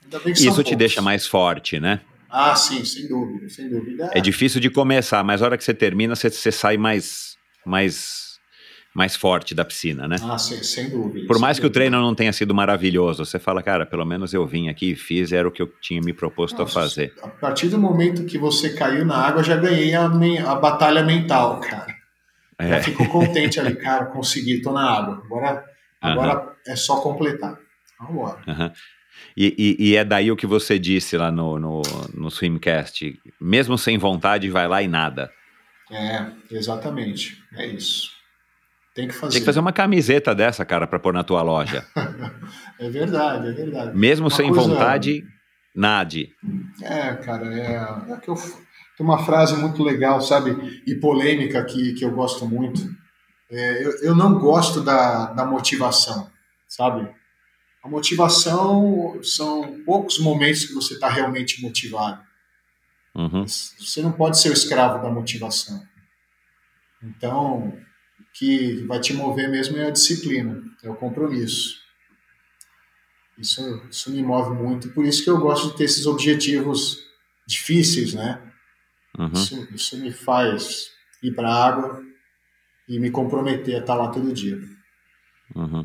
[0.04, 0.78] Ainda bem que são Isso te poucos.
[0.78, 2.00] deixa mais forte, né?
[2.28, 4.10] Ah, sim, sem dúvida, sem dúvida.
[4.12, 8.30] É difícil de começar, mas a hora que você termina, você, você sai mais mais
[8.92, 10.16] mais forte da piscina, né?
[10.22, 11.26] Ah, sem, sem dúvida.
[11.28, 11.80] Por mais sem que o dúvida.
[11.90, 15.30] treino não tenha sido maravilhoso, você fala, cara, pelo menos eu vim aqui e fiz,
[15.30, 17.14] era o que eu tinha me proposto a Nossa, fazer.
[17.22, 21.60] A partir do momento que você caiu na água, já ganhei a, a batalha mental,
[21.60, 21.99] cara.
[22.60, 22.82] É.
[22.82, 25.22] Fico contente ali, cara, consegui, tô na água.
[25.24, 25.64] Agora,
[26.00, 27.56] agora é só completar.
[27.98, 28.38] Vamos embora.
[28.48, 28.72] Aham.
[29.36, 31.82] E, e- e é daí o que você disse lá no, no,
[32.14, 33.18] no Swimcast.
[33.40, 35.30] Mesmo sem vontade, vai lá e nada.
[35.90, 37.36] É, exatamente.
[37.54, 38.10] É isso.
[38.94, 39.32] Tem que fazer.
[39.32, 41.84] Tinha que fazer uma camiseta dessa, cara, pra pôr na tua loja.
[42.80, 43.96] É verdade, é verdade.
[43.96, 45.22] Mesmo Uma sem coisa- vontade,
[45.76, 46.30] nade.
[46.82, 48.36] É, cara, é, é que eu
[49.00, 52.94] tem uma frase muito legal, sabe, e polêmica que, que eu gosto muito.
[53.50, 56.30] É, eu, eu não gosto da, da motivação,
[56.68, 57.08] sabe?
[57.82, 62.22] A motivação são poucos momentos que você está realmente motivado.
[63.14, 63.46] Uhum.
[63.46, 65.82] Você não pode ser o escravo da motivação.
[67.02, 71.78] Então, o que vai te mover mesmo é a disciplina, é o compromisso.
[73.38, 76.98] Isso, isso me move muito, por isso que eu gosto de ter esses objetivos
[77.46, 78.49] difíceis, né?
[79.18, 79.32] Uhum.
[79.32, 80.86] Isso, isso me faz
[81.22, 82.00] ir para a água
[82.88, 84.58] e me comprometer a estar lá todo dia.
[85.54, 85.84] Uhum.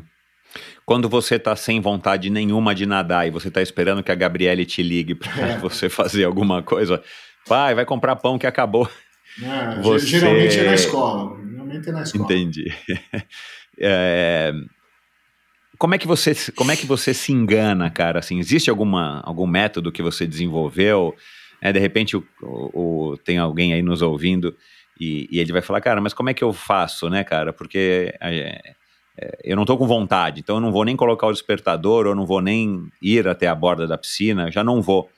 [0.84, 4.64] Quando você tá sem vontade nenhuma de nadar e você tá esperando que a Gabriele
[4.64, 5.58] te ligue pra É.
[5.58, 7.02] você fazer alguma coisa,
[7.46, 8.88] pai, vai comprar pão que acabou.
[9.38, 9.80] Né?
[9.82, 11.36] Você- Geralmente é na escola.
[11.50, 12.24] Geralmente é na escola.
[12.24, 12.64] Entendi.
[13.78, 14.52] É,
[15.76, 18.20] Como é que você como é que você se engana, cara?
[18.20, 21.14] Assim, existe alguma algum método que você desenvolveu?
[21.66, 24.54] É, de repente o, o- o- tem alguém aí nos ouvindo
[25.00, 27.52] e, e ele vai falar, cara, mas como é que eu faço, né, cara?
[27.52, 28.60] Porque é,
[29.18, 32.14] é, eu não tô com vontade, então eu não vou nem colocar o despertador, ou
[32.14, 35.08] não vou nem ir até a borda da piscina, já não vou.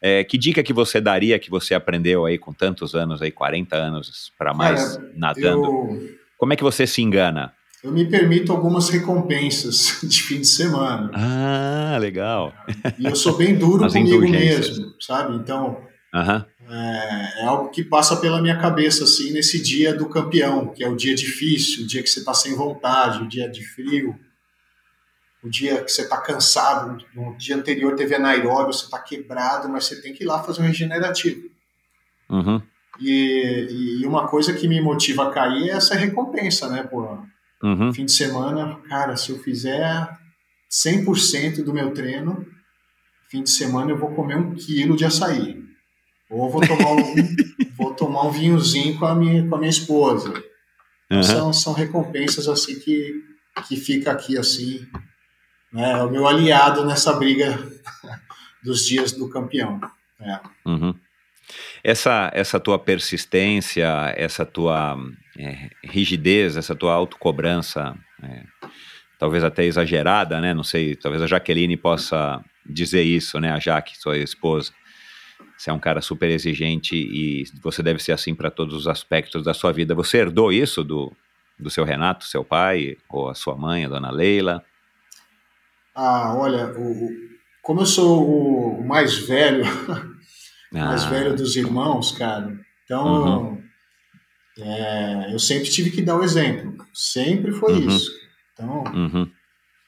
[0.00, 3.76] É, que dica que você daria que você aprendeu aí com tantos anos, aí 40
[3.76, 5.66] anos para mais nadando?
[5.66, 5.98] Eu,
[6.38, 7.52] Como é que você se engana?
[7.82, 11.10] eu me permito algumas recompensas de fim de semana.
[11.14, 12.52] Ah, legal.
[12.98, 15.36] E eu sou bem duro As comigo mesmo, sabe?
[15.36, 15.85] Então,
[16.16, 16.46] Aham.
[16.68, 20.88] é, é algo que passa pela minha cabeça, assim, nesse dia do campeão, que é
[20.88, 24.18] o dia difícil, o dia que você está sem vontade, o dia de frio,
[25.44, 27.04] o dia que você está cansado.
[27.14, 30.42] No dia anterior teve a Nairobi, você está quebrado, mas você tem que ir lá
[30.42, 31.42] fazer um regenerativo.
[32.30, 32.60] Uhum.
[32.98, 36.82] E, e uma coisa que me motiva a cair é essa recompensa, né?
[36.82, 37.18] Pô,
[37.62, 37.92] Uhum.
[37.92, 40.08] fim de semana, cara, se eu fizer
[40.70, 42.46] 100% do meu treino,
[43.30, 45.64] fim de semana eu vou comer um quilo de açaí.
[46.30, 47.14] Ou vou tomar um,
[47.76, 50.32] vou tomar um vinhozinho com a minha, com a minha esposa.
[51.10, 51.22] Aham.
[51.22, 53.22] são, são recompensas assim que,
[53.68, 54.84] que fica aqui assim,
[55.72, 55.92] né?
[55.92, 57.56] É o meu aliado nessa briga
[58.64, 59.80] dos dias do campeão.
[60.20, 60.40] É.
[60.64, 60.94] Uhum.
[61.84, 63.86] Essa, essa tua persistência,
[64.16, 64.98] essa tua
[65.38, 68.42] é, rigidez, essa tua autocobrança, é,
[69.18, 70.52] talvez até exagerada, né?
[70.52, 73.52] Não sei, talvez a Jaqueline possa dizer isso, né?
[73.52, 74.72] A Jaque, sua esposa.
[75.56, 79.42] Você é um cara super exigente e você deve ser assim para todos os aspectos
[79.42, 79.94] da sua vida.
[79.94, 81.12] Você herdou isso do,
[81.58, 84.62] do seu Renato, seu pai, ou a sua mãe, a dona Leila?
[85.94, 87.10] Ah, olha, o,
[87.62, 89.64] como eu sou o mais velho,
[90.70, 92.52] mais Ah, velho dos irmãos, cara,
[92.84, 93.62] então
[94.58, 96.76] é, eu sempre tive que dar o exemplo.
[96.92, 97.86] Sempre foi Uhum.
[97.86, 98.10] isso.
[98.52, 99.30] Então, Uhum,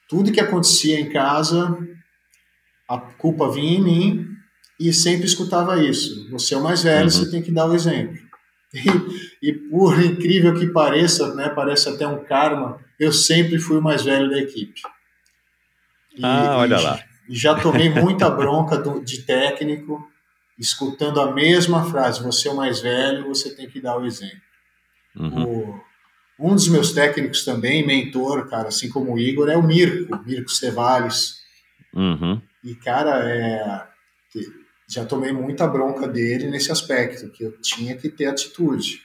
[0.07, 1.77] tudo que acontecia em casa,
[2.87, 4.27] a culpa vinha em mim
[4.79, 6.29] e sempre escutava isso.
[6.31, 7.09] Você é o mais velho, Uhum.
[7.09, 8.17] você tem que dar o exemplo.
[9.41, 13.81] E, e por incrível que pareça, né, parece até um karma, eu sempre fui o
[13.81, 14.79] mais velho da equipe.
[16.15, 16.99] E- Ah, olha lá.
[17.27, 20.07] Já tomei muita bronca do- de técnico,
[20.57, 24.37] escutando a mesma frase: você é o mais velho, você tem que dar o exemplo.
[25.15, 25.81] uhum, O-
[26.51, 30.49] um dos meus técnicos também, mentor, cara, assim como o Igor, é o Mirko, Mirko
[30.51, 31.37] Cevales.
[31.93, 33.83] uhum, E, cara, é,
[34.89, 39.01] já tomei muita bronca dele nesse aspecto, que eu tinha que ter atitude.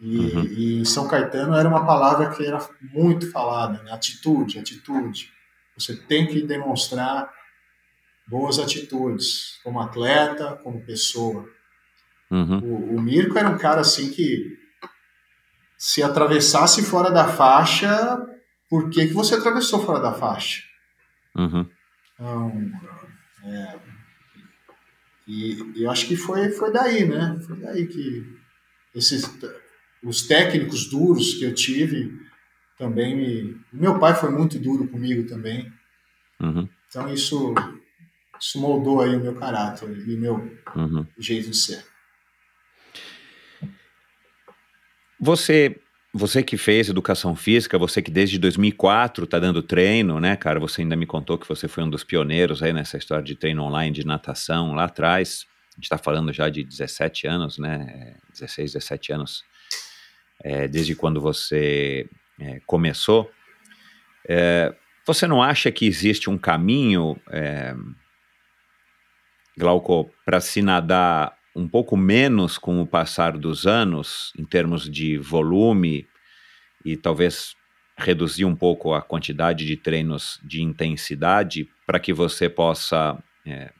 [0.00, 0.44] E, Uhum.
[0.44, 2.58] e em São Caetano era uma palavra que era
[2.92, 3.92] muito falada, né?
[3.92, 5.30] atitude, atitude.
[5.76, 7.30] Você tem que demonstrar
[8.26, 11.46] boas atitudes, como atleta, como pessoa.
[12.30, 12.58] uhum.
[12.58, 14.58] O, o Mirko era um cara assim que
[15.76, 18.18] se atravessasse fora da faixa,
[18.68, 20.62] por que, que você atravessou fora da faixa?
[21.36, 21.68] uhum.
[22.14, 22.52] Então,
[23.44, 23.78] é,
[25.30, 27.38] e eu acho que foi, foi daí, né?
[27.46, 28.26] Foi daí que
[28.92, 29.22] esses,
[30.02, 32.18] os técnicos duros que eu tive
[32.76, 33.60] também me...
[33.72, 35.72] Meu pai foi muito duro comigo também.
[36.40, 37.54] Uhum, Então isso,
[38.40, 40.34] isso moldou aí o meu caráter e o meu
[40.74, 41.06] uhum.
[41.16, 41.84] jeito de ser.
[45.20, 45.80] Você
[46.12, 50.58] você que fez educação física, você que desde 2004 está dando treino, né, cara?
[50.58, 53.62] Você ainda me contou que você foi um dos pioneiros aí nessa história de treino
[53.62, 55.46] online de natação lá atrás.
[55.72, 58.16] A gente está falando já de 17 anos, né?
[58.32, 59.44] 16, 17 anos,
[60.42, 62.08] é, desde quando você
[62.40, 63.30] é, começou.
[64.28, 64.74] É,
[65.06, 67.74] você não acha que existe um caminho, é,
[69.56, 75.18] Glauco, para se nadar um pouco menos com o passar dos anos, em termos de
[75.18, 76.06] volume,
[76.84, 77.54] e talvez
[77.96, 83.72] reduzir um pouco a quantidade de treinos de intensidade para que você possa, é,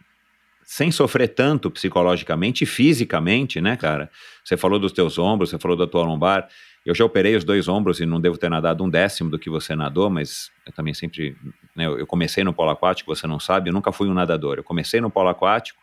[0.62, 4.10] sem sofrer tanto psicologicamente e fisicamente, né, cara?
[4.44, 6.48] Você falou dos teus ombros, você falou da tua lombar.
[6.84, 9.50] Eu já operei os dois ombros e não devo ter nadado um décimo do que
[9.50, 11.36] você nadou, mas eu também sempre.
[11.74, 14.58] Né, eu comecei no polo aquático, você não sabe, eu nunca fui um nadador.
[14.58, 15.80] Eu comecei no polo aquático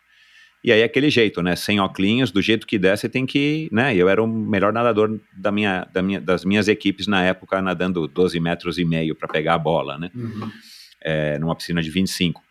[0.62, 1.54] e aí aquele jeito, né?
[1.54, 3.94] Sem óculos, do jeito que der, você tem que, né?
[3.94, 8.06] Eu era o melhor nadador da minha, da minha, das minhas equipes na época, nadando
[8.08, 10.10] 12 metros e meio para pegar a bola, né?
[10.14, 10.50] Uhum.
[11.00, 12.42] É, numa piscina de 25.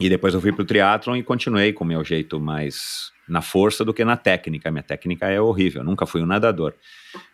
[0.00, 3.40] E depois eu fui para o triatlon e continuei com o meu jeito mais na
[3.40, 4.70] força do que na técnica.
[4.70, 6.74] Minha técnica é horrível, nunca fui um nadador.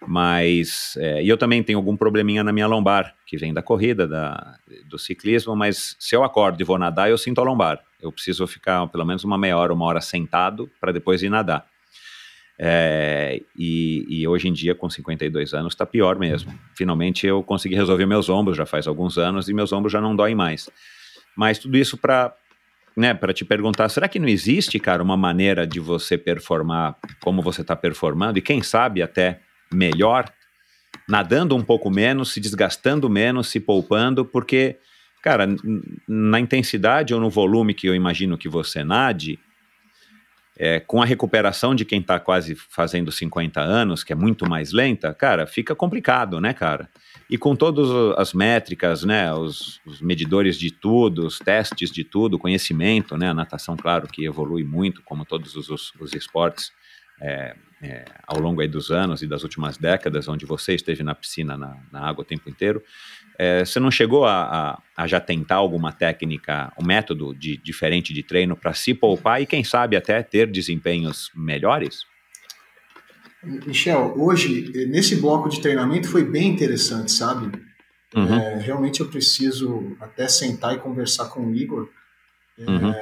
[0.07, 4.07] Mas, é, e eu também tenho algum probleminha na minha lombar, que vem da corrida,
[4.07, 4.57] da,
[4.87, 7.81] do ciclismo, mas se eu acordo e vou nadar, eu sinto a lombar.
[8.01, 11.67] Eu preciso ficar pelo menos uma meia hora, uma hora sentado para depois ir nadar.
[12.61, 16.53] É, e, e, hoje em dia, com 52 anos, está pior mesmo.
[16.75, 20.17] Finalmente eu consegui resolver meus ombros, já faz alguns anos, e meus ombros já não
[20.17, 20.69] doem mais.
[21.37, 22.35] Mas tudo isso para
[22.99, 27.41] né, para te perguntar, será que não existe, cara, uma maneira de você performar como
[27.41, 28.41] você está performando?
[28.41, 29.39] E quem sabe até
[29.73, 30.29] melhor,
[31.09, 34.79] nadando um pouco menos, se desgastando menos, se poupando, porque,
[35.23, 35.47] cara,
[36.09, 39.39] na intensidade ou no volume que eu imagino que você nade,
[40.59, 44.73] é, com a recuperação de quem está quase fazendo 50 anos, que é muito mais
[44.73, 46.91] lenta, cara, fica complicado, né, cara?
[47.31, 52.39] E com todas as métricas, né, os, os, medidores de tudo, os testes de tudo,
[52.39, 56.73] conhecimento, né, a natação, claro, que evolui muito, como todos os, os, os esportes,
[57.21, 61.57] é, é, ao longo dos anos e das últimas décadas, onde você esteve na piscina,
[61.57, 62.83] na, na água o tempo inteiro,
[63.39, 68.13] é, você não chegou a, a, a, já tentar alguma técnica, um método de, diferente
[68.13, 72.01] de treino para se poupar e, quem sabe, até ter desempenhos melhores?
[73.45, 77.53] Michel, hoje, nesse bloco de treinamento foi bem interessante, sabe?
[78.13, 78.35] Uhum.
[78.35, 81.89] É, realmente eu preciso até sentar e conversar com o Igor.
[82.59, 82.95] É, uhum.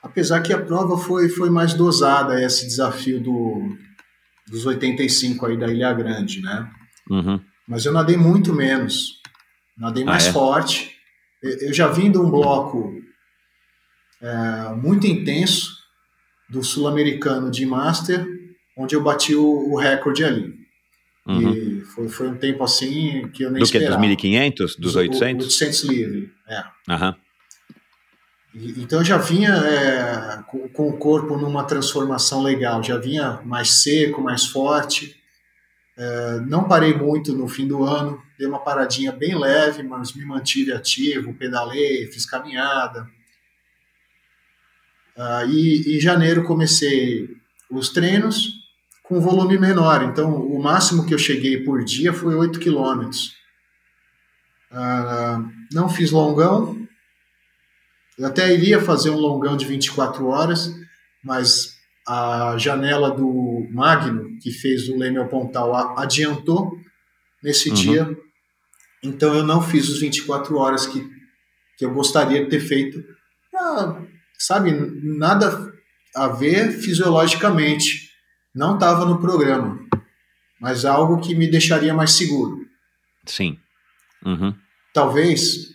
[0.00, 3.76] Apesar que a prova foi, foi mais dosada, esse desafio do,
[4.46, 6.70] dos 85 aí da Ilha Grande, né?
[7.10, 7.40] Uhum.
[7.70, 9.20] Mas eu nadei muito menos.
[9.78, 10.32] Nadei mais ah, é?
[10.32, 10.96] forte.
[11.40, 13.00] Eu já vim de um bloco
[14.20, 15.78] é, muito intenso
[16.48, 18.26] do sul-americano de Master,
[18.76, 20.52] onde eu bati o, o recorde ali.
[21.24, 21.52] Uhum.
[21.52, 23.96] E foi, foi um tempo assim que eu nem Do esperava.
[23.96, 24.16] Do que?
[24.16, 24.80] Dos 1.500?
[24.80, 25.46] Dos 800?
[25.46, 26.64] 800 livre, é.
[26.92, 27.14] Uhum.
[28.52, 33.40] E, então eu já vinha é, com, com, o corpo numa transformação legal, já vinha
[33.44, 35.19] mais seco, mais forte.
[36.02, 40.24] É, não parei muito no fim do ano, dei uma paradinha bem leve, mas me
[40.24, 43.06] mantive ativo, pedalei, fiz caminhada.
[45.14, 47.28] Uh, e em janeiro comecei
[47.70, 48.64] os treinos
[49.02, 53.34] com volume menor, então o máximo que eu cheguei por dia foi 8 quilômetros.
[54.72, 56.88] Uh, não fiz longão,
[58.16, 60.74] eu até iria fazer um longão de 24 horas,
[61.22, 61.69] mas
[62.06, 66.72] a janela do Magno, que fez o Leme ao Pontal, adiantou
[67.42, 67.74] nesse uhum.
[67.74, 68.18] dia,
[69.02, 71.00] então eu não fiz os 24 horas que,
[71.76, 73.02] que eu gostaria de ter feito.
[73.54, 74.02] Ah,
[74.38, 74.72] sabe,
[75.02, 75.72] nada
[76.14, 78.10] a ver fisiologicamente.
[78.54, 79.78] Não estava no programa,
[80.60, 82.58] mas algo que me deixaria mais seguro.
[83.24, 83.58] Sim.
[84.24, 84.54] Uhum.
[84.92, 85.68] Talvez,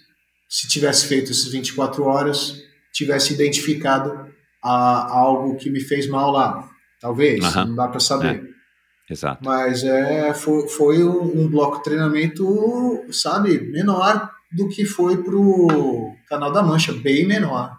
[0.50, 2.62] se tivesse feito essas 24 horas,
[2.94, 4.35] tivesse identificado
[4.66, 6.68] a, algo que me fez mal lá.
[7.00, 7.66] Talvez, uhum.
[7.68, 8.44] não dá para saber.
[8.52, 9.14] É.
[9.14, 9.46] Exato.
[9.46, 16.12] Mas é, foi, foi um, um, bloco de treinamento, sabe, menor do que foi pro
[16.28, 17.78] Canal da Mancha, bem menor.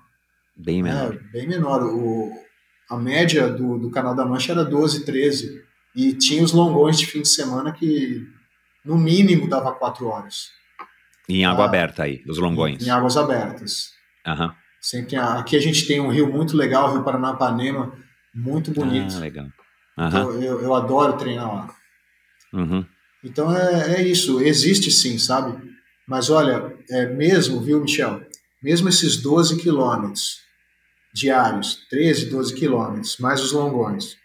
[0.56, 1.14] Bem menor.
[1.14, 1.82] É, bem menor.
[1.82, 2.30] O,
[2.88, 5.64] a média do, do Canal da Mancha era 12, 13.
[5.96, 8.22] E tinha os longões de fim de semana que,
[8.84, 10.50] no mínimo, dava 4 horas.
[11.28, 12.80] E em água ah, aberta aí, os longões.
[12.82, 13.90] Em, em águas abertas.
[14.24, 14.54] Aham.
[14.86, 17.92] Sempre, aqui a gente tem um rio muito legal, o Rio Paranapanema,
[18.32, 19.16] muito bonito.
[19.16, 19.46] Ah, legal.
[19.98, 21.74] Então, eu, eu adoro treinar lá.
[22.52, 22.86] Uhum.
[23.24, 25.60] Então é, é isso, existe sim, sabe?
[26.06, 28.20] Mas olha, é mesmo, viu, Michel?
[28.62, 30.36] Mesmo esses 12 quilômetros
[31.12, 34.16] diários, 13, 12 quilômetros, mais os longões,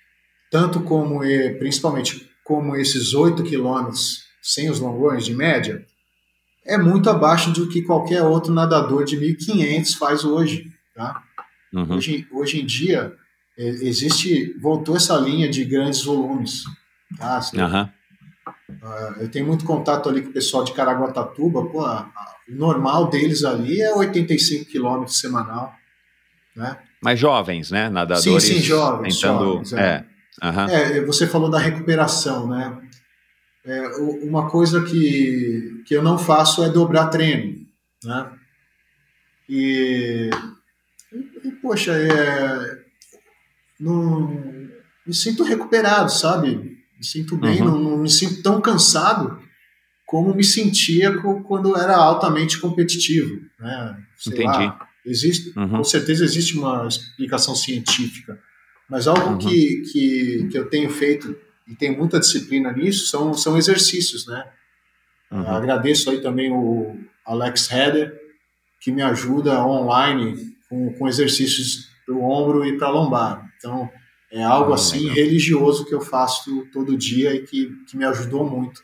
[0.52, 1.22] tanto como,
[1.58, 5.84] principalmente como esses 8 quilômetros sem os longões de média,
[6.66, 10.72] é muito abaixo do que qualquer outro nadador de 1.500 faz hoje.
[10.94, 11.24] Tá?
[11.74, 11.96] Uhum.
[11.96, 13.14] Hoje, hoje em dia,
[13.58, 16.64] é, existe, voltou essa linha de grandes volumes.
[17.18, 17.40] Tá?
[17.54, 17.84] Uhum.
[17.84, 22.56] uh, eu tenho muito contato ali com o pessoal de Caraguatatuba, pô, a, a, o
[22.56, 25.74] normal deles ali é 85 quilômetros semanal.
[26.56, 26.78] Né?
[27.02, 27.90] Mas jovens, né?
[27.90, 28.44] Nadadores.
[28.44, 29.16] Sim, sim, jovens.
[29.20, 30.06] Tentando, jovens é.
[30.42, 30.48] É.
[30.48, 30.70] Uhum.
[30.70, 31.06] é.
[31.06, 32.78] Você falou da recuperação, né?
[33.64, 33.88] É,
[34.24, 37.66] uma coisa que, que eu não faço é dobrar treino,
[38.02, 38.32] né?
[39.50, 40.30] E,
[41.44, 42.80] e poxa, é,
[43.78, 44.30] não,
[45.06, 46.56] me sinto recuperado, sabe?
[46.98, 47.66] Me sinto bem, uhum.
[47.66, 49.38] não, não, me sinto tão cansado
[50.08, 51.12] como me sentia
[51.44, 54.02] quando era altamente competitivo, né?
[54.16, 54.48] Sei Entendi.
[54.48, 55.70] Lá, existe, uhum.
[55.72, 58.40] com certeza existe uma explicação científica,
[58.90, 59.38] mas algo uhum.
[59.40, 61.36] que, que, que eu tenho feito
[61.68, 64.50] e tenho muita disciplina nisso são, são exercícios, né?
[65.32, 65.48] Uhum.
[65.48, 68.20] Agradeço aí também o Alex Heder,
[68.80, 73.50] que me ajuda online com, com exercícios para o ombro e para a lombar.
[73.58, 73.90] Então,
[74.32, 75.16] é algo ah, assim legal.
[75.16, 78.82] religioso que eu faço todo dia e que, que me ajudou muito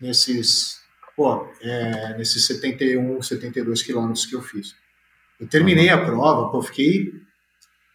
[0.00, 0.80] nesses,
[1.16, 4.74] pô, é, nesses 71, 72 quilômetros que eu fiz.
[5.38, 7.12] Eu terminei a prova, pô, fiquei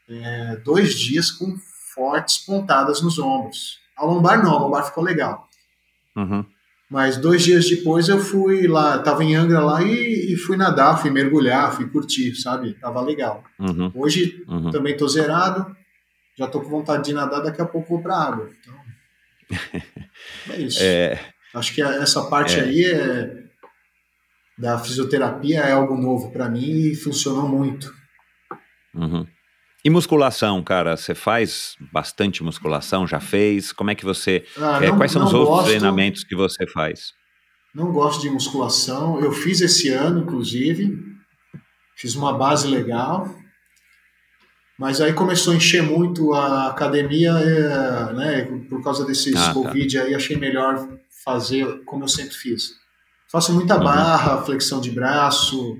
[0.09, 1.57] é, dois dias com
[1.93, 3.79] fortes pontadas nos ombros.
[3.95, 5.47] A lombar não, a lombar ficou legal.
[6.15, 6.45] Uhum.
[6.89, 10.97] Mas dois dias depois eu fui lá, tava em Angra lá e, e fui nadar,
[10.97, 12.73] fui mergulhar, fui curtir, sabe?
[12.73, 13.43] Tava legal.
[13.59, 13.91] Uhum.
[13.93, 14.71] Hoje uhum.
[14.71, 15.75] também tô zerado,
[16.35, 18.49] já tô com vontade de nadar, daqui a pouco vou pra água.
[18.59, 18.75] Então,
[20.55, 20.79] é isso.
[20.81, 21.19] É...
[21.53, 22.63] Acho que essa parte é...
[22.63, 23.43] aí é,
[24.57, 27.93] da fisioterapia é algo novo para mim e funcionou muito.
[28.95, 29.27] Uhum.
[29.83, 33.07] E musculação, cara, você faz bastante musculação?
[33.07, 33.71] Já fez?
[33.71, 34.45] Como é que você.
[34.57, 37.13] Ah, é, quais são os outros gosto, treinamentos que você faz?
[37.73, 39.19] Não gosto de musculação.
[39.21, 40.97] Eu fiz esse ano, inclusive.
[41.95, 43.33] Fiz uma base legal.
[44.77, 48.41] Mas aí começou a encher muito a academia, é, né?
[48.69, 49.53] Por causa desses ah, tá.
[49.53, 50.87] Covid aí, achei melhor
[51.23, 52.71] fazer como eu sempre fiz.
[53.31, 53.83] Faço muita uhum.
[53.83, 55.77] barra, flexão de braço,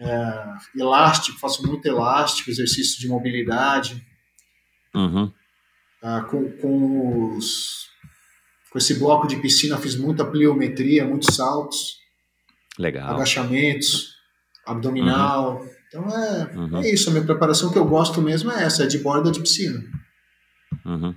[0.00, 4.04] é, elástico, faço muito elástico, exercício de mobilidade.
[4.94, 5.32] Uhum.
[6.02, 7.86] É, com, com, os,
[8.70, 11.98] com esse bloco de piscina fiz muita pliometria, muitos saltos.
[12.78, 13.14] Legal.
[13.14, 14.14] Agachamentos,
[14.66, 15.60] abdominal.
[15.60, 15.70] Uhum.
[15.88, 16.78] Então é, uhum.
[16.78, 19.40] é isso, a minha preparação que eu gosto mesmo é essa, é de borda de
[19.40, 19.82] piscina.
[20.86, 21.14] Uhum.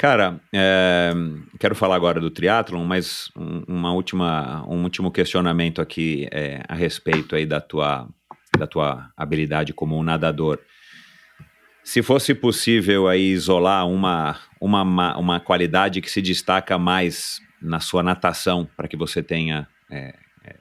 [0.00, 1.12] Cara, é,
[1.58, 6.74] quero falar agora do triatlon, mas um, uma última, um último questionamento aqui é, a
[6.74, 8.08] respeito aí da tua,
[8.58, 10.58] da tua habilidade como um nadador.
[11.84, 18.02] Se fosse possível aí isolar uma, uma, uma qualidade que se destaca mais na sua
[18.02, 20.14] natação, para que você tenha, é,
[20.46, 20.56] é,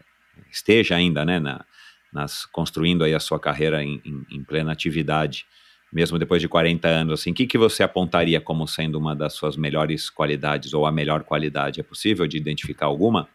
[0.51, 1.63] esteja ainda, né, na,
[2.11, 5.45] nas, construindo aí a sua carreira em, em, em plena atividade,
[5.91, 9.33] mesmo depois de 40 anos, assim, o que, que você apontaria como sendo uma das
[9.33, 11.79] suas melhores qualidades ou a melhor qualidade?
[11.79, 13.27] É possível de identificar alguma?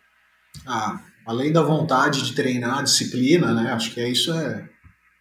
[0.67, 3.73] Ah, além da vontade de treinar, disciplina, né?
[3.73, 4.69] Acho que é isso é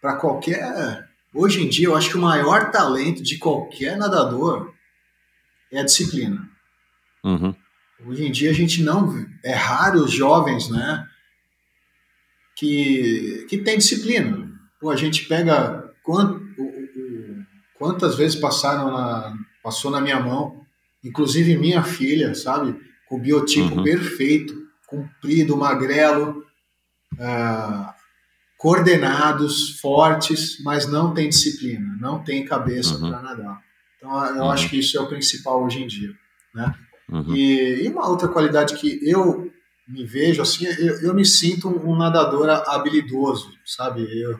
[0.01, 1.07] para qualquer.
[1.33, 4.71] Hoje em dia, eu acho que o maior talento de qualquer nadador
[5.71, 6.47] é a disciplina.
[7.23, 7.55] Uhum.
[8.05, 11.07] Hoje em dia a gente não é raro os jovens, né?
[12.55, 14.51] Que que tem disciplina.
[14.79, 16.42] Pô, a gente pega quanto
[17.83, 20.65] Quantas vezes passaram na, passou na minha mão,
[21.03, 22.79] inclusive minha filha, sabe?
[23.09, 23.83] Com o biotipo uhum.
[23.83, 24.55] perfeito,
[24.87, 26.45] comprido, magrelo,
[27.15, 27.93] uh,
[28.57, 33.09] coordenados, fortes, mas não tem disciplina, não tem cabeça uhum.
[33.09, 33.61] para nadar.
[33.97, 34.51] Então eu uhum.
[34.51, 36.13] acho que isso é o principal hoje em dia,
[36.55, 36.73] né?
[37.09, 37.35] Uhum.
[37.35, 39.51] E, e, uma outra qualidade que eu
[39.85, 44.07] me vejo assim, eu, eu me sinto um nadador habilidoso, sabe?
[44.21, 44.39] Eu,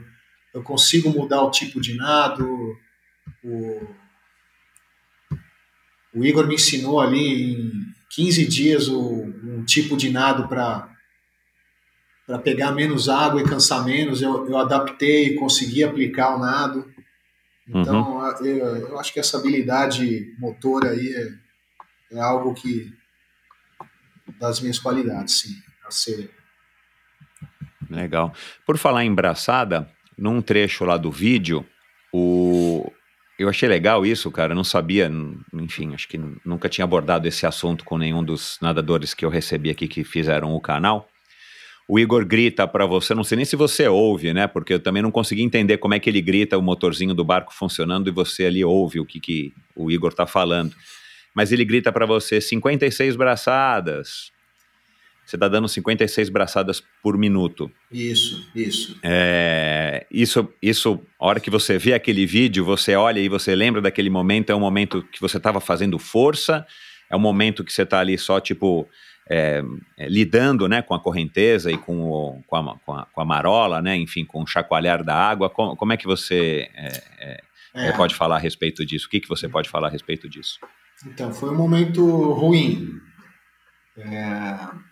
[0.53, 2.47] eu consigo mudar o tipo de nado,
[3.43, 3.87] o,
[6.15, 7.71] o Igor me ensinou ali em
[8.11, 10.93] 15 dias o, um tipo de nado para
[12.25, 16.89] para pegar menos água e cansar menos, eu, eu adaptei e consegui aplicar o nado.
[17.67, 18.45] Então, uhum.
[18.45, 22.91] eu, eu, acho que essa habilidade motora aí é, é, algo que
[24.39, 25.55] das minhas qualidades, sim,
[25.85, 26.29] a ser.
[27.89, 28.33] Legal.
[28.65, 31.65] Por falar em braçada, num trecho lá do vídeo,
[32.11, 32.91] o,
[33.37, 34.51] eu achei legal isso, cara.
[34.51, 35.11] Eu não sabia,
[35.53, 39.69] enfim, acho que nunca tinha abordado esse assunto com nenhum dos nadadores que eu recebi
[39.69, 41.09] aqui que fizeram o canal.
[41.87, 44.47] O Igor grita para você, não sei nem se você ouve, né?
[44.47, 47.53] Porque eu também não consegui entender como é que ele grita o motorzinho do barco
[47.53, 50.73] funcionando e você ali ouve o que, que o Igor tá falando.
[51.35, 54.31] mas ele grita para você 56 braçadas.
[55.25, 57.71] Você está dando 56 braçadas por minuto.
[57.91, 58.99] Isso, isso.
[59.01, 63.81] É, isso, isso, a hora que você vê aquele vídeo, você olha e você lembra
[63.81, 66.65] daquele momento, é um momento que você estava fazendo força,
[67.09, 68.87] é um momento que você está ali só, tipo,
[69.29, 69.63] é,
[69.97, 73.25] é, lidando né, com a correnteza e com, o, com, a, com, a, com, a,
[73.25, 75.49] marola, né, enfim, com o chacoalhar da água.
[75.49, 77.41] Como, como é que você é, é,
[77.73, 79.07] é, pode falar a respeito disso?
[79.07, 80.59] O que, que você pode falar a respeito disso?
[81.05, 82.99] Então, foi um momento ruim.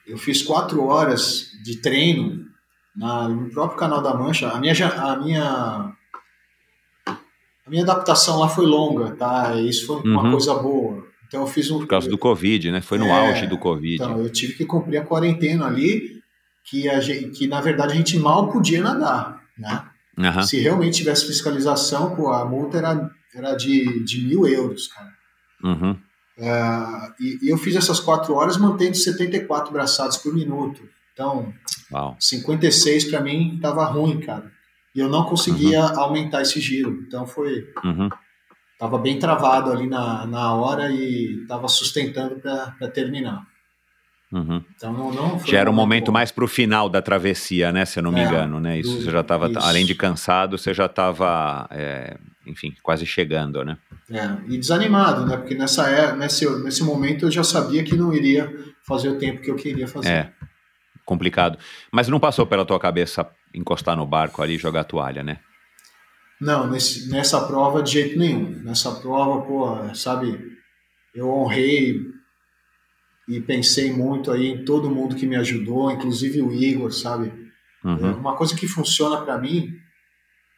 [0.06, 2.46] Eu fiz quatro horas de treino
[2.96, 4.50] na, no próprio Canal da Mancha.
[4.50, 5.96] A minha, a minha
[7.66, 9.56] a minha adaptação lá foi longa, tá?
[9.62, 10.32] Isso foi uma uhum.
[10.32, 11.06] coisa boa.
[11.28, 11.80] Então eu fiz um.
[11.80, 12.82] Por causa do Covid, né?
[12.82, 13.96] Foi no é, auge do Covid.
[13.96, 16.22] Então, eu tive que cumprir a quarentena ali,
[16.66, 19.86] que, a gente, que na verdade a gente mal podia nadar, né?
[20.18, 20.44] Uhum.
[20.44, 25.10] Se realmente tivesse fiscalização, pô, a multa era, era de, de mil euros, cara.
[25.64, 25.98] Uhum.
[26.42, 30.82] Uh, e, e, eu fiz essas quatro horas mantendo 74 braçadas por minuto.
[31.14, 31.54] Então,
[31.92, 32.18] Uau.
[32.20, 34.52] 56 para mim tava ruim, cara.
[34.96, 36.00] E eu não conseguia uhum.
[36.00, 37.04] aumentar esse giro.
[37.08, 37.68] Então foi.
[37.84, 38.10] Uhum
[38.82, 43.44] estava bem travado ali na, na hora e estava sustentando para terminar.
[44.32, 44.64] Uhum.
[44.76, 46.14] Então não, não já era um momento bom.
[46.14, 47.86] mais para o final da travessia, né?
[47.86, 48.80] Se eu não me é, engano, né?
[48.80, 53.64] Isso do, você já estava, além de cansado, você já estava, é, enfim, quase chegando,
[53.64, 53.78] né?
[54.10, 55.38] É, e desanimado, né?
[55.38, 58.54] Porque nessa é, nesse, nesse momento eu já sabia que não iria
[58.86, 60.10] fazer o tempo que eu queria fazer.
[60.10, 60.34] É,
[61.06, 61.58] complicado.
[61.92, 65.40] Mas não passou pela tua cabeça encostar no barco ali e jogar a toalha, né?
[66.40, 68.50] Não, nesse, nessa prova de jeito nenhum.
[68.64, 70.58] Nessa prova, pô, sabe,
[71.14, 72.02] eu honrei
[73.28, 77.32] e pensei muito aí em todo mundo que me ajudou, inclusive o Igor, sabe?
[77.84, 78.10] Uhum.
[78.10, 79.70] É, uma coisa que funciona para mim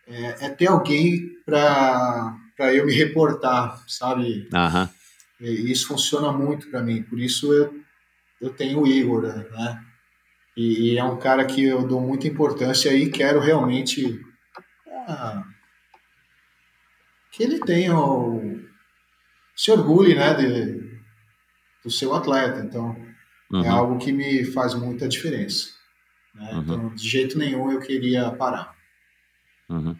[0.08, 4.48] é, é, ter alguém para eu me reportar, sabe?
[4.54, 4.90] Uhum.
[5.42, 7.74] E isso funciona muito para mim, por isso eu,
[8.40, 9.84] eu tenho o Igor, né?
[10.56, 14.22] E, e, é um cara que eu dou muita importância e quero realmente.
[15.08, 15.44] Ah,
[17.32, 18.64] que ele tenha o,
[19.56, 21.00] se orgulhe né, de,
[21.84, 22.60] do seu atleta.
[22.60, 22.96] Então,
[23.52, 23.66] é uhum.
[23.66, 25.70] é algo que me faz muita diferença.
[26.34, 26.52] Né?
[26.54, 26.62] Uhum.
[26.62, 28.76] Então, de jeito nenhum eu queria parar.
[29.70, 29.96] Uhum.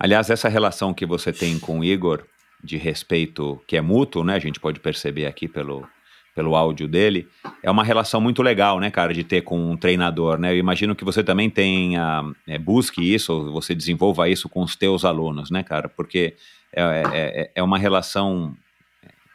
[0.00, 2.24] Aliás, essa relação que você tem com o Igor,
[2.64, 4.34] de respeito que é mútuo, né?
[4.34, 5.86] A gente pode perceber aqui pelo,
[6.34, 7.28] pelo áudio dele,
[7.62, 10.52] é uma relação muito legal, né, cara, de ter com um treinador, né?
[10.52, 15.04] Eu imagino que você também tenha, é, busque isso, você desenvolva isso com os teus
[15.04, 15.86] alunos, né, cara?
[15.86, 16.34] Porque
[16.72, 18.56] é, é, é, é uma relação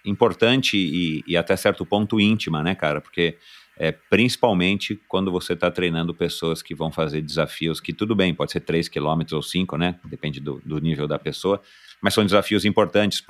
[0.03, 3.01] importante e, e, até certo ponto íntima, né, cara?
[3.01, 3.37] Porque
[3.77, 8.51] é, principalmente quando você está treinando pessoas que vão fazer desafios que tudo bem, pode
[8.51, 9.99] ser 3 quilômetros ou 5, né?
[10.05, 11.61] Depende do, do, nível da pessoa,
[12.01, 13.21] mas são desafios importantes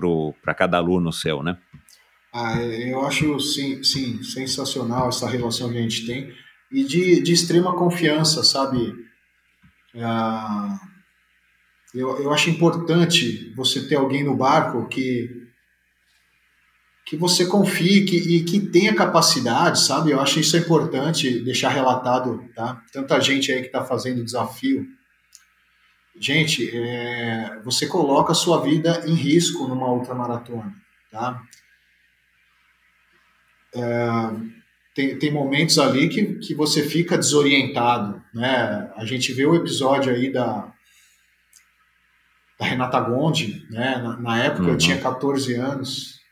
[0.41, 1.57] para cada aluno seu, né?
[2.33, 6.33] Ah, eu acho sim, sim, sensacional essa relação que a gente tem
[6.71, 8.93] e de, de extrema confiança, sabe?
[9.95, 10.77] Ah,
[11.93, 15.44] eu, eu acho importante você ter alguém no barco que
[17.05, 20.09] que você confie que, e que tenha capacidade, sabe?
[20.09, 22.81] Eu acho isso importante deixar relatado, tá?
[22.91, 24.87] Tanta gente aí que está fazendo desafio.
[26.19, 30.73] Gente, é, você coloca a sua vida em risco numa outra maratona,
[31.11, 31.39] tá?
[33.75, 33.81] É,
[34.95, 38.91] tem, tem momentos ali que, que você fica desorientado, né?
[38.95, 40.73] A gente vê o episódio aí da,
[42.59, 43.97] da Renata Gondi, né?
[43.97, 44.69] Na, na época uhum.
[44.69, 46.24] eu tinha 14 anos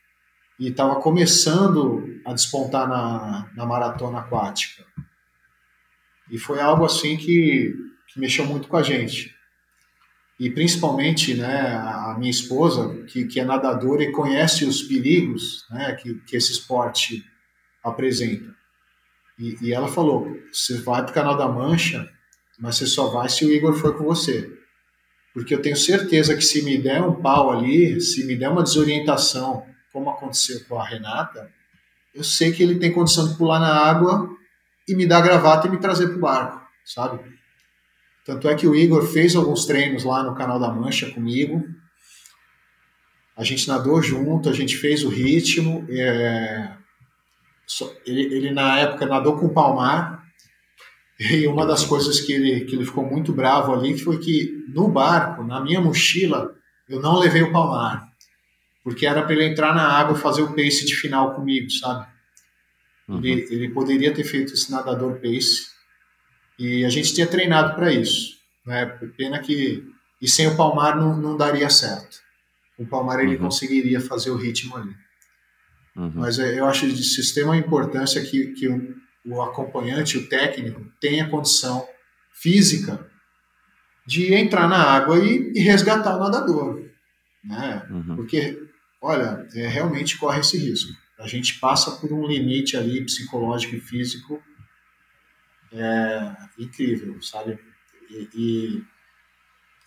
[0.59, 4.85] e estava começando a despontar na, na maratona aquática.
[6.31, 7.73] E foi algo assim que,
[8.07, 9.33] que mexeu muito com a gente.
[10.39, 15.93] E principalmente né, a minha esposa, que, que é nadadora e conhece os perigos né,
[15.93, 17.23] que, que esse esporte
[17.83, 18.53] apresenta.
[19.37, 22.09] E, e ela falou: você vai para o Canal da Mancha,
[22.59, 24.63] mas você só vai se o Igor for com você
[25.33, 28.61] porque eu tenho certeza que se me der um pau ali, se me der uma
[28.61, 31.49] desorientação, como aconteceu com a Renata,
[32.13, 34.27] eu sei que ele tem condição de pular na água
[34.87, 37.19] e me dar a gravata e me trazer para o barco, sabe?
[38.25, 41.63] Tanto é que o Igor fez alguns treinos lá no Canal da Mancha comigo.
[43.37, 45.85] A gente nadou junto, a gente fez o ritmo.
[45.89, 46.75] É...
[48.05, 50.23] Ele, ele, na época nadou com o Palmar,
[51.19, 54.87] e uma das coisas que ele, que ele ficou muito bravo ali foi que no
[54.87, 56.53] barco, na minha mochila,
[56.89, 58.12] eu não levei o palmar.
[58.83, 62.05] Porque era para ele entrar na água e fazer o pace de final comigo, sabe?
[63.07, 63.19] Uhum.
[63.19, 65.67] Ele, ele poderia ter feito esse nadador pace.
[66.59, 68.37] E a gente tinha treinado para isso.
[68.65, 68.85] Né?
[69.17, 69.83] Pena que.
[70.21, 72.17] E sem o palmar não, não daria certo.
[72.77, 73.43] O palmar ele uhum.
[73.43, 74.95] conseguiria fazer o ritmo ali.
[75.95, 76.11] Uhum.
[76.15, 78.95] Mas é, eu acho de sistema importância que, que o,
[79.25, 81.85] o acompanhante, o técnico, tenha condição
[82.33, 83.07] física
[84.05, 86.81] de entrar na água e, e resgatar o nadador.
[87.43, 87.87] Né?
[87.89, 88.15] Uhum.
[88.15, 88.62] Porque,
[89.03, 90.93] olha, é, realmente corre esse risco.
[91.19, 94.41] A gente passa por um limite ali psicológico e físico
[95.73, 97.59] é, incrível, sabe?
[98.09, 98.83] E, e,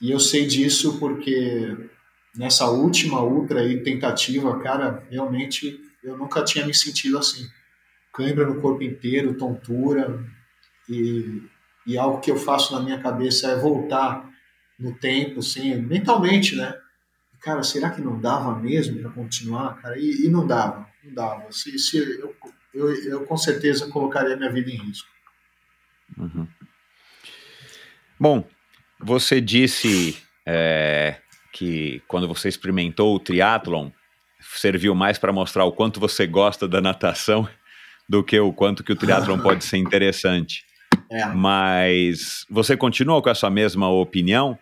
[0.03, 1.75] e, eu sei disso porque
[2.37, 7.49] nessa última ultra aí, tentativa, cara, realmente eu nunca tinha me sentido assim.
[8.13, 10.23] Cãibra no corpo inteiro, tontura,
[10.89, 11.43] e,
[11.87, 14.29] e algo que eu faço na minha cabeça é voltar
[14.79, 16.75] no tempo, assim, mentalmente, né?
[17.41, 19.99] Cara, será que não dava mesmo para continuar, cara?
[19.99, 21.51] E, e, não dava, não dava.
[21.53, 22.35] Se, se eu,
[22.75, 25.09] eu, eu, com certeza colocaria minha vida em risco.
[26.19, 26.47] Uhum.
[28.19, 28.49] Bom,
[28.99, 31.17] você disse é,
[31.53, 33.91] que quando você experimentou o triatlon,
[34.41, 37.49] serviu mais para mostrar o quanto você gosta da natação
[38.09, 40.65] do que o quanto que o triatlon pode ser interessante.
[41.11, 41.27] É.
[41.27, 44.59] Mas você continua com essa mesma opinião?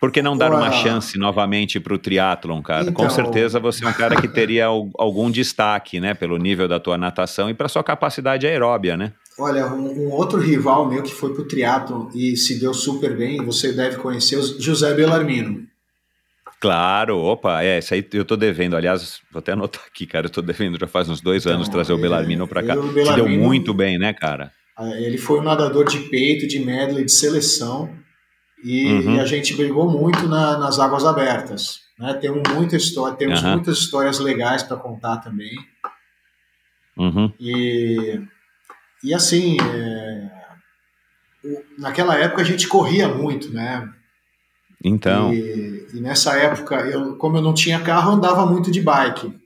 [0.00, 2.84] Por que não dar uma chance novamente para o triatlon, cara?
[2.84, 2.94] Então...
[2.94, 6.14] Com certeza você é um cara que teria algum destaque, né?
[6.14, 9.12] Pelo nível da tua natação e para sua capacidade aeróbia, né?
[9.38, 13.14] Olha, um, um, outro rival meu que foi para o triatlon e se deu super
[13.14, 15.66] bem, você deve conhecer, o José Belarmino.
[16.60, 18.76] Claro, opa, é, isso aí eu tô devendo.
[18.76, 21.68] Aliás, vou até anotar aqui, cara, eu tô devendo já faz uns dois então, anos
[21.68, 22.74] trazer o é, Belarmino para cá.
[22.74, 24.50] Belarmino, Te deu muito bem, né, cara?
[24.98, 27.90] Ele foi um nadador de peito, de medley, de seleção.
[28.62, 29.16] E, uhum.
[29.16, 31.80] e a gente brigou muito na, nas águas abertas.
[31.98, 32.14] Né?
[32.14, 33.52] Temos muita história, temos uhum.
[33.52, 35.54] muitas histórias legais para contar também.
[36.96, 37.32] Uhum.
[37.40, 38.20] E,
[39.02, 40.30] e assim, é,
[41.78, 43.88] naquela época a gente corria muito, né?
[44.82, 45.32] Então.
[45.32, 49.39] E, e, nessa época, eu, como eu não tinha carro, eu andava muito de bike.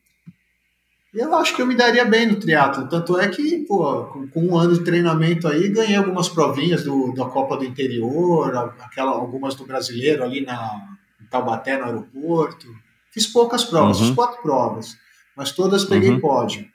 [1.15, 2.89] Eu acho que eu me daria bem no triatlo.
[2.89, 7.15] Tanto é que, pô, com, com, um ano de treinamento aí, ganhei algumas provinhas do,
[7.15, 12.67] da Copa do Interior, aquela, algumas do brasileiro ali na em Taubaté, no aeroporto.
[13.13, 14.07] Fiz poucas provas, uhum.
[14.07, 14.97] fiz quatro provas,
[15.37, 16.21] mas todas peguei uhum.
[16.21, 16.67] pódio.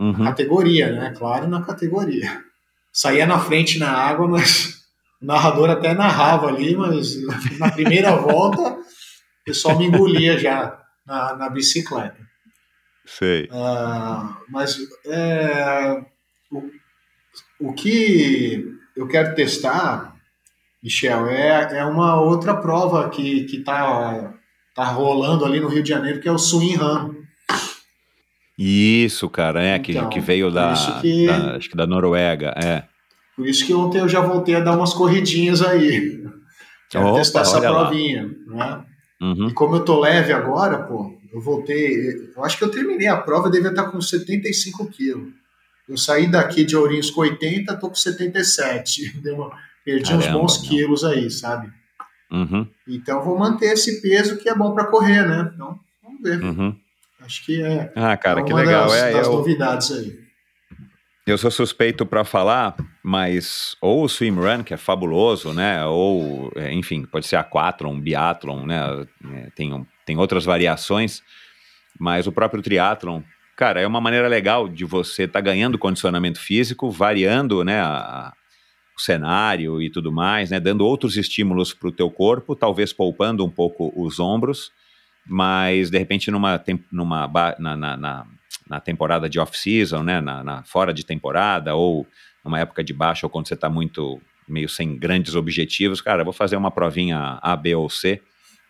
[0.00, 0.24] Uhum.
[0.24, 1.14] Categoria, né?
[1.16, 2.42] Claro, na categoria.
[2.92, 4.82] Saía na frente na água, mas
[5.22, 7.14] o narrador até narrava ali, mas
[7.58, 10.76] na primeira volta o pessoal me engolia já
[11.06, 12.23] na, na bicicleta.
[13.04, 13.44] Sei.
[13.44, 16.02] Uh, mas é,
[16.50, 16.62] o,
[17.60, 18.64] o que
[18.96, 20.16] eu quero testar,
[20.82, 24.34] Michel, é, é uma outra prova que está
[24.74, 27.14] tá rolando ali no Rio de Janeiro, que é o Swing Run.
[28.56, 32.84] Isso, cara, é, então, que, que veio da, que, da, acho que da Noruega, é.
[33.36, 36.22] Por isso que ontem eu já voltei a dar umas corridinhas aí.
[36.88, 38.84] Quero Opa, testar essa provinha, né?
[39.24, 39.48] Uhum.
[39.48, 42.30] E como eu tô leve agora, pô, eu voltei.
[42.36, 45.32] Eu acho que eu terminei a prova, eu devia estar com 75 quilos.
[45.88, 49.20] Eu saí daqui de Ourinhos com 80, tô com 77.
[49.24, 49.50] Deu uma,
[49.82, 50.68] perdi Caramba, uns bons não.
[50.68, 51.72] quilos aí, sabe?
[52.30, 52.66] Uhum.
[52.86, 55.50] Então vou manter esse peso que é bom para correr, né?
[55.54, 56.42] Então, vamos ver.
[56.42, 56.76] Uhum.
[57.20, 57.90] Acho que é.
[57.96, 58.88] Ah, cara, é que legal.
[58.88, 59.32] Das, é, das eu...
[59.32, 60.23] novidades aí.
[61.26, 65.82] Eu sou suspeito para falar, mas ou o swimrun, que é fabuloso, né?
[65.86, 69.06] Ou, é, enfim, pode ser aquathlon, biathlon, né?
[69.32, 71.22] É, tem, tem outras variações,
[71.98, 73.22] mas o próprio triatlon,
[73.56, 77.80] cara, é uma maneira legal de você estar tá ganhando condicionamento físico, variando, né?
[77.80, 78.34] A,
[78.94, 80.60] o cenário e tudo mais, né?
[80.60, 84.70] Dando outros estímulos para o teu corpo, talvez poupando um pouco os ombros,
[85.26, 87.26] mas de repente numa, numa
[87.58, 88.26] na, na, na
[88.68, 92.06] na temporada de off-season, né, na, na, fora de temporada, ou
[92.44, 96.32] numa época de baixa, ou quando você está muito meio sem grandes objetivos, cara, vou
[96.32, 98.20] fazer uma provinha A, B ou C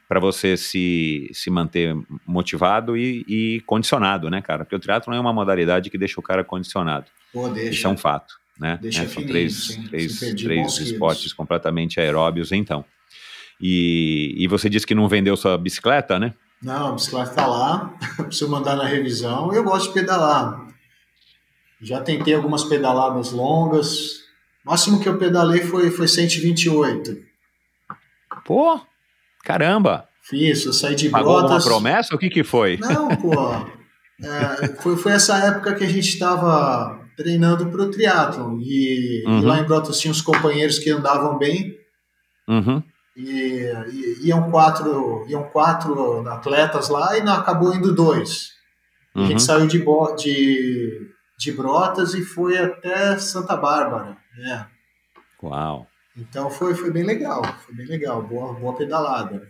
[0.08, 1.96] para você se, se manter
[2.26, 4.64] motivado e, e, condicionado, né, cara?
[4.64, 7.06] Porque o triatlo é uma modalidade que deixa o cara condicionado.
[7.32, 7.70] Pô, deixa.
[7.70, 8.78] Isso é um fato, né?
[8.80, 12.84] Deixa é, são três, sim, três, três esportes completamente aeróbios, então.
[13.60, 16.34] E, e você disse que não vendeu sua bicicleta, né?
[16.62, 19.52] Não, a bicicleta está lá, preciso mandar na revisão.
[19.52, 20.66] Eu gosto de pedalar.
[21.80, 24.20] Já tentei algumas pedaladas longas.
[24.64, 27.16] O máximo que eu pedalei foi, foi 128.
[28.46, 28.80] Pô,
[29.42, 30.08] caramba!
[30.22, 31.66] Fiz, eu saí de Pagou Brotas.
[31.66, 32.14] uma promessa?
[32.14, 32.78] O que que foi?
[32.78, 33.32] Não, pô.
[34.22, 38.60] É, foi, foi essa época que a gente estava treinando para o triatlon.
[38.60, 39.40] E, uhum.
[39.40, 41.76] e, lá em Brotas tinha os companheiros que andavam bem.
[42.46, 42.80] Uhum
[43.16, 48.50] e, e, iam quatro iam quatro atletas lá e não, acabou indo dois.
[49.14, 49.24] Uhum.
[49.24, 49.38] A gente uhum.
[49.38, 49.78] saiu de,
[50.16, 54.16] de, de Brotas e foi até Santa Bárbara.
[54.36, 54.66] Né?
[55.42, 55.86] Uau!
[56.16, 59.48] Então foi, foi bem legal, foi bem legal, boa, boa pedalada.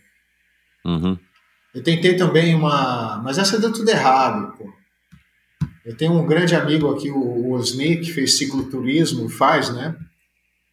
[0.84, 1.18] Uhum.
[1.74, 3.20] Eu tentei também uma.
[3.22, 4.72] Mas essa deu tudo errado, pô.
[5.84, 9.94] Eu tenho um grande amigo aqui, o Osni, que fez cicloturismo, faz, né?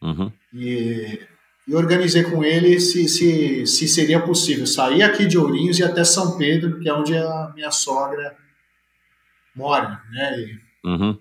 [0.02, 0.32] Uhum.
[0.54, 1.20] E,
[1.68, 6.04] e organizei com ele se, se, se seria possível sair aqui de Ourinhos e até
[6.04, 8.36] São Pedro, que é onde a minha sogra
[9.56, 10.40] mora, né?
[10.40, 11.18] E, Uhum.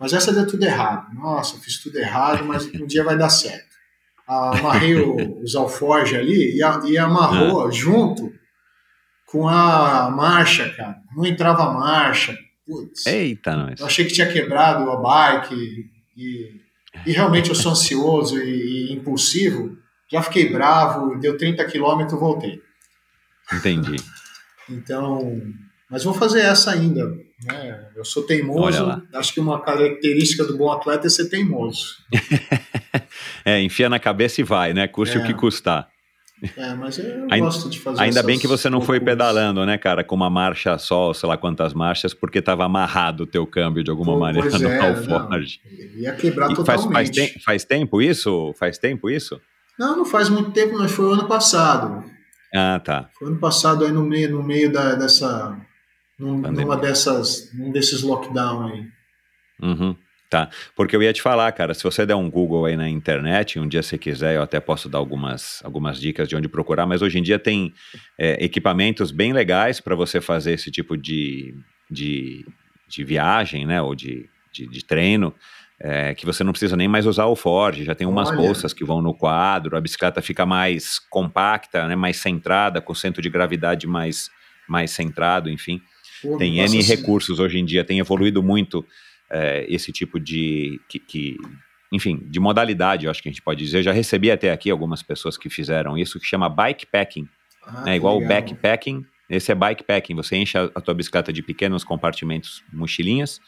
[0.00, 1.14] mas essa deu tudo errado.
[1.14, 3.66] Nossa, fiz tudo errado, mas um dia vai dar certo.
[4.26, 8.32] Amarrei o- os alforjes ali e, a- e amarrou junto
[9.24, 10.96] com a marcha, cara.
[11.16, 12.36] Não entrava a marcha.
[12.66, 13.06] Putz.
[13.06, 13.78] Eita, nós.
[13.78, 16.60] Eu achei que tinha quebrado a bike e,
[17.06, 19.76] e realmente eu sou ansioso e impulsivo.
[20.10, 22.60] Já fiquei bravo, deu 30 quilômetros, voltei.
[23.52, 23.96] Entendi.
[24.68, 25.40] Então,
[25.88, 27.06] mas vou fazer essa ainda.
[27.44, 27.88] Né?
[27.94, 29.00] Eu sou teimoso.
[29.14, 31.94] Acho que uma característica do bom atleta é ser teimoso.
[33.44, 34.88] É, enfia na cabeça e vai, né?
[34.88, 35.20] Custe É.
[35.20, 35.86] o que custar.
[36.56, 39.78] É, mas eu Ainda- gosto de fazer Ainda bem que você não foi pedalando, né,
[39.78, 43.82] cara, com uma marcha só, sei lá quantas marchas, porque estava amarrado o teu câmbio
[43.82, 45.60] de alguma Pô, maneira no é, alforge.
[45.96, 46.92] Ia quebrar E faz, totalmente.
[46.92, 48.54] faz, tem- faz tempo isso?
[48.58, 49.40] Faz tempo isso?
[49.78, 52.04] Não, não faz muito tempo, mas foi o ano passado.
[52.54, 53.08] Ah, tá.
[53.18, 55.56] Foi ano passado aí no meio, no meio da, dessa.
[56.18, 57.50] Num, numa dessas.
[57.54, 58.84] num desses lockdown aí.
[59.60, 59.96] Uhum,
[60.28, 60.48] tá.
[60.74, 63.68] Porque eu ia te falar, cara, se você der um Google aí na internet, um
[63.68, 67.18] dia se quiser, eu até posso dar algumas, algumas dicas de onde procurar, mas hoje
[67.18, 67.72] em dia tem
[68.18, 71.54] é, equipamentos bem legais para você fazer esse tipo de,
[71.90, 72.44] de,
[72.88, 75.34] de viagem, né, ou de, de, de treino,
[75.78, 78.38] é, que você não precisa nem mais usar o Ford, já tem umas Olha.
[78.38, 82.96] bolsas que vão no quadro, a bicicleta fica mais compacta, né, mais centrada, com o
[82.96, 84.30] centro de gravidade mais,
[84.68, 85.80] mais centrado, enfim.
[86.22, 88.84] Pô, Tem N recursos hoje em dia, tem evoluído muito
[89.30, 90.80] é, esse tipo de.
[90.88, 91.36] Que, que-
[91.92, 93.78] enfim, de modalidade, eu acho que a gente pode dizer.
[93.78, 97.28] Eu já recebi até aqui algumas pessoas que fizeram isso, que chama bikepacking.
[97.64, 97.96] ah, né?
[97.96, 100.14] Igual o backpacking, esse é bikepacking.
[100.16, 103.40] Você enche a, a tua bicicleta de pequenos compartimentos, mochilinhas,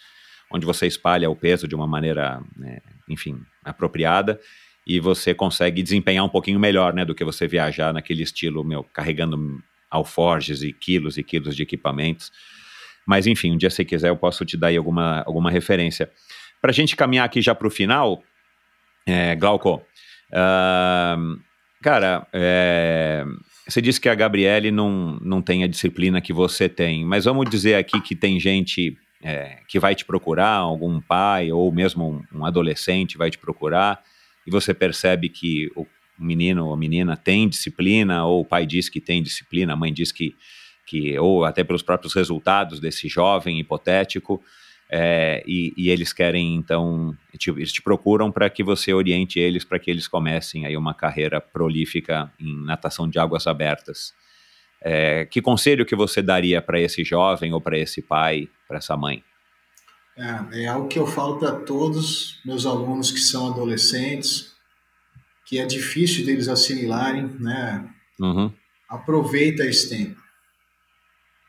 [0.53, 2.79] onde você espalha o peso de uma maneira, né,
[3.09, 4.41] enfim, apropriada.
[4.87, 8.83] E você consegue desempenhar um pouquinho melhor, né, do que você viajar naquele estilo, meu,
[8.85, 12.31] carregando alforjes e quilos e quilos de equipamentos.
[13.09, 16.11] Mas enfim, um dia se quiser eu posso te dar aí alguma, alguma referência.
[16.61, 18.23] Para a gente caminhar aqui já para o final,
[19.07, 19.83] é, Glauco,
[20.31, 21.39] ahn,
[21.83, 23.25] cara, é,
[23.67, 27.49] você disse que a Gabriele não, não tem a disciplina que você tem, mas vamos
[27.49, 32.41] dizer aqui que tem gente é, que vai te procurar, algum pai ou mesmo um,
[32.41, 34.03] um adolescente vai te procurar
[34.47, 35.87] e você percebe que o
[36.19, 39.93] menino ou a menina tem disciplina, ou o pai diz que tem disciplina, a mãe
[39.93, 40.35] diz que,
[40.89, 44.43] que ou até pelos próprios resultados desse jovem hipotético,
[44.91, 49.63] é, e, e eles querem, então, te- eles te procuram para que você oriente eles
[49.63, 54.15] para que eles comecem aí uma carreira prolífica em natação de águas abertas.
[54.81, 58.97] É, que conselho que você daria para esse jovem ou para esse pai, para essa
[58.97, 59.23] mãe?
[60.17, 64.53] É, é algo que eu falo para todos meus alunos que são adolescentes,
[65.45, 67.89] que é difícil deles assimilarem, né?
[68.19, 68.51] Uhum,
[68.89, 70.19] Aproveita esse tempo.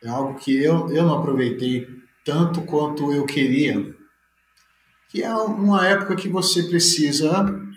[0.03, 1.87] É algo que eu, eu não aproveitei
[2.23, 3.93] tanto quanto eu queria,
[5.09, 7.29] que é uma época que você precisa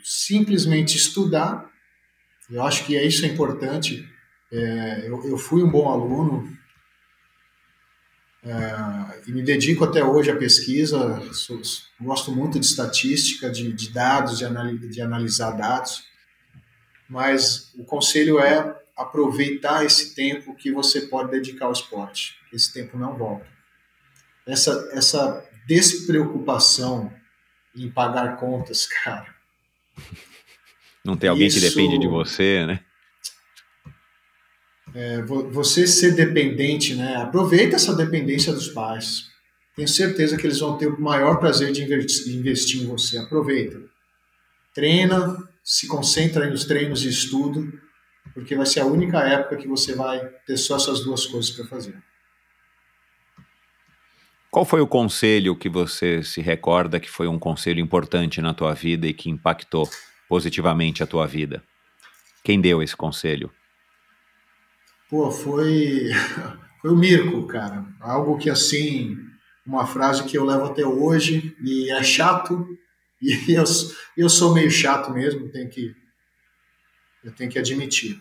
[0.05, 1.71] simplesmente estudar.
[2.51, 4.07] Eu acho que é isso é importante.
[4.53, 6.47] É, eu, eu fui um bom aluno,
[8.45, 11.21] é, e me dedico até hoje à pesquisa.
[11.33, 11.61] Sou-
[12.01, 16.05] gosto muito de estatística, de, de dados, de, anali- de analisar dados.
[17.09, 22.37] Mas o conselho é aproveitar esse tempo que você pode dedicar ao esporte.
[22.53, 23.47] Esse tempo não volta.
[24.47, 27.13] Essa, essa despreocupação
[27.75, 29.33] em pagar contas, cara.
[31.05, 32.81] Não tem alguém que Isso- depende de você, né?
[34.95, 37.17] É, vo- você ser dependente, né?
[37.17, 39.31] Aproveita essa dependência dos pais.
[39.75, 43.17] Tenho certeza que eles vão ter o maior prazer de investir em você.
[43.17, 43.81] Aproveita.
[44.75, 47.73] Treina, se concentra nos treinos de estudo,
[48.35, 51.67] porque vai ser a única época que você vai ter só essas duas coisas para
[51.67, 51.97] fazer.
[54.51, 58.75] Qual foi o conselho que você se recorda que foi um conselho importante na tua
[58.75, 59.89] vida e que impactou
[60.29, 61.63] positivamente a tua vida?
[62.45, 63.51] Quem deu esse conselho?
[65.09, 66.11] Pô, foi,
[66.83, 67.87] foi o Mirko, cara.
[68.01, 69.17] Algo que, assim,
[69.67, 72.67] uma frase que eu levo até hoje, e é chato,
[73.23, 73.65] e eu,
[74.17, 75.95] eu sou meio chato mesmo, tenho que,
[77.25, 78.21] eu tenho que admitir.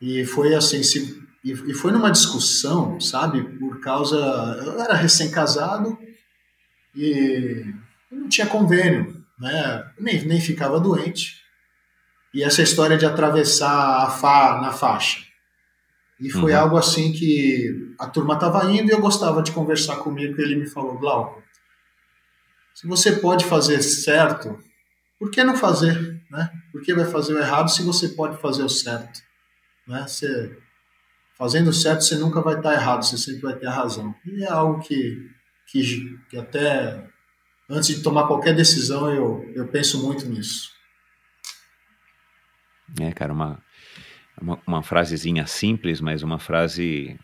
[0.00, 4.16] E foi assim, se, e, foi numa discussão, sabe, por causa,
[4.64, 5.96] eu era recém-casado
[6.94, 7.64] e
[8.10, 11.42] não tinha convênio, né, nem, nem ficava doente.
[12.32, 15.22] E essa história de atravessar a fa, na faixa.
[16.20, 16.58] E foi Uhum.
[16.58, 20.40] algo assim que a turma estava indo e eu gostava de conversar comigo.
[20.40, 21.42] E ele me falou: Glauco,
[22.74, 24.58] se você pode fazer certo,
[25.18, 26.20] por que não fazer?
[26.30, 26.50] Né?
[26.74, 29.22] Por que vai fazer o errado se você pode fazer o certo?
[29.86, 30.04] Né?
[30.08, 30.58] Você,
[31.38, 34.12] fazendo o certo, você nunca vai estar errado, você sempre vai ter a razão.
[34.26, 35.30] E é algo que,
[35.68, 37.00] que, que até
[37.70, 40.72] antes de tomar qualquer decisão eu, eu penso muito nisso.
[43.00, 43.62] É, cara, uma,
[44.42, 47.16] uma, uma frasezinha simples, mas uma frase,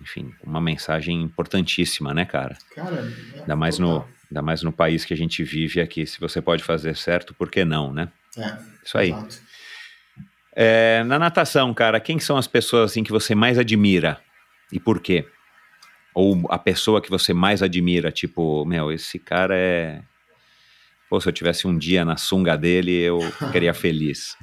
[0.00, 2.56] enfim, uma mensagem importantíssima, né, cara?
[2.72, 6.06] Cara, é Ainda mais no, ainda mais no país que a gente vive aqui.
[6.06, 8.08] Se você pode fazer certo, por que não, né?
[8.38, 9.14] É, Isso aí.
[10.54, 14.20] É, na natação, cara, quem são as pessoas assim que você mais admira
[14.70, 15.26] e por quê?
[16.14, 20.02] Ou a pessoa que você mais admira, tipo, meu, esse cara é.
[21.08, 24.36] Pô, se eu tivesse um dia na sunga dele, eu ficaria feliz.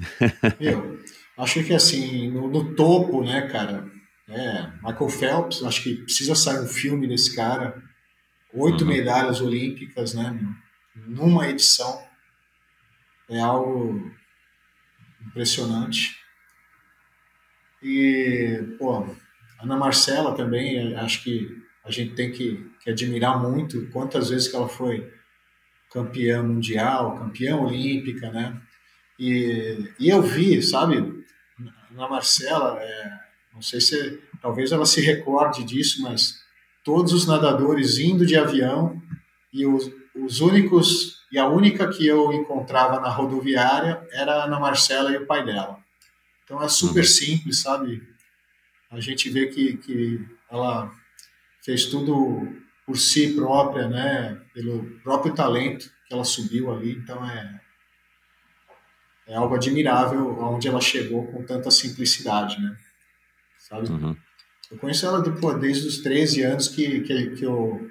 [0.58, 0.98] Eu
[1.38, 3.88] acho que assim, no, no topo, né, cara,
[4.28, 7.80] é, Michael Phelps, acho que precisa sair um filme desse cara.
[8.52, 8.90] Oito Uhum.
[8.90, 10.50] medalhas olímpicas, né, meu,
[11.06, 12.02] numa edição.
[13.28, 14.10] É algo
[15.26, 16.16] impressionante.
[17.82, 19.06] E, pô,
[19.62, 24.56] Ana Marcela também, acho que a gente tem que, que admirar muito quantas vezes que
[24.56, 25.10] ela foi
[25.90, 28.60] campeã mundial, campeã olímpica, né?
[29.18, 31.24] E, e eu vi, sabe,
[31.90, 33.18] na Marcela, é,
[33.52, 36.40] não sei se talvez ela se recorde disso, mas
[36.84, 39.00] todos os nadadores indo de avião
[39.52, 44.58] e os, os únicos e a única que eu encontrava na rodoviária era a Ana
[44.58, 45.78] Marcela e o pai dela.
[46.44, 47.06] Então é super Uhum.
[47.06, 48.02] simples, sabe?
[48.90, 50.92] A gente vê que, que ela
[51.62, 52.48] fez tudo
[52.84, 54.40] por si própria, né?
[54.52, 56.92] Pelo próprio talento que ela subiu ali.
[56.92, 57.60] Então é
[59.28, 62.76] é algo admirável aonde ela chegou com tanta simplicidade, né?
[63.58, 63.88] Sabe?
[63.88, 64.16] Uhum.
[64.72, 65.20] Eu conheço ela
[65.56, 67.88] desde os 13 anos que, que, que eu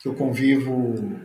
[0.00, 1.20] que eu convivo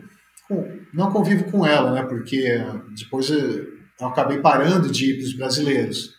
[0.92, 2.02] não convivo com ela, né?
[2.02, 2.58] Porque
[2.96, 6.16] depois eu, acabei parando de ir para os brasileiros.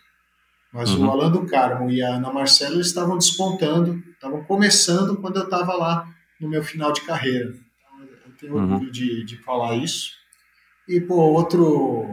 [0.71, 1.07] Mas Uhum.
[1.07, 5.73] o Alan do Carmo e a Ana Marcela estavam despontando, estavam começando quando eu estava
[5.73, 6.07] lá
[6.39, 7.49] no meu final de carreira.
[7.49, 8.73] Então, eu tenho Uhum.
[8.73, 10.11] orgulho de, de falar isso.
[10.87, 12.05] E, pô, outro,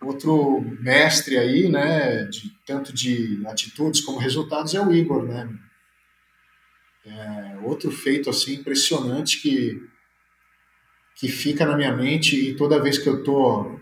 [0.00, 5.48] outro mestre aí, né, de, tanto de atitudes como resultados, é o Igor, né?
[7.04, 9.80] É outro feito, assim, impressionante que,
[11.16, 13.80] que fica na minha mente e toda vez que eu tô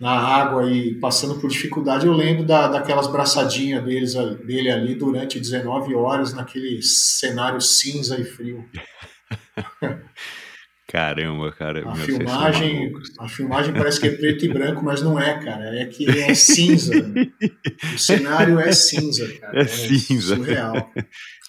[0.00, 5.38] na água e passando por dificuldade, eu lembro da, daquelas braçadinhas deles, dele ali durante
[5.40, 8.64] 19 horas naquele cenário cinza e frio.
[10.88, 11.88] Caramba, cara.
[11.90, 15.76] A filmagem, a filmagem parece que é preto e branco, mas não é, cara.
[15.80, 16.92] É que é cinza.
[17.94, 19.62] o cenário é cinza, cara.
[19.62, 20.36] É cinza.
[20.36, 20.92] surreal.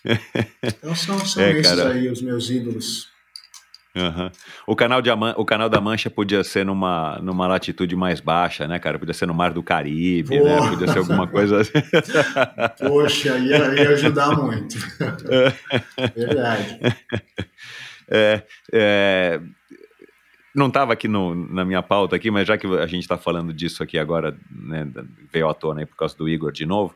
[0.64, 1.92] Então são, são É, esses cara.
[1.92, 3.10] aí os meus ídolos.
[3.98, 4.32] Aham.
[4.66, 8.78] O, canal de o canal da Mancha podia ser numa, numa latitude mais baixa, né,
[8.80, 9.00] cara?
[9.00, 10.58] Podia ser no Mar do Caribe, né?
[10.58, 10.70] Boa.
[10.70, 11.72] Podia ser alguma coisa assim.
[12.88, 14.78] Poxa, ia, ia ajudar muito.
[16.16, 16.80] Verdade.
[18.10, 19.42] É, é,
[20.56, 23.54] não estava aqui no- na minha pauta aqui, mas já que a gente está falando
[23.54, 24.88] disso aqui agora, né,
[25.32, 26.96] veio à tona aí por causa do Igor de novo.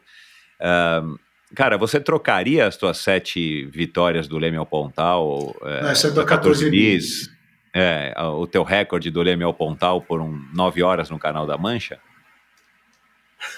[0.62, 1.16] ahn,
[1.56, 6.12] cara, você trocaria as tuas sete vitórias do Leme ao Pontal, é, Não, essa é
[6.12, 7.30] do da 14 14 bis,
[7.74, 11.58] é, o teu recorde do Leme ao Pontal por um nove horas no canal da
[11.58, 12.00] Mancha?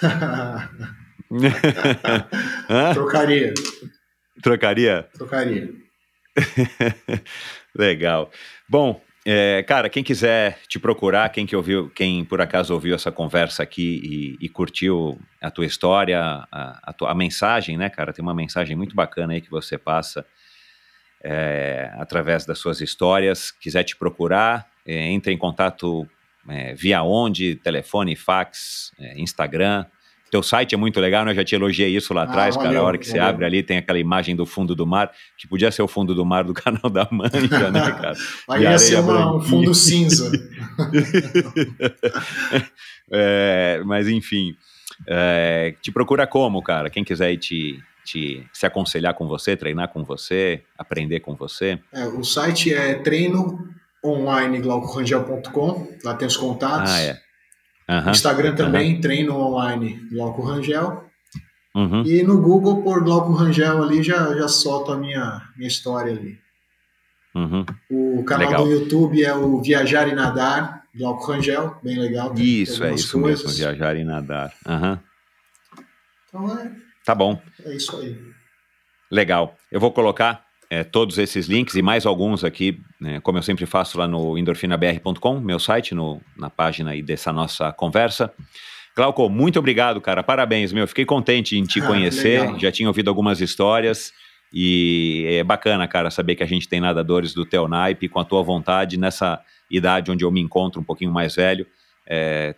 [2.94, 3.52] Trocaria,
[4.42, 5.08] Trocaria?
[5.14, 5.70] trocaria.
[7.74, 8.30] Legal.
[8.68, 13.10] Bom, é, cara, quem quiser te procurar, quem que ouviu, quem por acaso ouviu essa
[13.10, 16.20] conversa aqui e, e curtiu a tua história,
[16.52, 18.12] a, a tua a mensagem, né, cara?
[18.12, 20.26] Tem uma mensagem muito bacana aí que você passa
[21.22, 23.50] é, através das suas histórias.
[23.50, 26.06] Quiser te procurar, é, entre em contato
[26.46, 29.86] é, via onde, telefone, fax, é, Instagram.
[30.34, 31.30] Teu site é muito legal, né?
[31.30, 32.68] Eu já te elogiei isso lá Ah, atrás, cara.
[32.68, 33.26] A valeu, hora que você valeu.
[33.28, 36.24] abre ali, tem aquela imagem do fundo do mar, que podia ser o fundo do
[36.26, 38.14] mar do canal da Mancha, né, cara?
[38.58, 40.32] E ia ser uma- um fundo cinza.
[43.12, 44.56] É, mas enfim,
[45.06, 46.90] é, te procura como, cara?
[46.90, 51.78] Quem quiser ir te, te se aconselhar com você, treinar com você, aprender com você.
[51.92, 53.68] É, o site é treino
[54.04, 56.90] online lá tem os contatos.
[56.90, 57.23] Ah, é.
[57.88, 61.04] Aham, Instagram também, treino online Glauco Rangel.
[61.74, 66.12] uhum, E no Google, por Glauco Rangel ali, já, já solto a minha, minha história
[66.12, 66.38] ali.
[67.34, 67.64] uhum.
[67.90, 68.64] O canal Legal.
[68.64, 72.32] do YouTube é o Viajar e Nadar, Glauco Rangel, bem legal.
[72.36, 73.44] Isso, é isso coisas.
[73.44, 74.52] mesmo, viajar e nadar.
[74.66, 75.00] Aham.
[76.28, 76.72] Então é,
[77.04, 77.40] Tá bom.
[77.64, 78.18] é isso aí.
[79.10, 79.56] Legal.
[79.70, 80.43] Eu vou colocar
[80.74, 84.36] é, todos esses links e mais alguns aqui, né, como eu sempre faço lá no
[84.36, 88.32] endorfinabr.com, meu site, no, na página aí dessa nossa conversa.
[88.96, 90.22] Glauco, muito obrigado, cara.
[90.22, 90.86] Parabéns, meu.
[90.88, 92.40] Fiquei contente em te Ah, conhecer.
[92.40, 92.58] legal.
[92.58, 94.12] Já tinha ouvido algumas histórias.
[94.52, 98.24] E é bacana, cara, saber que a gente tem nadadores do teu naipe com a
[98.24, 101.66] tua vontade nessa idade onde eu me encontro um pouquinho mais velho.
[102.06, 102.54] É,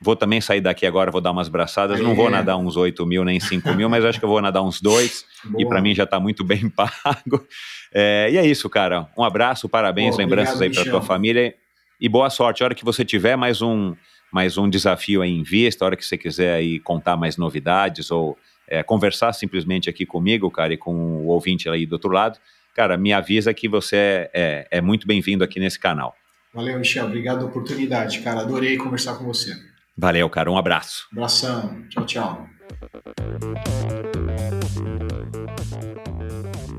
[0.00, 2.00] vou também sair daqui agora, vou dar umas braçadas.
[2.00, 2.32] Não vou Aê.
[2.32, 5.24] nadar uns 8 mil nem 5 mil, mas acho que eu vou nadar uns dois.
[5.44, 5.68] E Boa.
[5.68, 7.46] para mim já está muito bem pago.
[7.92, 9.08] É, e é isso, cara.
[9.16, 11.54] Um abraço, parabéns, Pô, lembranças obrigado, aí para tua família
[12.00, 12.62] e boa sorte.
[12.62, 13.94] A hora que você tiver mais um
[14.30, 18.10] mais um desafio aí em vista, a hora que você quiser aí contar mais novidades
[18.10, 18.36] ou
[18.68, 22.38] é, conversar simplesmente aqui comigo, cara, e com o ouvinte aí do outro lado,
[22.74, 26.14] cara, me avisa que você é, é, é muito bem-vindo aqui nesse canal.
[26.52, 27.06] Valeu, Michel.
[27.06, 28.40] Obrigado pela oportunidade, cara.
[28.40, 29.56] Adorei conversar com você.
[29.98, 30.48] Valeu, cara.
[30.48, 31.08] Um abraço.
[31.12, 31.82] Abração.
[31.88, 32.46] Tchau, tchau.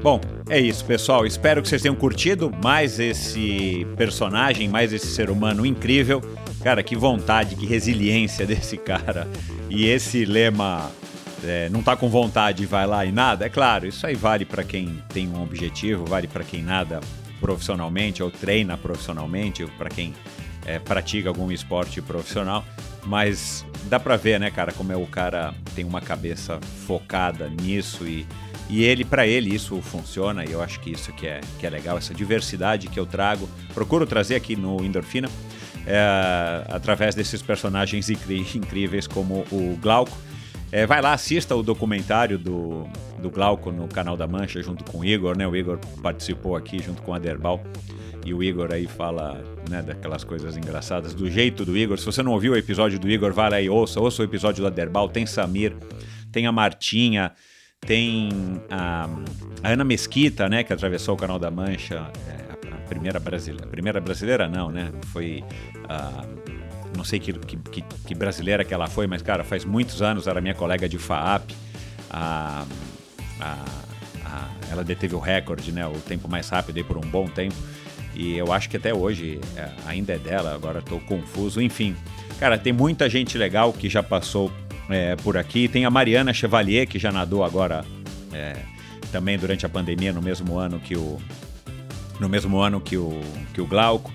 [0.02, 1.26] Bom, é isso, pessoal.
[1.26, 6.22] Espero que vocês tenham curtido mais esse personagem, mais esse ser humano incrível.
[6.64, 9.28] Cara, que vontade, que resiliência desse cara.
[9.70, 10.90] E esse lema,
[11.44, 13.46] é, não tá com vontade, vai lá e nada.
[13.46, 17.02] É claro, isso aí vale para quem tem um objetivo, vale para quem nada
[17.42, 20.14] profissionalmente ou treina profissionalmente, ou para quem
[20.66, 22.64] é, pratica algum esporte profissional.
[23.06, 28.06] Mas dá pra ver, né, cara, como é o cara tem uma cabeça focada nisso
[28.06, 28.26] e
[28.70, 31.70] e ele, para ele, isso funciona, e eu acho que isso que é, que é
[31.72, 35.28] legal, essa diversidade que eu trago, procuro trazer aqui no Endorfina,
[35.88, 40.16] é, através desses personagens incríveis como o Glauco.
[40.72, 42.88] É, vai lá, assista o documentário do,
[43.20, 45.48] do Glauco no canal da Mancha, junto com o Igor, né?
[45.48, 47.64] O Igor participou aqui junto com a Derbal.
[48.26, 51.98] E o Igor aí fala né, daquelas coisas engraçadas, do jeito do Igor.
[51.98, 54.00] Se você não ouviu o episódio do Igor, vai lá e ouça.
[54.00, 55.08] Ouça o episódio da Derbal.
[55.10, 55.76] Tem Samir,
[56.32, 57.32] tem a Martinha,
[57.82, 58.30] tem
[58.70, 59.08] a,
[59.64, 63.70] a Ana Mesquita, né, que atravessou o Canal da Mancha, é, a, primeira brasileira, a
[63.70, 65.44] primeira brasileira não, né, foi
[65.88, 66.26] a,
[66.98, 70.42] não sei que, que, que- brasileira que ela foi, mas cara, faz muitos anos era
[70.42, 71.52] minha colega de FAAP,
[72.10, 72.66] a-
[73.40, 73.66] a-
[74.72, 77.56] ela deteve o recorde, né, o tempo mais rápido aí por um bom tempo,
[78.16, 81.96] e eu acho que até hoje é, ainda é dela, agora estou confuso, enfim.
[82.40, 84.52] Cara, tem muita gente legal que já passou
[84.90, 85.68] é, por aqui.
[85.68, 87.86] Tem a Mariana Chevalier, que já nadou agora
[88.34, 88.56] é,
[89.12, 91.18] também durante a pandemia, no mesmo ano que o,
[92.20, 93.20] no mesmo ano que o,
[93.54, 94.12] que o Glauco.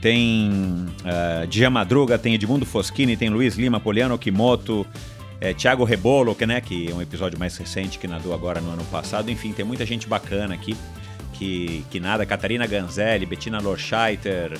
[0.00, 4.86] Tem uh, Dia Madruga, tem Edmundo Foschini, tem Luiz Lima, Poliano Kimoto,
[5.40, 8.70] é, Thiago Rebolo, que, né, que é um episódio mais recente que nadou agora no
[8.70, 9.30] ano passado.
[9.30, 10.76] Enfim, tem muita gente bacana aqui
[11.38, 12.26] que, que nada.
[12.26, 14.58] Catarina Ganzelli, Bettina Lorscheiter,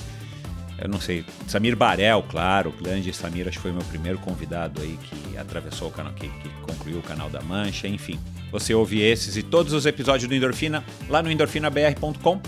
[0.79, 4.97] eu não sei, Samir Barel, claro, grande Samir, acho que foi meu primeiro convidado aí
[5.01, 8.19] que atravessou o canal, que, que concluiu o canal da Mancha, enfim.
[8.51, 12.39] Você ouve esses e todos os episódios do Endorfina lá no endorfinabr.com.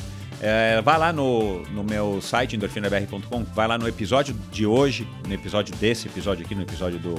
[0.41, 5.33] É, vai lá no, no meu site, endorfinabr.com, vai lá no episódio de hoje, no
[5.33, 7.15] episódio desse episódio aqui, no episódio do,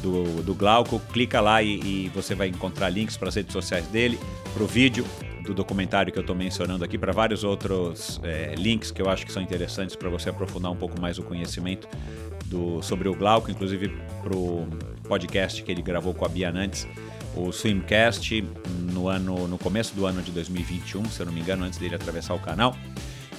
[0.00, 3.86] do, do Glauco, clica lá e, e você vai encontrar links para as redes sociais
[3.88, 4.18] dele,
[4.54, 5.04] para o vídeo
[5.44, 9.24] do documentário que eu estou mencionando aqui, para vários outros é, links que eu acho
[9.24, 11.86] que são interessantes para você aprofundar um pouco mais o conhecimento
[12.46, 13.88] do, sobre o Glauco, inclusive
[14.22, 14.66] para o
[15.06, 16.88] podcast que ele gravou com a Bia Nantes,
[17.36, 18.44] o Swimcast,
[18.92, 21.94] no, ano, no começo do ano de 2021, se eu não me engano, antes dele
[21.94, 22.76] atravessar o canal.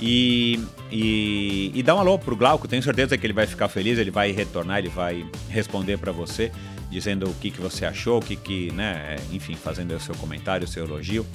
[0.01, 0.59] E,
[0.91, 4.11] e, e dá um alô pro Glauco, tenho certeza que ele vai ficar feliz, ele
[4.11, 6.51] vai retornar, ele vai responder para você,
[6.89, 10.65] dizendo o que, que você achou, o que, que, né, enfim, fazendo o seu comentário,
[10.65, 11.25] o seu elogio.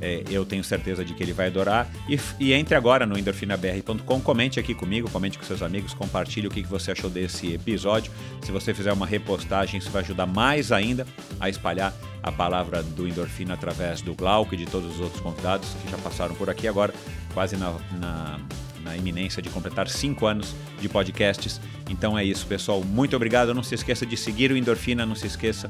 [0.00, 1.88] É, eu tenho certeza de que ele vai adorar.
[2.08, 6.50] E, e entre agora no endorfinabr.com, comente aqui comigo, comente com seus amigos, compartilhe o
[6.50, 8.12] que, que você achou desse episódio.
[8.42, 11.06] Se você fizer uma repostagem, isso vai ajudar mais ainda
[11.40, 15.68] a espalhar a palavra do endorfina através do Glauco e de todos os outros convidados
[15.82, 16.92] que já passaram por aqui agora,
[17.32, 18.40] quase na, na,
[18.86, 21.60] na iminência de completar cinco anos de podcasts.
[21.90, 22.82] Então é isso, pessoal.
[22.82, 23.52] Muito obrigado.
[23.52, 25.68] Não se esqueça de seguir o Endorfina, não se esqueça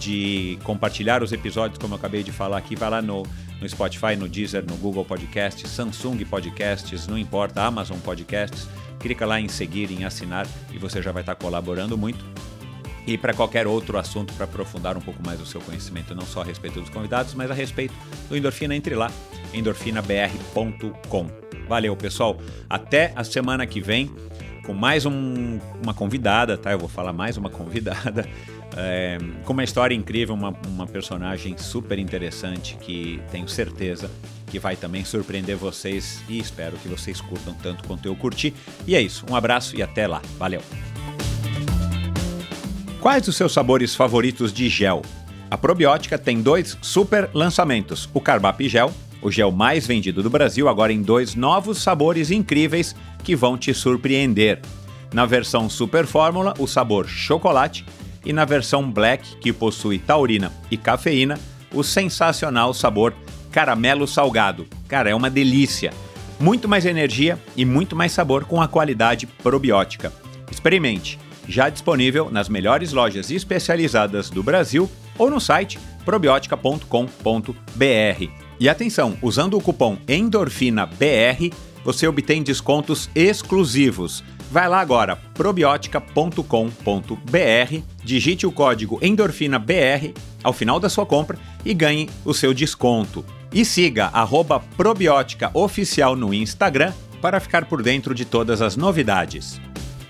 [0.00, 2.74] de compartilhar os episódios, como eu acabei de falar aqui.
[2.74, 3.22] Vai lá no,
[3.60, 8.66] no Spotify, no Deezer, no Google Podcasts, Samsung Podcasts, não importa, Amazon Podcasts.
[8.98, 12.24] Clica lá em seguir, em assinar e você já vai estar colaborando muito.
[13.06, 16.40] E para qualquer outro assunto para aprofundar um pouco mais o seu conhecimento, não só
[16.40, 17.94] a respeito dos convidados, mas a respeito
[18.28, 19.12] do Endorfina, entre lá,
[19.54, 21.45] endorfinabr.com.
[21.68, 22.38] Valeu, pessoal.
[22.68, 24.10] Até a semana que vem
[24.64, 26.72] com mais um, uma convidada, tá?
[26.72, 28.28] Eu vou falar mais uma convidada.
[28.76, 34.10] É, com uma história incrível, uma, uma personagem super interessante que tenho certeza
[34.48, 38.52] que vai também surpreender vocês e espero que vocês curtam tanto quanto eu curti.
[38.86, 40.20] E é isso, um abraço e até lá.
[40.38, 40.62] Valeu!
[43.00, 45.02] Quais os seus sabores favoritos de gel?
[45.48, 48.92] A probiótica tem dois super lançamentos: o Carbap Gel,
[49.26, 52.94] o gel mais vendido do Brasil, agora em dois novos sabores incríveis
[53.24, 54.60] que vão te surpreender.
[55.12, 57.84] Na versão Super Fórmula, o sabor chocolate,
[58.24, 61.40] e na versão Black, que possui taurina e cafeína,
[61.74, 63.12] o sensacional sabor
[63.50, 64.64] caramelo salgado.
[64.86, 65.92] Cara, é uma delícia.
[66.38, 70.12] Muito mais energia e muito mais sabor com a qualidade probiótica.
[70.52, 71.18] Experimente.
[71.48, 74.88] Já disponível nas melhores lojas especializadas do Brasil
[75.18, 78.45] ou no site probiotica.com.br.
[78.58, 81.52] E atenção, usando o cupom ENDORFINABR,
[81.84, 84.24] você obtém descontos exclusivos.
[84.50, 92.08] Vai lá agora, probiotica.com.br, digite o código ENDORFINABR ao final da sua compra e ganhe
[92.24, 93.24] o seu desconto.
[93.52, 99.60] E siga arroba Probiótica Oficial no Instagram para ficar por dentro de todas as novidades.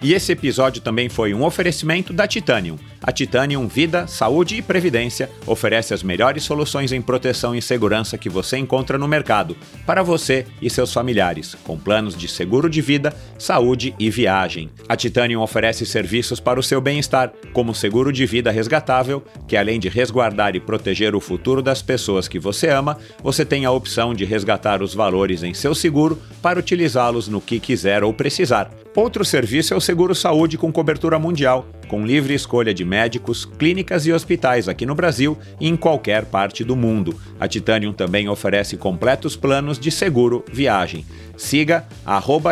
[0.02, 2.77] E esse episódio também foi um oferecimento da Titanium.
[3.02, 8.28] A Titanium Vida, Saúde e Previdência oferece as melhores soluções em proteção e segurança que
[8.28, 9.56] você encontra no mercado,
[9.86, 14.70] para você e seus familiares, com planos de seguro de vida, saúde e viagem.
[14.89, 19.81] A Titanium oferece serviços para o seu bem-estar, como seguro de vida resgatável, que além
[19.81, 24.12] de resguardar e proteger o futuro das pessoas que você ama, você tem a opção
[24.12, 28.70] de resgatar os valores em seu seguro para utilizá-los no que quiser ou precisar.
[28.97, 34.06] Outro serviço é o Seguro Saúde com cobertura mundial, com livre escolha de médicos, clínicas
[34.06, 37.14] e hospitais aqui no Brasil e em qualquer parte do mundo.
[37.39, 41.05] A Titanium também oferece completos planos de seguro viagem.
[41.36, 41.86] Siga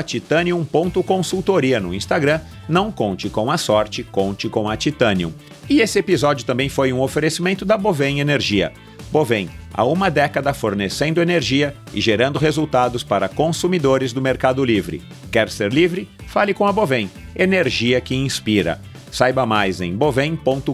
[0.05, 2.43] titanium.consultoria no Instagram.
[2.69, 5.33] Não conte com a sorte, conte com a Titanium.
[5.67, 8.71] E esse episódio também foi um oferecimento da Bovem Energia.
[9.15, 15.05] Bovem, há uma década fornecendo energia e gerando resultados para consumidores do Mercado Livre.
[15.31, 16.09] Quer ser livre?
[16.27, 18.81] Fale com a Bovem, energia que inspira.
[19.13, 20.69] Saiba mais em bovem.com.br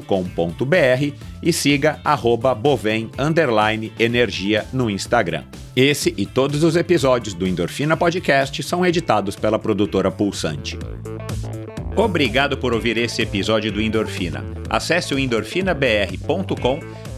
[1.42, 3.10] e siga arroba bovem
[3.98, 5.44] energia no Instagram.
[5.76, 10.78] Esse e todos os episódios do Endorfina Podcast são editados pela produtora Pulsante.
[11.94, 14.42] Obrigado por ouvir esse episódio do Endorfina.
[14.70, 16.80] Acesse o endorfinabr.com,